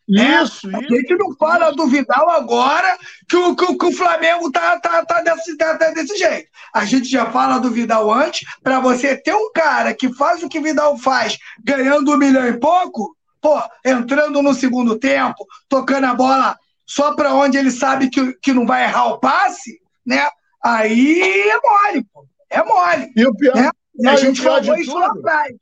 Isso, 0.07 0.69
é, 0.69 0.79
isso. 0.79 0.93
A 0.93 0.95
gente 0.95 1.15
não 1.17 1.35
fala 1.35 1.71
do 1.71 1.85
Vidal 1.87 2.29
agora 2.29 2.97
que 3.27 3.35
o, 3.35 3.55
que, 3.55 3.77
que 3.77 3.85
o 3.85 3.91
Flamengo 3.91 4.49
tá, 4.49 4.79
tá, 4.79 5.05
tá, 5.05 5.21
desse, 5.21 5.57
tá, 5.57 5.77
tá 5.77 5.91
desse 5.91 6.15
jeito. 6.15 6.47
A 6.73 6.85
gente 6.85 7.09
já 7.09 7.25
fala 7.29 7.59
do 7.59 7.69
Vidal 7.69 8.11
antes, 8.11 8.47
para 8.63 8.79
você 8.79 9.17
ter 9.17 9.33
um 9.33 9.51
cara 9.51 9.93
que 9.93 10.13
faz 10.13 10.41
o 10.41 10.47
que 10.47 10.61
Vidal 10.61 10.97
faz, 10.97 11.37
ganhando 11.61 12.13
um 12.13 12.17
milhão 12.17 12.47
e 12.47 12.57
pouco, 12.57 13.17
pô, 13.41 13.61
entrando 13.83 14.41
no 14.41 14.53
segundo 14.53 14.97
tempo, 14.97 15.45
tocando 15.67 16.05
a 16.05 16.13
bola 16.13 16.57
só 16.85 17.13
para 17.13 17.33
onde 17.33 17.57
ele 17.57 17.69
sabe 17.69 18.09
que, 18.09 18.33
que 18.35 18.53
não 18.53 18.65
vai 18.65 18.83
errar 18.83 19.07
o 19.07 19.19
passe, 19.19 19.81
né? 20.05 20.25
Aí 20.67 21.49
é 21.49 21.59
mole, 21.61 22.05
pô. 22.13 22.27
É 22.49 22.63
mole. 22.63 23.13
E 23.15 23.25
o 23.25 23.35
pior, 23.35 23.55
né? 23.55 23.69
e 23.95 24.07
a 24.07 24.15
gente 24.17 24.41
falou 24.41 24.75
isso 24.75 24.91
tudo, 24.91 24.99
lá 24.99 25.07
atrás. 25.07 25.55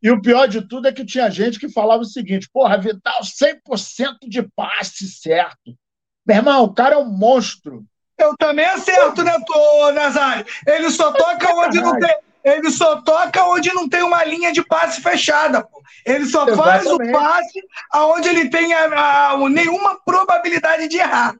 E 0.00 0.10
o 0.10 0.22
pior 0.22 0.46
de 0.46 0.62
tudo 0.62 0.86
é 0.86 0.92
que 0.92 1.04
tinha 1.04 1.28
gente 1.28 1.58
que 1.58 1.68
falava 1.68 2.02
o 2.02 2.06
seguinte: 2.06 2.48
porra, 2.52 2.78
Vital, 2.78 3.20
100% 3.22 4.28
de 4.28 4.42
passe 4.42 5.08
certo. 5.08 5.76
Meu 6.24 6.36
irmão, 6.36 6.64
o 6.64 6.72
cara 6.72 6.94
é 6.94 6.98
um 6.98 7.08
monstro. 7.10 7.84
Eu 8.16 8.36
também 8.36 8.66
acerto, 8.66 9.22
né, 9.22 9.32
tô, 9.46 9.92
Nazário? 9.92 10.44
Ele 10.66 10.90
só 10.90 11.12
toca 11.12 11.54
onde 11.54 11.80
não 11.80 11.98
tem. 11.98 12.16
Ele 12.44 12.70
só 12.70 13.00
toca 13.02 13.44
onde 13.44 13.72
não 13.74 13.88
tem 13.88 14.02
uma 14.02 14.24
linha 14.24 14.52
de 14.52 14.62
passe 14.62 15.00
fechada. 15.00 15.62
Pô. 15.62 15.82
Ele 16.04 16.26
só 16.26 16.46
Exatamente. 16.46 16.84
faz 16.84 16.86
o 16.86 17.12
passe 17.12 17.60
aonde 17.90 18.28
ele 18.28 18.48
tem 18.48 18.72
a, 18.72 19.30
a, 19.30 19.48
nenhuma 19.48 20.00
probabilidade 20.04 20.88
de 20.88 20.96
errar. 20.96 21.34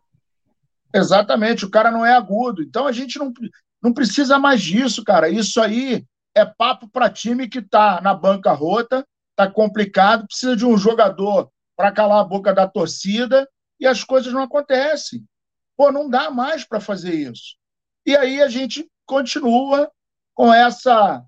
Exatamente, 0.98 1.64
o 1.64 1.70
cara 1.70 1.90
não 1.90 2.04
é 2.04 2.12
agudo. 2.12 2.62
Então 2.62 2.86
a 2.86 2.92
gente 2.92 3.18
não, 3.18 3.32
não 3.82 3.92
precisa 3.92 4.38
mais 4.38 4.60
disso, 4.60 5.04
cara. 5.04 5.28
Isso 5.28 5.60
aí 5.60 6.04
é 6.34 6.44
papo 6.44 6.88
para 6.88 7.10
time 7.10 7.48
que 7.48 7.58
está 7.58 8.00
na 8.00 8.14
banca 8.14 8.52
rota, 8.52 9.06
está 9.30 9.50
complicado, 9.50 10.26
precisa 10.26 10.56
de 10.56 10.66
um 10.66 10.76
jogador 10.76 11.50
para 11.76 11.92
calar 11.92 12.20
a 12.20 12.24
boca 12.24 12.52
da 12.52 12.66
torcida 12.66 13.48
e 13.78 13.86
as 13.86 14.02
coisas 14.02 14.32
não 14.32 14.42
acontecem. 14.42 15.24
Pô, 15.76 15.92
não 15.92 16.10
dá 16.10 16.30
mais 16.30 16.64
para 16.64 16.80
fazer 16.80 17.14
isso. 17.14 17.56
E 18.04 18.16
aí 18.16 18.42
a 18.42 18.48
gente 18.48 18.90
continua 19.06 19.90
com 20.34 20.52
essa 20.52 21.22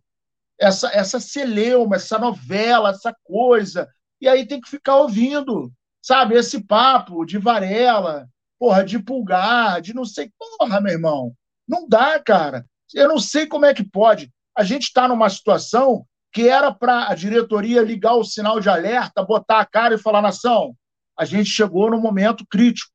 essa 0.59 0.89
essa 0.89 1.21
celeuma, 1.21 1.97
essa 1.97 2.19
novela, 2.19 2.91
essa 2.91 3.15
coisa. 3.23 3.89
E 4.21 4.29
aí 4.29 4.47
tem 4.47 4.61
que 4.61 4.69
ficar 4.69 4.97
ouvindo, 4.97 5.73
sabe, 6.03 6.35
esse 6.35 6.63
papo 6.65 7.25
de 7.25 7.39
Varela, 7.39 8.29
porra, 8.61 8.85
de 8.85 8.99
pulgar, 9.01 9.81
de 9.81 9.93
não 9.93 10.05
sei, 10.05 10.31
porra, 10.39 10.81
meu 10.81 10.93
irmão. 10.93 11.35
Não 11.67 11.89
dá, 11.89 12.21
cara. 12.21 12.65
Eu 12.95 13.09
não 13.09 13.19
sei 13.19 13.47
como 13.47 13.67
é 13.67 13.75
que 13.75 13.83
pode 13.83 14.31
a 14.57 14.63
gente 14.63 14.85
está 14.85 15.09
numa 15.09 15.31
situação 15.31 16.07
que 16.33 16.49
era 16.49 16.73
para 16.73 17.09
a 17.09 17.15
diretoria 17.15 17.83
ligar 17.83 18.15
o 18.15 18.25
sinal 18.25 18.61
de 18.61 18.69
alerta, 18.69 19.25
botar 19.25 19.61
a 19.61 19.67
cara 19.67 19.95
e 19.95 19.99
falar: 19.99 20.23
nação, 20.23 20.77
a 21.17 21.25
gente 21.25 21.49
chegou 21.49 21.91
no 21.91 21.99
momento 21.99 22.47
crítico. 22.47 22.93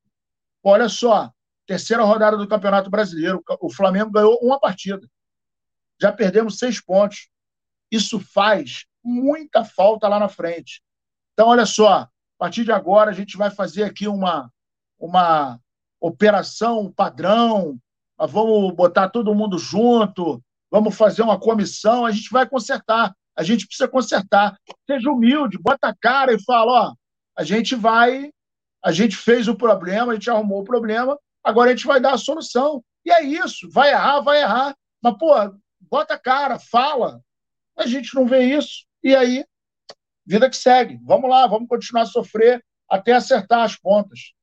Olha 0.64 0.88
só, 0.90 1.32
terceira 1.66 2.04
rodada 2.04 2.38
do 2.38 2.48
Campeonato 2.48 2.90
Brasileiro, 2.90 3.44
o 3.60 3.74
Flamengo 3.74 4.12
ganhou 4.12 4.38
uma 4.42 4.60
partida. 4.60 5.08
Já 6.00 6.12
perdemos 6.12 6.58
seis 6.58 6.80
pontos. 6.80 7.30
Isso 7.92 8.20
faz 8.20 8.86
muita 9.04 9.64
falta 9.64 10.08
lá 10.08 10.20
na 10.20 10.28
frente. 10.28 10.82
Então, 11.34 11.48
olha 11.48 11.66
só, 11.66 12.00
a 12.00 12.10
partir 12.38 12.64
de 12.64 12.72
agora 12.72 13.12
a 13.12 13.14
gente 13.14 13.38
vai 13.38 13.50
fazer 13.50 13.84
aqui 13.84 14.08
uma, 14.08 14.52
uma 15.06 15.60
operação 16.00 16.92
padrão, 16.92 17.78
vamos 18.18 18.74
botar 18.74 19.10
todo 19.10 19.36
mundo 19.36 19.58
junto, 19.58 20.42
vamos 20.70 20.96
fazer 20.96 21.22
uma 21.22 21.40
comissão, 21.40 22.06
a 22.06 22.12
gente 22.12 22.30
vai 22.32 22.48
consertar. 22.48 23.14
A 23.36 23.44
gente 23.44 23.68
precisa 23.68 23.88
consertar. 23.88 24.58
Seja 24.90 25.12
humilde, 25.12 25.58
bota 25.58 25.90
a 25.90 25.96
cara 25.96 26.34
e 26.34 26.44
fala: 26.44 26.90
ó, 26.90 26.94
a 27.38 27.44
gente 27.44 27.76
vai, 27.76 28.32
a 28.84 28.92
gente 28.92 29.16
fez 29.18 29.48
o 29.48 29.56
problema, 29.56 30.14
a 30.14 30.16
gente 30.16 30.30
arrumou 30.30 30.62
o 30.62 30.66
problema, 30.66 31.18
agora 31.44 31.70
a 31.72 31.76
gente 31.76 31.86
vai 31.86 32.00
dar 32.00 32.14
a 32.14 32.18
solução. 32.18 32.84
E 33.06 33.12
é 33.12 33.24
isso, 33.24 33.70
vai 33.70 33.92
errar, 33.92 34.22
vai 34.22 34.42
errar. 34.42 34.76
Mas, 35.02 35.18
pô, 35.18 35.34
bota 35.80 36.16
a 36.16 36.20
cara, 36.20 36.58
fala. 36.58 37.20
A 37.78 37.86
gente 37.86 38.16
não 38.16 38.26
vê 38.26 38.44
isso. 38.44 38.86
E 39.04 39.14
aí, 39.14 39.46
vida 40.26 40.50
que 40.50 40.56
segue. 40.56 40.98
Vamos 41.04 41.30
lá, 41.30 41.46
vamos 41.46 41.68
continuar 41.68 42.04
a 42.04 42.08
sofrer 42.08 42.64
até 42.90 43.14
acertar 43.14 43.64
as 43.64 43.76
pontas. 43.76 44.34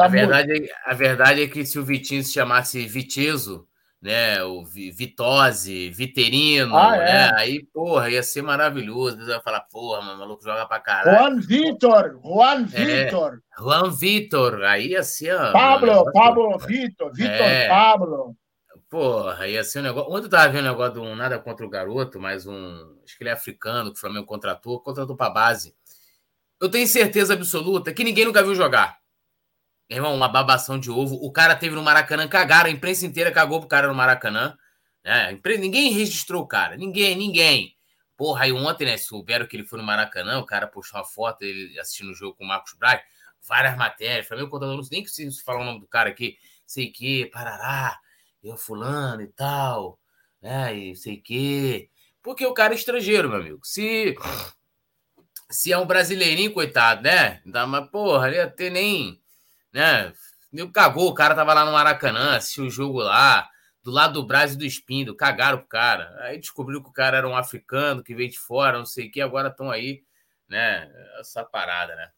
Tá 0.00 0.06
a, 0.06 0.08
verdade 0.08 0.52
é, 0.52 0.90
a 0.90 0.94
verdade 0.94 1.42
é 1.42 1.46
que 1.46 1.66
se 1.66 1.78
o 1.78 1.84
Vitinho 1.84 2.24
se 2.24 2.32
chamasse 2.32 2.86
Viteso, 2.86 3.68
né? 4.00 4.42
O 4.42 4.64
Vitose, 4.64 5.90
Viterino, 5.90 6.74
ah, 6.74 6.96
é. 6.96 7.04
né? 7.04 7.32
Aí, 7.36 7.62
porra, 7.66 8.08
ia 8.08 8.22
ser 8.22 8.40
maravilhoso. 8.40 9.18
Você 9.18 9.26
vai 9.26 9.42
falar, 9.42 9.60
porra, 9.60 10.00
mano, 10.00 10.14
o 10.14 10.18
maluco 10.20 10.42
joga 10.42 10.64
pra 10.64 10.80
caralho. 10.80 11.18
Juan 11.18 11.40
Vitor, 11.40 12.20
Juan 12.24 12.66
é, 12.72 13.04
Vitor. 13.04 13.42
Juan 13.58 13.90
Vitor, 13.90 14.62
aí 14.62 14.92
ia 14.92 15.02
ser. 15.02 15.36
Pablo, 15.52 15.92
mano, 15.92 16.12
Pablo 16.12 16.58
Vitor, 16.60 17.12
Vitor 17.12 17.46
é. 17.46 17.68
Pablo. 17.68 18.34
Porra, 18.88 19.46
ia 19.46 19.62
ser 19.62 19.80
um 19.80 19.82
negócio. 19.82 20.10
Ontem 20.10 20.24
eu 20.24 20.30
tava 20.30 20.48
vendo 20.48 20.64
um 20.64 20.70
negócio 20.70 20.94
de 20.94 21.00
um 21.00 21.14
nada 21.14 21.38
contra 21.38 21.66
o 21.66 21.70
garoto, 21.70 22.18
mas 22.18 22.46
um. 22.46 22.96
Acho 23.04 23.18
que 23.18 23.22
ele 23.22 23.30
é 23.30 23.34
africano, 23.34 23.92
que 23.92 23.98
o 23.98 24.00
Flamengo 24.00 24.24
contratou, 24.24 24.80
contratou 24.80 25.14
pra 25.14 25.28
base. 25.28 25.74
Eu 26.58 26.70
tenho 26.70 26.86
certeza 26.86 27.34
absoluta 27.34 27.92
que 27.92 28.02
ninguém 28.02 28.24
nunca 28.24 28.42
viu 28.42 28.54
jogar. 28.54 28.99
Irmão, 29.90 30.14
uma 30.14 30.28
babação 30.28 30.78
de 30.78 30.90
ovo. 30.90 31.16
O 31.16 31.32
cara 31.32 31.56
teve 31.56 31.74
no 31.74 31.82
Maracanã, 31.82 32.28
cagaram, 32.28 32.70
a 32.70 32.72
imprensa 32.72 33.04
inteira 33.04 33.32
cagou 33.32 33.58
pro 33.58 33.68
cara 33.68 33.88
no 33.88 33.94
Maracanã. 33.94 34.56
Né? 35.04 35.38
Ninguém 35.58 35.92
registrou 35.92 36.42
o 36.42 36.46
cara, 36.46 36.76
ninguém, 36.76 37.16
ninguém. 37.16 37.76
Porra, 38.16 38.44
aí 38.44 38.52
ontem, 38.52 38.84
né, 38.84 38.96
souberam 38.96 39.46
que 39.46 39.56
ele 39.56 39.64
foi 39.64 39.78
no 39.78 39.84
Maracanã, 39.84 40.38
o 40.38 40.46
cara 40.46 40.66
postou 40.66 41.00
uma 41.00 41.06
foto, 41.06 41.42
ele 41.42 41.78
assistindo 41.80 42.10
o 42.10 42.14
jogo 42.14 42.36
com 42.36 42.44
o 42.44 42.46
Marcos 42.46 42.74
Braz, 42.74 43.02
várias 43.48 43.76
matérias, 43.76 44.28
Flamengo 44.28 44.50
contador, 44.50 44.76
não 44.76 44.82
sei 44.82 44.98
nem 44.98 45.06
se 45.06 45.42
falar 45.42 45.62
o 45.62 45.64
nome 45.64 45.80
do 45.80 45.86
cara 45.86 46.10
aqui, 46.10 46.36
sei 46.66 46.90
que, 46.90 47.26
parará, 47.26 47.98
eu 48.44 48.58
fulano 48.58 49.22
e 49.22 49.28
tal, 49.28 49.98
né, 50.42 50.76
e 50.76 50.94
sei 50.94 51.16
que, 51.16 51.88
porque 52.22 52.44
o 52.44 52.52
cara 52.52 52.74
é 52.74 52.76
estrangeiro, 52.76 53.30
meu 53.30 53.38
amigo. 53.38 53.60
Se 53.64 54.14
se 55.50 55.72
é 55.72 55.78
um 55.78 55.86
brasileirinho, 55.86 56.52
coitado, 56.52 57.02
né? 57.02 57.42
Mas, 57.44 57.90
porra, 57.90 58.28
ele 58.28 58.36
ia 58.36 58.48
ter 58.48 58.70
nem 58.70 59.20
né? 59.72 60.12
Nego 60.52 60.72
cagou, 60.72 61.08
o 61.08 61.14
cara 61.14 61.34
tava 61.34 61.54
lá 61.54 61.64
no 61.64 61.72
Maracanã, 61.72 62.36
assistiu 62.36 62.64
o 62.64 62.70
jogo 62.70 63.00
lá, 63.00 63.48
do 63.82 63.90
lado 63.90 64.14
do 64.14 64.26
Brasil 64.26 64.58
do 64.58 64.64
Espindo, 64.64 65.14
cagaram 65.14 65.58
pro 65.58 65.68
cara. 65.68 66.14
Aí 66.22 66.38
descobriu 66.38 66.82
que 66.82 66.88
o 66.88 66.92
cara 66.92 67.18
era 67.18 67.28
um 67.28 67.36
africano 67.36 68.02
que 68.02 68.14
veio 68.14 68.30
de 68.30 68.38
fora, 68.38 68.78
não 68.78 68.86
sei 68.86 69.06
o 69.06 69.10
que, 69.10 69.20
agora 69.20 69.48
estão 69.48 69.70
aí, 69.70 70.02
né? 70.48 70.90
Essa 71.20 71.44
parada, 71.44 71.94
né? 71.94 72.10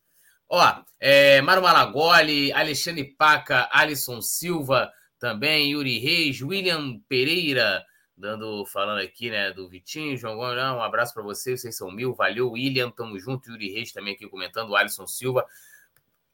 Ó, 0.48 0.82
é, 1.00 1.40
Mário 1.40 1.62
Malagoli, 1.62 2.52
Alexandre 2.52 3.04
Paca, 3.04 3.68
Alisson 3.72 4.20
Silva, 4.20 4.92
também, 5.18 5.70
Yuri 5.70 5.98
Reis, 5.98 6.42
William 6.42 6.98
Pereira, 7.08 7.84
dando, 8.16 8.66
falando 8.66 9.00
aqui, 9.00 9.30
né, 9.30 9.52
do 9.52 9.68
Vitinho, 9.68 10.16
João 10.16 10.36
Gomes, 10.36 10.58
um 10.58 10.82
abraço 10.82 11.14
para 11.14 11.22
vocês, 11.22 11.60
vocês 11.60 11.76
são 11.76 11.90
mil, 11.90 12.12
valeu, 12.12 12.50
William, 12.50 12.90
tamo 12.90 13.18
junto, 13.18 13.50
Yuri 13.50 13.72
Reis 13.72 13.92
também 13.92 14.14
aqui 14.14 14.28
comentando, 14.28 14.74
Alisson 14.74 15.06
Silva, 15.06 15.46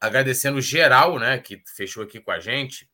agradecendo 0.01 0.61
geral, 0.61 1.19
né, 1.19 1.39
que 1.39 1.62
fechou 1.77 2.03
aqui 2.03 2.20
com 2.20 2.31
a 2.31 2.39
gente, 2.39 2.89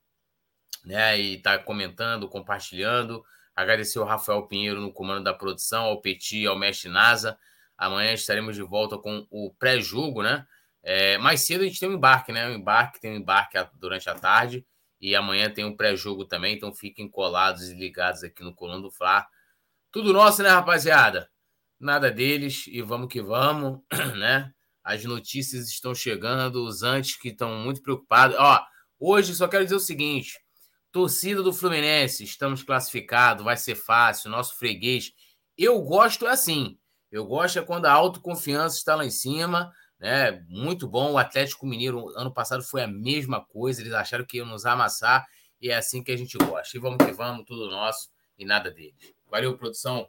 né, 0.85 1.19
e 1.19 1.37
está 1.37 1.59
comentando, 1.59 2.29
compartilhando. 2.29 3.25
Agradecer 3.55 3.99
ao 3.99 4.05
Rafael 4.05 4.47
Pinheiro 4.47 4.81
no 4.81 4.93
comando 4.93 5.25
da 5.25 5.35
produção, 5.35 5.85
ao 5.85 6.01
Petit, 6.01 6.47
ao 6.47 6.59
Mestre 6.59 6.89
Nasa. 6.89 7.39
Amanhã 7.77 8.13
estaremos 8.13 8.57
de 8.57 8.63
volta 8.63 8.99
com 8.99 9.27
o 9.31 9.53
pré-jogo, 9.55 10.23
né? 10.23 10.47
É, 10.83 11.17
mais 11.19 11.41
cedo 11.41 11.63
a 11.63 11.65
gente 11.65 11.81
tem 11.81 11.89
um 11.89 11.95
embarque, 11.95 12.33
né? 12.33 12.49
Um 12.49 12.55
embarque, 12.55 13.01
tem 13.01 13.13
um 13.13 13.17
embarque 13.17 13.57
durante 13.75 14.11
a 14.11 14.15
tarde 14.15 14.67
e 15.01 15.15
amanhã 15.15 15.51
tem 15.51 15.65
um 15.65 15.77
pré-jogo 15.77 16.25
também, 16.25 16.55
então 16.57 16.73
fiquem 16.73 17.09
colados 17.09 17.69
e 17.69 17.75
ligados 17.75 18.25
aqui 18.25 18.43
no 18.43 18.55
Colando 18.55 18.85
do 18.85 18.91
Fla. 18.91 19.27
Tudo 19.91 20.13
nosso, 20.13 20.43
né, 20.43 20.49
rapaziada? 20.49 21.31
Nada 21.79 22.11
deles 22.11 22.67
e 22.69 22.81
vamos 22.83 23.09
que 23.09 23.21
vamos, 23.21 23.81
né? 24.17 24.53
As 24.85 25.03
notícias 25.05 25.69
estão 25.69 25.95
chegando, 25.95 26.65
os 26.65 26.83
antes 26.83 27.17
que 27.17 27.29
estão 27.29 27.57
muito 27.57 27.81
preocupados. 27.81 28.37
Ó, 28.39 28.61
hoje 29.01 29.35
só 29.35 29.49
quero 29.49 29.65
dizer 29.65 29.77
o 29.77 29.81
seguinte: 29.81 30.39
torcida 30.93 31.43
do 31.43 31.53
Fluminense, 31.53 32.23
estamos 32.23 32.63
classificados, 32.63 33.43
vai 33.43 33.57
ser 33.57 33.75
fácil, 33.75 34.31
nosso 34.31 34.59
freguês. 34.59 35.13
Eu 35.57 35.81
gosto 35.81 36.27
é 36.27 36.31
assim. 36.31 36.79
Eu 37.11 37.25
gosto 37.25 37.59
é 37.59 37.63
quando 37.63 37.87
a 37.87 37.93
autoconfiança 37.93 38.77
está 38.77 38.95
lá 38.95 39.07
em 39.07 39.11
cima, 39.11 39.73
né? 39.99 40.45
Muito 40.49 40.87
bom. 40.87 41.13
O 41.13 41.19
Atlético 41.19 41.67
Mineiro 41.67 42.09
ano 42.19 42.33
passado 42.33 42.63
foi 42.63 42.83
a 42.83 42.89
mesma 42.89 43.43
coisa, 43.43 43.81
eles 43.81 43.93
acharam 43.95 44.27
que 44.27 44.37
iam 44.37 44.47
nos 44.47 44.67
amassar 44.67 45.25
e 45.61 45.71
é 45.71 45.77
assim 45.77 46.03
que 46.03 46.13
a 46.13 46.17
gente 46.17 46.37
gosta. 46.37 46.77
E 46.77 46.81
vamos 46.81 47.05
que 47.05 47.13
vamos, 47.13 47.47
tudo 47.47 47.71
nosso 47.71 48.11
e 48.37 48.45
nada 48.45 48.71
deles. 48.71 49.15
Valeu, 49.31 49.57
produção. 49.57 50.09